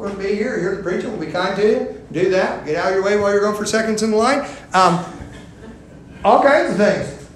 We, 0.00 0.06
we're 0.06 0.12
going 0.14 0.22
to 0.22 0.28
be 0.28 0.34
here. 0.34 0.58
Here's 0.58 0.78
the 0.78 0.82
preacher. 0.82 1.10
We'll 1.10 1.20
be 1.20 1.30
kind 1.30 1.56
to 1.56 1.66
you. 1.66 2.06
Do 2.12 2.30
that. 2.30 2.64
Get 2.64 2.76
out 2.76 2.88
of 2.88 2.94
your 2.94 3.04
way 3.04 3.18
while 3.18 3.30
you're 3.32 3.42
going 3.42 3.56
for 3.56 3.66
seconds 3.66 4.02
in 4.02 4.10
the 4.10 4.16
line. 4.16 4.48
Um, 4.72 5.04
all 6.24 6.42
kinds 6.42 6.70
of 6.70 6.76
things. 6.76 7.28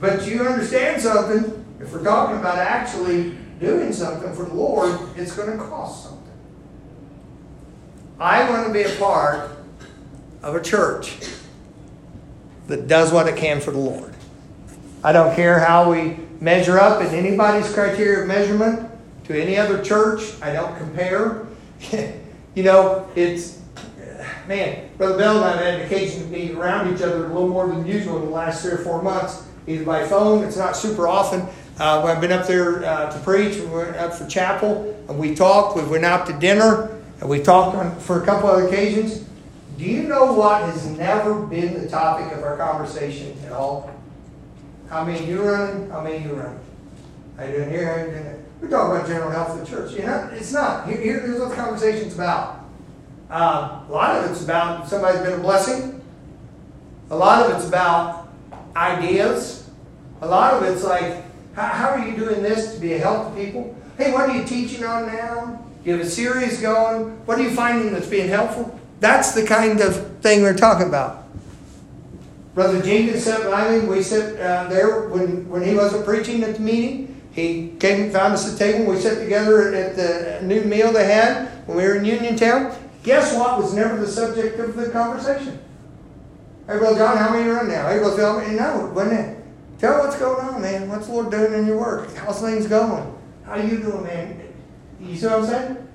But 0.00 0.26
you 0.26 0.46
understand 0.46 1.02
something. 1.02 1.64
If 1.80 1.92
we're 1.92 2.04
talking 2.04 2.38
about 2.38 2.58
actually 2.58 3.36
doing 3.58 3.92
something 3.92 4.32
for 4.34 4.44
the 4.44 4.54
Lord, 4.54 4.98
it's 5.16 5.34
going 5.34 5.58
to 5.58 5.64
cost 5.64 6.04
something. 6.04 6.20
I 8.20 8.48
want 8.48 8.66
to 8.68 8.72
be 8.72 8.82
a 8.82 8.94
part 8.96 9.50
of 10.42 10.54
a 10.54 10.62
church 10.62 11.18
that 12.68 12.86
does 12.86 13.12
what 13.12 13.26
it 13.26 13.36
can 13.36 13.60
for 13.60 13.72
the 13.72 13.78
Lord. 13.78 14.14
I 15.02 15.12
don't 15.12 15.34
care 15.34 15.58
how 15.58 15.90
we 15.90 16.16
measure 16.40 16.78
up 16.78 17.02
in 17.02 17.08
anybody's 17.08 17.72
criteria 17.72 18.22
of 18.22 18.28
measurement 18.28 18.90
to 19.24 19.40
any 19.40 19.56
other 19.56 19.82
church. 19.82 20.20
I 20.42 20.52
don't 20.52 20.76
compare. 20.76 21.46
you 22.54 22.62
know, 22.62 23.08
it's, 23.14 23.60
man, 24.46 24.90
Brother 24.96 25.18
Bell 25.18 25.36
and 25.36 25.44
I 25.44 25.56
have 25.56 25.80
had 25.80 25.80
occasion 25.86 26.22
to 26.22 26.28
be 26.28 26.52
around 26.52 26.94
each 26.94 27.02
other 27.02 27.26
a 27.26 27.28
little 27.28 27.48
more 27.48 27.66
than 27.66 27.86
usual 27.86 28.18
in 28.18 28.26
the 28.26 28.30
last 28.30 28.62
three 28.62 28.72
or 28.72 28.78
four 28.78 29.02
months, 29.02 29.46
either 29.66 29.84
by 29.84 30.06
phone, 30.06 30.44
it's 30.44 30.56
not 30.56 30.76
super 30.76 31.08
often. 31.08 31.46
Uh, 31.80 32.04
I've 32.04 32.20
been 32.20 32.30
up 32.30 32.46
there 32.46 32.84
uh, 32.84 33.10
to 33.10 33.18
preach, 33.20 33.56
we 33.56 33.66
went 33.66 33.96
up 33.96 34.14
for 34.14 34.26
chapel, 34.28 34.96
and 35.08 35.18
we 35.18 35.34
talked, 35.34 35.76
we 35.76 35.82
went 35.84 36.04
out 36.04 36.26
to 36.26 36.32
dinner, 36.34 37.00
and 37.20 37.28
we 37.28 37.42
talked 37.42 37.76
on, 37.76 37.98
for 37.98 38.22
a 38.22 38.24
couple 38.24 38.48
other 38.48 38.68
occasions. 38.68 39.24
Do 39.76 39.84
you 39.84 40.04
know 40.04 40.32
what 40.32 40.62
has 40.62 40.86
never 40.86 41.44
been 41.46 41.82
the 41.82 41.88
topic 41.88 42.32
of 42.32 42.44
our 42.44 42.56
conversation 42.56 43.36
at 43.44 43.50
all? 43.50 43.90
How 44.88 45.04
many 45.04 45.26
you 45.26 45.42
running? 45.42 45.90
How 45.90 46.00
many 46.00 46.22
you 46.22 46.34
running? 46.34 46.60
How 47.36 47.44
you 47.44 47.52
doing 47.56 47.70
here? 47.70 47.88
How 47.88 48.04
you 48.04 48.10
doing 48.10 48.24
there? 48.24 48.43
We 48.64 48.70
talk 48.70 48.96
about 48.96 49.06
general 49.06 49.30
health 49.30 49.50
of 49.50 49.60
the 49.60 49.66
church. 49.66 49.92
You 49.92 50.06
know, 50.06 50.30
it's 50.32 50.50
not. 50.50 50.88
Here, 50.88 50.96
here's 50.96 51.38
what 51.38 51.50
the 51.50 51.54
conversation's 51.54 52.14
about. 52.14 52.64
Uh, 53.28 53.82
a 53.86 53.92
lot 53.92 54.16
of 54.16 54.30
it's 54.30 54.42
about 54.42 54.88
somebody's 54.88 55.20
been 55.20 55.34
a 55.34 55.42
blessing. 55.42 56.00
A 57.10 57.16
lot 57.16 57.44
of 57.44 57.54
it's 57.54 57.68
about 57.68 58.28
ideas. 58.74 59.68
A 60.22 60.26
lot 60.26 60.54
of 60.54 60.62
it's 60.62 60.82
like, 60.82 61.24
how, 61.54 61.66
how 61.66 61.88
are 61.90 62.08
you 62.08 62.16
doing 62.16 62.42
this 62.42 62.74
to 62.74 62.80
be 62.80 62.94
a 62.94 62.98
help 62.98 63.34
to 63.34 63.44
people? 63.44 63.76
Hey, 63.98 64.12
what 64.12 64.30
are 64.30 64.34
you 64.34 64.44
teaching 64.44 64.82
on 64.82 65.08
now? 65.08 65.62
Do 65.82 65.90
you 65.90 65.98
have 65.98 66.06
a 66.06 66.08
series 66.08 66.62
going? 66.62 67.10
What 67.26 67.38
are 67.38 67.42
you 67.42 67.50
finding 67.50 67.92
that's 67.92 68.06
being 68.06 68.30
helpful? 68.30 68.80
That's 68.98 69.32
the 69.32 69.44
kind 69.44 69.82
of 69.82 70.20
thing 70.22 70.40
we're 70.40 70.56
talking 70.56 70.88
about. 70.88 71.26
Brother 72.54 72.80
Jenkins 72.80 73.24
sat 73.24 73.42
by 73.50 73.76
me. 73.76 73.86
We 73.86 74.02
sat 74.02 74.40
uh, 74.40 74.70
there 74.70 75.10
when, 75.10 75.46
when 75.50 75.62
he 75.62 75.74
wasn't 75.74 76.06
preaching 76.06 76.42
at 76.44 76.54
the 76.54 76.62
meeting. 76.62 77.13
He 77.34 77.74
came 77.80 78.04
and 78.04 78.12
found 78.12 78.32
us 78.32 78.50
the 78.50 78.56
table. 78.56 78.92
We 78.92 79.00
sat 79.00 79.18
together 79.18 79.74
at 79.74 79.96
the 79.96 80.46
new 80.46 80.62
meal 80.62 80.92
they 80.92 81.06
had 81.06 81.48
when 81.66 81.76
we 81.76 81.82
were 81.82 81.96
in 81.96 82.04
Uniontown. 82.04 82.76
Guess 83.02 83.36
what 83.36 83.58
was 83.58 83.74
never 83.74 83.96
the 83.96 84.06
subject 84.06 84.58
of 84.60 84.76
the 84.76 84.88
conversation? 84.90 85.58
Hey, 86.66 86.78
Brother 86.78 86.96
John, 86.96 87.16
how 87.16 87.32
many 87.32 87.50
are 87.50 87.62
in 87.62 87.68
now? 87.68 87.88
Hey, 87.88 87.98
Brother 87.98 88.16
Phil, 88.16 88.56
no, 88.56 88.92
wasn't 88.94 89.20
it? 89.20 89.44
Tell 89.78 89.98
what's 89.98 90.16
going 90.16 90.46
on, 90.46 90.62
man. 90.62 90.88
What's 90.88 91.08
the 91.08 91.12
Lord 91.12 91.30
doing 91.30 91.52
in 91.54 91.66
your 91.66 91.78
work? 91.78 92.14
How's 92.14 92.40
things 92.40 92.68
going? 92.68 93.12
How 93.44 93.56
you 93.56 93.78
doing, 93.78 94.04
man? 94.04 94.40
You 95.00 95.16
see 95.16 95.26
what 95.26 95.40
I'm 95.40 95.46
saying? 95.46 95.88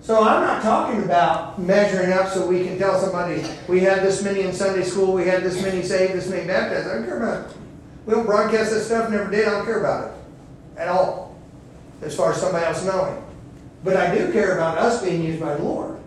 So 0.00 0.24
I'm 0.24 0.42
not 0.42 0.62
talking 0.62 1.04
about 1.04 1.60
measuring 1.60 2.12
up 2.12 2.28
so 2.28 2.46
we 2.46 2.64
can 2.64 2.78
tell 2.78 2.98
somebody 2.98 3.44
we 3.68 3.80
had 3.80 4.02
this 4.02 4.24
many 4.24 4.40
in 4.40 4.52
Sunday 4.52 4.82
school, 4.82 5.12
we 5.12 5.26
had 5.26 5.44
this 5.44 5.62
many 5.62 5.82
saved, 5.82 6.14
this 6.14 6.28
many 6.28 6.46
baptized. 6.46 6.88
I 6.88 6.94
don't 6.94 7.04
care 7.04 7.18
about. 7.18 7.54
We 8.06 8.14
don't 8.14 8.26
broadcast 8.26 8.70
that 8.72 8.80
stuff, 8.80 9.10
never 9.10 9.30
did. 9.30 9.46
I 9.46 9.50
don't 9.50 9.64
care 9.64 9.80
about 9.80 10.08
it 10.08 10.80
at 10.80 10.88
all, 10.88 11.36
as 12.00 12.16
far 12.16 12.32
as 12.32 12.40
somebody 12.40 12.64
else 12.64 12.84
knowing. 12.84 13.22
But 13.84 13.96
I 13.96 14.14
do 14.14 14.32
care 14.32 14.56
about 14.56 14.78
us 14.78 15.02
being 15.02 15.22
used 15.22 15.40
by 15.40 15.54
the 15.54 15.62
Lord. 15.62 15.98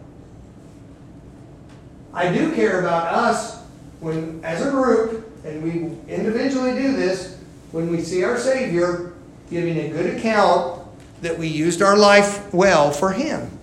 I 2.13 2.33
do 2.33 2.53
care 2.53 2.79
about 2.79 3.13
us 3.13 3.61
when, 3.99 4.43
as 4.43 4.65
a 4.65 4.71
group, 4.71 5.31
and 5.45 5.61
we 5.61 6.13
individually 6.13 6.73
do 6.73 6.95
this, 6.95 7.37
when 7.71 7.89
we 7.89 8.01
see 8.01 8.23
our 8.23 8.37
Savior 8.37 9.13
giving 9.49 9.77
a 9.77 9.89
good 9.89 10.15
account 10.15 10.81
that 11.21 11.37
we 11.37 11.47
used 11.47 11.81
our 11.81 11.97
life 11.97 12.53
well 12.53 12.91
for 12.91 13.11
Him 13.11 13.55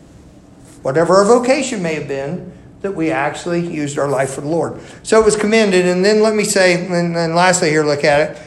whatever 0.83 1.15
our 1.15 1.25
vocation 1.25 1.83
may 1.83 1.95
have 1.95 2.09
been, 2.09 2.53
that 2.83 2.93
we 2.93 3.11
actually 3.11 3.67
used 3.67 3.99
our 3.99 4.09
life 4.09 4.35
for 4.35 4.41
the 4.41 4.49
Lord. 4.49 4.81
So 5.03 5.21
it 5.21 5.25
was 5.25 5.37
commended, 5.37 5.87
and 5.87 6.05
then 6.05 6.21
let 6.21 6.35
me 6.35 6.45
say, 6.45 6.85
and 6.85 7.15
then 7.15 7.35
lastly, 7.35 7.71
here, 7.71 7.85
look 7.85 8.05
at 8.05 8.31
it. 8.31 8.43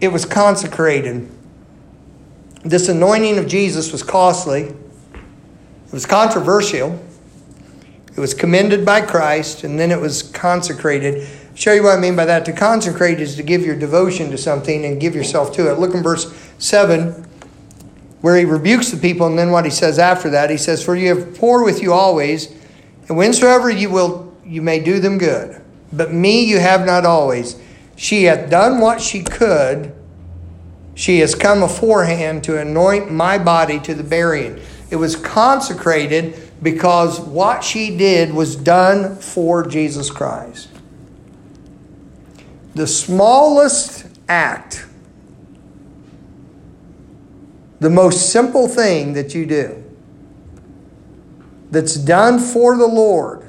It 0.00 0.08
was 0.08 0.24
consecrated. 0.24 1.28
This 2.64 2.88
anointing 2.88 3.38
of 3.38 3.46
Jesus 3.46 3.92
was 3.92 4.02
costly, 4.02 4.62
it 4.62 5.92
was 5.92 6.06
controversial, 6.06 7.00
it 8.16 8.20
was 8.20 8.34
commended 8.34 8.84
by 8.84 9.00
Christ, 9.00 9.64
and 9.64 9.78
then 9.78 9.90
it 9.90 10.00
was 10.00 10.22
consecrated. 10.22 11.28
I'll 11.50 11.56
show 11.56 11.72
you 11.72 11.82
what 11.82 11.98
I 11.98 12.00
mean 12.00 12.16
by 12.16 12.24
that. 12.24 12.44
To 12.46 12.52
consecrate 12.52 13.20
is 13.20 13.36
to 13.36 13.42
give 13.42 13.62
your 13.62 13.76
devotion 13.76 14.30
to 14.30 14.38
something 14.38 14.84
and 14.84 15.00
give 15.00 15.14
yourself 15.14 15.52
to 15.56 15.70
it. 15.70 15.78
Look 15.78 15.94
in 15.94 16.02
verse 16.02 16.32
7 16.58 17.26
where 18.22 18.36
he 18.36 18.44
rebukes 18.44 18.90
the 18.90 18.96
people, 18.96 19.26
and 19.26 19.38
then 19.38 19.50
what 19.50 19.64
he 19.64 19.70
says 19.70 19.98
after 19.98 20.30
that, 20.30 20.50
he 20.50 20.56
says, 20.56 20.82
For 20.82 20.96
you 20.96 21.14
have 21.14 21.36
poor 21.36 21.62
with 21.62 21.80
you 21.80 21.92
always, 21.92 22.52
and 23.08 23.16
whensoever 23.16 23.70
you 23.70 23.90
will, 23.90 24.34
you 24.44 24.62
may 24.62 24.80
do 24.80 25.00
them 25.00 25.18
good. 25.18 25.62
But 25.92 26.12
me 26.12 26.44
you 26.44 26.58
have 26.58 26.84
not 26.84 27.04
always. 27.04 27.60
She 27.96 28.24
hath 28.24 28.50
done 28.50 28.80
what 28.80 29.00
she 29.00 29.22
could. 29.22 29.94
She 30.94 31.20
has 31.20 31.34
come 31.34 31.62
aforehand 31.62 32.44
to 32.44 32.58
anoint 32.58 33.10
my 33.12 33.38
body 33.38 33.78
to 33.80 33.94
the 33.94 34.02
burying. 34.02 34.60
It 34.90 34.96
was 34.96 35.16
consecrated 35.16 36.50
because 36.62 37.20
what 37.20 37.62
she 37.62 37.96
did 37.96 38.32
was 38.32 38.56
done 38.56 39.16
for 39.16 39.66
Jesus 39.66 40.10
Christ. 40.10 40.68
The 42.74 42.86
smallest 42.86 44.06
act 44.28 44.86
the 47.78 47.90
most 47.90 48.30
simple 48.30 48.68
thing 48.68 49.12
that 49.12 49.34
you 49.34 49.46
do 49.46 49.82
that's 51.76 51.96
done 51.96 52.38
for 52.38 52.74
the 52.74 52.86
Lord. 52.86 53.46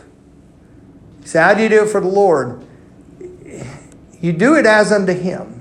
So, 1.24 1.40
how 1.40 1.54
do 1.54 1.64
you 1.64 1.70
do 1.70 1.84
it 1.84 1.90
for 1.90 2.02
the 2.02 2.10
Lord? 2.10 2.62
You 4.20 4.34
do 4.34 4.56
it 4.56 4.66
as 4.66 4.92
unto 4.92 5.14
Him. 5.14 5.54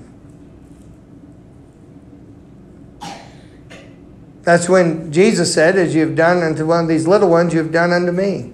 That's 4.41 4.67
when 4.67 5.13
Jesus 5.13 5.53
said, 5.53 5.77
As 5.77 5.95
you've 5.95 6.17
done 6.17 6.43
unto 6.43 6.65
one 6.65 6.83
of 6.83 6.89
these 6.89 7.07
little 7.07 7.29
ones, 7.29 7.53
you've 7.53 7.71
done 7.71 7.93
unto 7.93 8.11
me. 8.11 8.51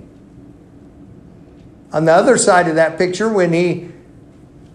On 1.92 2.06
the 2.06 2.14
other 2.14 2.38
side 2.38 2.68
of 2.68 2.76
that 2.76 3.00
picture, 3.00 3.34
when 3.34 3.52
he 3.52 3.90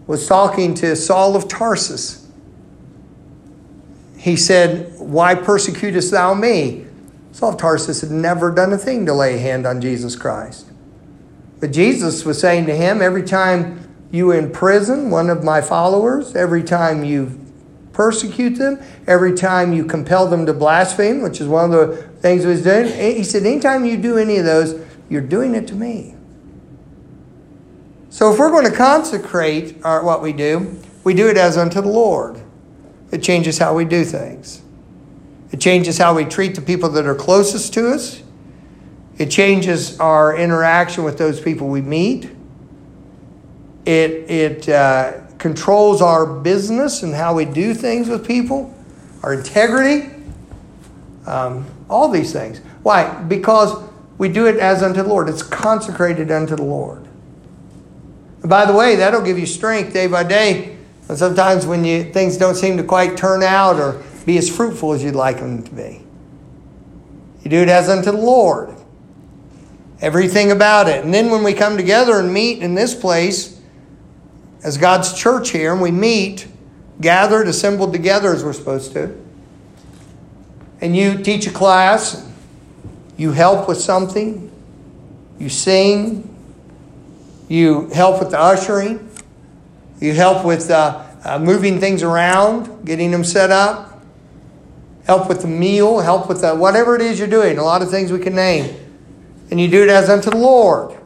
was 0.08 0.26
talking 0.26 0.74
to 0.74 0.96
Saul 0.96 1.36
of 1.36 1.46
Tarsus, 1.46 2.28
he 4.16 4.34
said, 4.34 4.98
Why 4.98 5.36
persecutest 5.36 6.10
thou 6.10 6.34
me? 6.34 6.87
Saul 7.38 7.50
of 7.50 7.56
Tarsus 7.56 8.00
had 8.00 8.10
never 8.10 8.50
done 8.50 8.72
a 8.72 8.76
thing 8.76 9.06
to 9.06 9.14
lay 9.14 9.36
a 9.36 9.38
hand 9.38 9.64
on 9.64 9.80
Jesus 9.80 10.16
Christ. 10.16 10.66
But 11.60 11.70
Jesus 11.70 12.24
was 12.24 12.40
saying 12.40 12.66
to 12.66 12.74
him, 12.74 13.00
Every 13.00 13.22
time 13.22 13.88
you 14.10 14.32
imprison 14.32 15.08
one 15.08 15.30
of 15.30 15.44
my 15.44 15.60
followers, 15.60 16.34
every 16.34 16.64
time 16.64 17.04
you 17.04 17.38
persecute 17.92 18.56
them, 18.56 18.82
every 19.06 19.36
time 19.36 19.72
you 19.72 19.84
compel 19.84 20.26
them 20.26 20.46
to 20.46 20.52
blaspheme, 20.52 21.22
which 21.22 21.40
is 21.40 21.46
one 21.46 21.72
of 21.72 21.90
the 21.90 21.96
things 22.20 22.42
he 22.42 22.48
was 22.48 22.64
doing, 22.64 22.88
he 22.88 23.22
said, 23.22 23.46
Anytime 23.46 23.84
you 23.84 23.96
do 23.96 24.18
any 24.18 24.38
of 24.38 24.44
those, 24.44 24.84
you're 25.08 25.20
doing 25.20 25.54
it 25.54 25.68
to 25.68 25.76
me. 25.76 26.16
So 28.10 28.32
if 28.32 28.40
we're 28.40 28.50
going 28.50 28.68
to 28.68 28.76
consecrate 28.76 29.76
our, 29.84 30.02
what 30.02 30.22
we 30.22 30.32
do, 30.32 30.76
we 31.04 31.14
do 31.14 31.28
it 31.28 31.36
as 31.36 31.56
unto 31.56 31.80
the 31.80 31.88
Lord. 31.88 32.42
It 33.12 33.22
changes 33.22 33.58
how 33.58 33.76
we 33.76 33.84
do 33.84 34.04
things. 34.04 34.62
It 35.50 35.60
changes 35.60 35.98
how 35.98 36.14
we 36.14 36.24
treat 36.24 36.54
the 36.54 36.60
people 36.60 36.88
that 36.90 37.06
are 37.06 37.14
closest 37.14 37.72
to 37.74 37.90
us. 37.90 38.22
It 39.16 39.30
changes 39.30 39.98
our 39.98 40.36
interaction 40.36 41.04
with 41.04 41.18
those 41.18 41.40
people 41.40 41.68
we 41.68 41.80
meet. 41.80 42.30
It, 43.84 44.30
it 44.30 44.68
uh, 44.68 45.20
controls 45.38 46.02
our 46.02 46.26
business 46.26 47.02
and 47.02 47.14
how 47.14 47.34
we 47.34 47.44
do 47.44 47.72
things 47.72 48.08
with 48.08 48.26
people, 48.26 48.74
our 49.22 49.32
integrity, 49.32 50.10
um, 51.26 51.66
all 51.88 52.08
these 52.08 52.32
things. 52.32 52.60
Why? 52.82 53.12
Because 53.24 53.82
we 54.18 54.28
do 54.28 54.46
it 54.46 54.56
as 54.56 54.82
unto 54.82 55.02
the 55.02 55.08
Lord. 55.08 55.28
It's 55.28 55.42
consecrated 55.42 56.30
unto 56.30 56.54
the 56.54 56.64
Lord. 56.64 57.08
And 58.42 58.50
by 58.50 58.66
the 58.66 58.74
way, 58.74 58.96
that'll 58.96 59.22
give 59.22 59.38
you 59.38 59.46
strength 59.46 59.92
day 59.92 60.06
by 60.06 60.22
day 60.22 60.78
and 61.08 61.16
sometimes 61.16 61.66
when 61.66 61.84
you, 61.84 62.04
things 62.04 62.36
don't 62.36 62.54
seem 62.54 62.76
to 62.76 62.82
quite 62.82 63.16
turn 63.16 63.42
out 63.42 63.76
or 63.76 64.02
be 64.28 64.36
as 64.36 64.54
fruitful 64.54 64.92
as 64.92 65.02
you'd 65.02 65.14
like 65.14 65.38
them 65.38 65.62
to 65.62 65.74
be. 65.74 66.02
You 67.42 67.50
do 67.50 67.62
it 67.62 67.70
as 67.70 67.88
unto 67.88 68.10
the 68.10 68.18
Lord. 68.18 68.74
Everything 70.02 70.52
about 70.52 70.86
it. 70.86 71.02
And 71.02 71.14
then 71.14 71.30
when 71.30 71.42
we 71.42 71.54
come 71.54 71.78
together 71.78 72.18
and 72.20 72.30
meet 72.30 72.58
in 72.58 72.74
this 72.74 72.94
place, 72.94 73.58
as 74.62 74.76
God's 74.76 75.18
church 75.18 75.48
here, 75.48 75.72
and 75.72 75.80
we 75.80 75.90
meet, 75.90 76.46
gathered, 77.00 77.48
assembled 77.48 77.94
together 77.94 78.34
as 78.34 78.44
we're 78.44 78.52
supposed 78.52 78.92
to, 78.92 79.18
and 80.82 80.94
you 80.94 81.22
teach 81.22 81.46
a 81.46 81.50
class, 81.50 82.30
you 83.16 83.32
help 83.32 83.66
with 83.66 83.80
something, 83.80 84.52
you 85.38 85.48
sing, 85.48 86.28
you 87.48 87.88
help 87.94 88.20
with 88.20 88.32
the 88.32 88.38
ushering, 88.38 89.08
you 90.00 90.12
help 90.12 90.44
with 90.44 90.70
uh, 90.70 91.02
uh, 91.24 91.38
moving 91.38 91.80
things 91.80 92.02
around, 92.02 92.84
getting 92.84 93.10
them 93.10 93.24
set 93.24 93.50
up, 93.50 93.87
help 95.08 95.26
with 95.26 95.40
the 95.40 95.48
meal, 95.48 96.00
help 96.00 96.28
with 96.28 96.42
the, 96.42 96.54
whatever 96.54 96.94
it 96.94 97.00
is 97.00 97.18
you're 97.18 97.26
doing. 97.26 97.56
A 97.56 97.62
lot 97.62 97.80
of 97.80 97.90
things 97.90 98.12
we 98.12 98.18
can 98.18 98.34
name. 98.34 98.76
And 99.50 99.58
you 99.58 99.66
do 99.66 99.82
it 99.82 99.88
as 99.88 100.10
unto 100.10 100.28
the 100.28 100.36
Lord. 100.36 100.96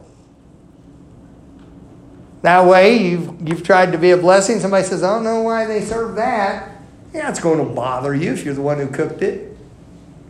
That 2.41 2.65
way, 2.65 2.97
you've, 2.97 3.47
you've 3.47 3.63
tried 3.63 3.93
to 3.93 3.97
be 3.97 4.11
a 4.11 4.17
blessing. 4.17 4.59
Somebody 4.59 4.85
says, 4.85 5.01
I 5.03 5.15
don't 5.15 5.23
know 5.23 5.41
why 5.41 5.65
they 5.65 5.79
serve 5.79 6.17
that. 6.17 6.69
Yeah, 7.13 7.29
it's 7.29 7.39
going 7.39 7.65
to 7.65 7.73
bother 7.73 8.13
you 8.13 8.33
if 8.33 8.43
you're 8.43 8.53
the 8.53 8.61
one 8.61 8.77
who 8.77 8.87
cooked 8.87 9.21
it, 9.21 9.55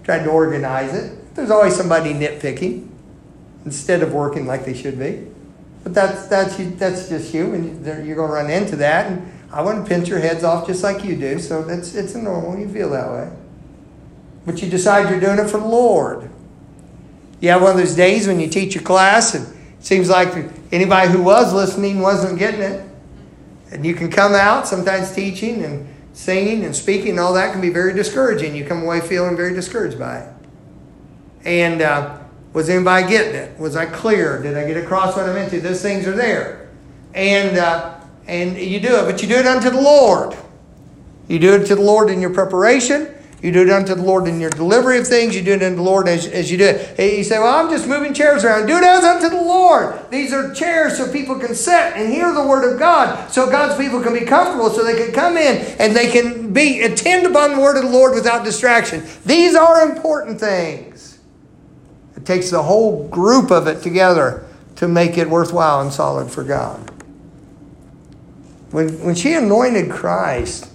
tried 0.03 0.25
to 0.25 0.29
organize 0.29 0.93
it. 0.93 1.33
There's 1.33 1.49
always 1.49 1.75
somebody 1.75 2.13
nitpicking 2.13 2.87
instead 3.65 4.03
of 4.03 4.13
working 4.13 4.45
like 4.45 4.65
they 4.65 4.75
should 4.75 4.99
be. 4.99 5.25
But 5.83 5.95
that's, 5.95 6.27
that's, 6.27 6.57
that's 6.75 7.09
just 7.09 7.33
you, 7.33 7.55
and 7.55 7.83
you're 8.05 8.15
going 8.15 8.29
to 8.29 8.35
run 8.35 8.51
into 8.51 8.75
that. 8.75 9.07
And 9.11 9.31
I 9.51 9.63
want 9.63 9.83
to 9.83 9.89
pinch 9.89 10.09
your 10.09 10.19
heads 10.19 10.43
off 10.43 10.67
just 10.67 10.83
like 10.83 11.03
you 11.03 11.15
do, 11.15 11.39
so 11.39 11.63
that's, 11.63 11.95
it's 11.95 12.13
normal. 12.13 12.59
You 12.59 12.69
feel 12.69 12.91
that 12.91 13.11
way. 13.11 13.31
But 14.45 14.61
you 14.61 14.69
decide 14.69 15.09
you're 15.09 15.19
doing 15.19 15.39
it 15.39 15.49
for 15.49 15.59
the 15.59 15.65
Lord. 15.65 16.29
You 17.39 17.49
have 17.49 17.61
one 17.61 17.71
of 17.71 17.77
those 17.77 17.95
days 17.95 18.27
when 18.27 18.39
you 18.39 18.47
teach 18.47 18.75
a 18.75 18.79
class 18.79 19.35
and 19.35 19.45
it 19.45 19.85
seems 19.85 20.09
like 20.09 20.33
anybody 20.71 21.11
who 21.11 21.21
was 21.21 21.53
listening 21.53 21.99
wasn't 21.99 22.39
getting 22.39 22.61
it. 22.61 22.89
And 23.71 23.85
you 23.85 23.95
can 23.95 24.09
come 24.09 24.33
out 24.33 24.67
sometimes 24.67 25.13
teaching 25.13 25.63
and 25.63 25.87
singing 26.13 26.63
and 26.63 26.75
speaking 26.75 27.11
and 27.11 27.19
all 27.19 27.33
that 27.33 27.51
can 27.51 27.59
be 27.59 27.69
very 27.69 27.93
discouraging. 27.93 28.55
You 28.55 28.65
come 28.65 28.83
away 28.83 29.01
feeling 29.01 29.35
very 29.35 29.53
discouraged 29.53 29.97
by 29.97 30.19
it. 30.19 30.33
And 31.43 31.81
uh, 31.81 32.19
was 32.53 32.69
anybody 32.69 33.07
getting 33.07 33.35
it? 33.35 33.59
Was 33.59 33.75
I 33.75 33.87
clear? 33.87 34.41
Did 34.41 34.57
I 34.57 34.65
get 34.65 34.77
across 34.77 35.15
what 35.15 35.27
I 35.27 35.33
meant 35.33 35.51
to? 35.51 35.59
Those 35.59 35.81
things 35.81 36.07
are 36.07 36.15
there. 36.15 36.69
And, 37.13 37.57
uh, 37.57 37.99
and 38.27 38.57
you 38.57 38.79
do 38.79 38.95
it, 38.99 39.05
but 39.05 39.21
you 39.21 39.27
do 39.27 39.35
it 39.35 39.45
unto 39.45 39.69
the 39.69 39.81
Lord. 39.81 40.37
You 41.27 41.39
do 41.39 41.55
it 41.55 41.65
to 41.65 41.75
the 41.75 41.81
Lord 41.81 42.09
in 42.09 42.21
your 42.21 42.33
preparation. 42.33 43.12
You 43.43 43.51
do 43.51 43.61
it 43.61 43.69
unto 43.69 43.93
the 43.93 44.01
Lord 44.01 44.25
in 44.29 44.39
your 44.39 44.49
delivery 44.49 44.97
of 44.97 45.05
things. 45.05 45.35
You 45.35 45.41
do 45.41 45.51
it 45.51 45.61
unto 45.61 45.75
the 45.75 45.81
Lord 45.81 46.07
as, 46.07 46.25
as 46.25 46.49
you 46.49 46.57
do 46.57 46.63
it. 46.63 46.97
You 46.97 47.25
say, 47.25 47.37
Well, 47.39 47.53
I'm 47.53 47.69
just 47.69 47.89
moving 47.89 48.13
chairs 48.13 48.45
around. 48.45 48.67
Do 48.67 48.77
it 48.77 48.83
as 48.85 49.03
unto 49.03 49.27
the 49.27 49.41
Lord. 49.41 50.09
These 50.09 50.31
are 50.31 50.53
chairs 50.53 50.95
so 50.95 51.11
people 51.11 51.37
can 51.37 51.53
sit 51.53 51.73
and 51.73 52.11
hear 52.11 52.33
the 52.33 52.47
word 52.47 52.71
of 52.71 52.79
God, 52.79 53.29
so 53.29 53.51
God's 53.51 53.75
people 53.75 54.01
can 54.01 54.13
be 54.13 54.21
comfortable, 54.21 54.69
so 54.69 54.85
they 54.85 54.95
can 54.95 55.13
come 55.13 55.35
in 55.35 55.57
and 55.77 55.93
they 55.93 56.09
can 56.09 56.53
be 56.53 56.83
attend 56.83 57.27
upon 57.27 57.51
the 57.51 57.59
word 57.59 57.75
of 57.75 57.83
the 57.83 57.89
Lord 57.89 58.15
without 58.15 58.45
distraction. 58.45 59.03
These 59.25 59.55
are 59.55 59.91
important 59.91 60.39
things. 60.39 61.19
It 62.15 62.25
takes 62.25 62.49
the 62.49 62.63
whole 62.63 63.09
group 63.09 63.51
of 63.51 63.67
it 63.67 63.83
together 63.83 64.45
to 64.77 64.87
make 64.87 65.17
it 65.17 65.29
worthwhile 65.29 65.81
and 65.81 65.91
solid 65.91 66.31
for 66.31 66.45
God. 66.45 66.79
When, 68.71 69.03
when 69.03 69.15
she 69.15 69.33
anointed 69.33 69.91
Christ, 69.91 70.72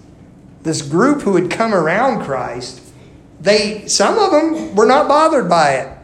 this 0.62 0.82
group 0.82 1.22
who 1.22 1.36
had 1.36 1.50
come 1.50 1.74
around 1.74 2.24
Christ, 2.24 2.82
they 3.40 3.86
some 3.86 4.18
of 4.18 4.30
them 4.30 4.74
were 4.74 4.86
not 4.86 5.08
bothered 5.08 5.48
by 5.48 5.72
it. 5.74 5.98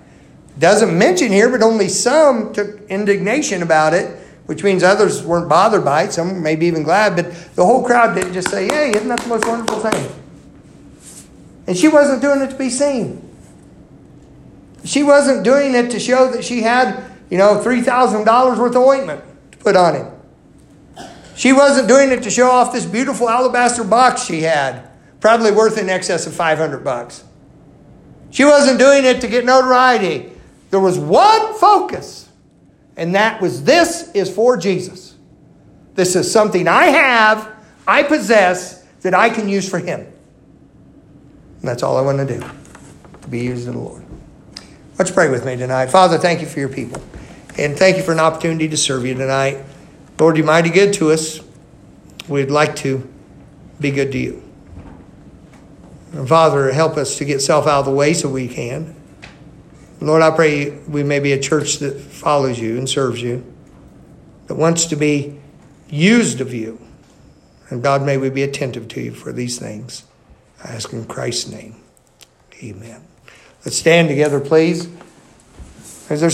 Doesn't 0.59 0.97
mention 0.97 1.33
here, 1.33 1.49
but 1.49 1.63
only 1.63 1.89
some 1.89 2.53
took 2.53 2.81
indignation 2.89 3.63
about 3.63 3.93
it, 3.93 4.17
which 4.47 4.63
means 4.63 4.83
others 4.83 5.23
weren't 5.25 5.49
bothered 5.49 5.85
by 5.85 6.05
it. 6.05 6.13
Some 6.13 6.43
maybe 6.43 6.67
even 6.67 6.85
glad, 6.85 7.17
but 7.17 7.33
the 7.57 7.65
whole 7.65 7.85
crowd 7.85 8.15
didn't 8.15 8.33
just 8.33 8.51
say, 8.51 8.67
"Hey, 8.67 8.91
isn't 8.91 9.09
that 9.09 9.21
the 9.21 9.29
most 9.29 9.47
wonderful 9.47 9.81
thing?" 9.81 10.11
And 11.67 11.77
she 11.77 11.89
wasn't 11.89 12.21
doing 12.23 12.41
it 12.41 12.51
to 12.51 12.57
be 12.57 12.71
seen. 12.71 13.21
She 14.85 15.03
wasn't 15.03 15.45
doing 15.45 15.75
it 15.75 15.91
to 15.93 15.99
show 15.99 16.31
that 16.31 16.45
she 16.45 16.61
had, 16.61 17.03
you 17.31 17.39
know, 17.39 17.61
three 17.61 17.81
thousand 17.81 18.25
dollars 18.25 18.59
worth 18.59 18.77
of 18.77 18.83
ointment 18.83 19.23
to 19.53 19.59
put 19.59 19.75
on 19.75 19.95
him. 19.95 20.07
She 21.37 21.53
wasn't 21.53 21.89
doing 21.89 22.11
it 22.11 22.22
to 22.22 22.30
show 22.30 22.51
off 22.51 22.72
this 22.72 22.87
beautiful 22.87 23.28
alabaster 23.28 23.85
box 23.85 24.24
she 24.24 24.43
had, 24.43 24.89
probably 25.20 25.51
worth 25.51 25.78
in 25.78 25.89
excess 25.89 26.26
of 26.26 26.35
500 26.35 26.85
bucks. 26.85 27.24
She 28.30 28.45
wasn't 28.45 28.78
doing 28.78 29.05
it 29.05 29.20
to 29.20 29.28
get 29.28 29.45
notoriety. 29.45 30.32
There 30.70 30.80
was 30.80 30.99
one 30.99 31.55
focus, 31.55 32.28
and 32.97 33.14
that 33.14 33.41
was 33.41 33.64
this 33.64 34.11
is 34.12 34.32
for 34.32 34.57
Jesus. 34.57 35.14
This 35.95 36.16
is 36.16 36.30
something 36.30 36.66
I 36.66 36.87
have, 36.87 37.53
I 37.87 38.03
possess, 38.03 38.82
that 39.03 39.14
I 39.14 39.30
can 39.30 39.49
use 39.49 39.68
for 39.68 39.78
Him. 39.78 40.01
And 40.01 41.68
that's 41.68 41.82
all 41.82 41.97
I 41.97 42.01
want 42.01 42.18
to 42.18 42.26
do, 42.26 42.45
to 43.22 43.28
be 43.28 43.41
used 43.41 43.68
in 43.68 43.74
the 43.74 43.80
Lord. 43.80 44.05
Let's 44.99 45.11
pray 45.11 45.28
with 45.28 45.45
me 45.45 45.57
tonight. 45.57 45.87
Father, 45.87 46.18
thank 46.18 46.41
you 46.41 46.47
for 46.47 46.61
your 46.61 46.68
people. 46.68 47.03
And 47.57 47.76
thank 47.76 47.97
you 47.97 48.03
for 48.03 48.12
an 48.12 48.20
opportunity 48.20 48.68
to 48.68 48.76
serve 48.76 49.07
you 49.07 49.14
tonight. 49.14 49.59
Lord, 50.19 50.37
you're 50.37 50.47
mighty 50.47 50.71
good 50.71 50.95
to 50.95 51.11
us. 51.11 51.41
We'd 52.29 52.51
like 52.51 52.77
to 52.77 53.09
be 53.81 53.91
good 53.91 54.12
to 54.12 54.19
you. 54.19 54.43
And 56.12 56.29
Father, 56.29 56.73
help 56.73 56.97
us 56.97 57.19
to 57.19 57.25
get 57.25 57.41
self 57.41 57.67
out 57.67 57.81
of 57.81 57.85
the 57.87 57.91
way 57.91 58.15
so 58.15 58.29
we 58.29 58.47
can. 58.47 58.95
Lord, 60.01 60.23
I 60.23 60.31
pray 60.31 60.71
we 60.71 61.03
may 61.03 61.19
be 61.19 61.33
a 61.33 61.41
church 61.41 61.79
that 61.79 62.01
follows 62.01 62.59
you 62.59 62.79
and 62.79 62.89
serves 62.89 63.21
you, 63.21 63.45
that 64.47 64.55
wants 64.55 64.87
to 64.87 64.97
be 64.97 65.41
used 65.89 66.41
of 66.41 66.55
you. 66.55 66.81
And 67.71 67.83
God, 67.83 68.03
may 68.03 68.17
we 68.17 68.31
be 68.31 68.43
attentive 68.43 68.87
to 68.89 69.01
you 69.01 69.12
for 69.12 69.33
these 69.33 69.59
things. 69.59 70.05
I 70.62 70.73
ask 70.73 70.93
in 70.93 71.07
Christ's 71.07 71.51
name. 71.51 71.77
Amen. 72.62 73.03
Let's 73.65 73.79
stand 73.79 74.09
together, 74.09 74.41
please. 74.41 74.89
Is 76.11 76.21
there 76.21 76.31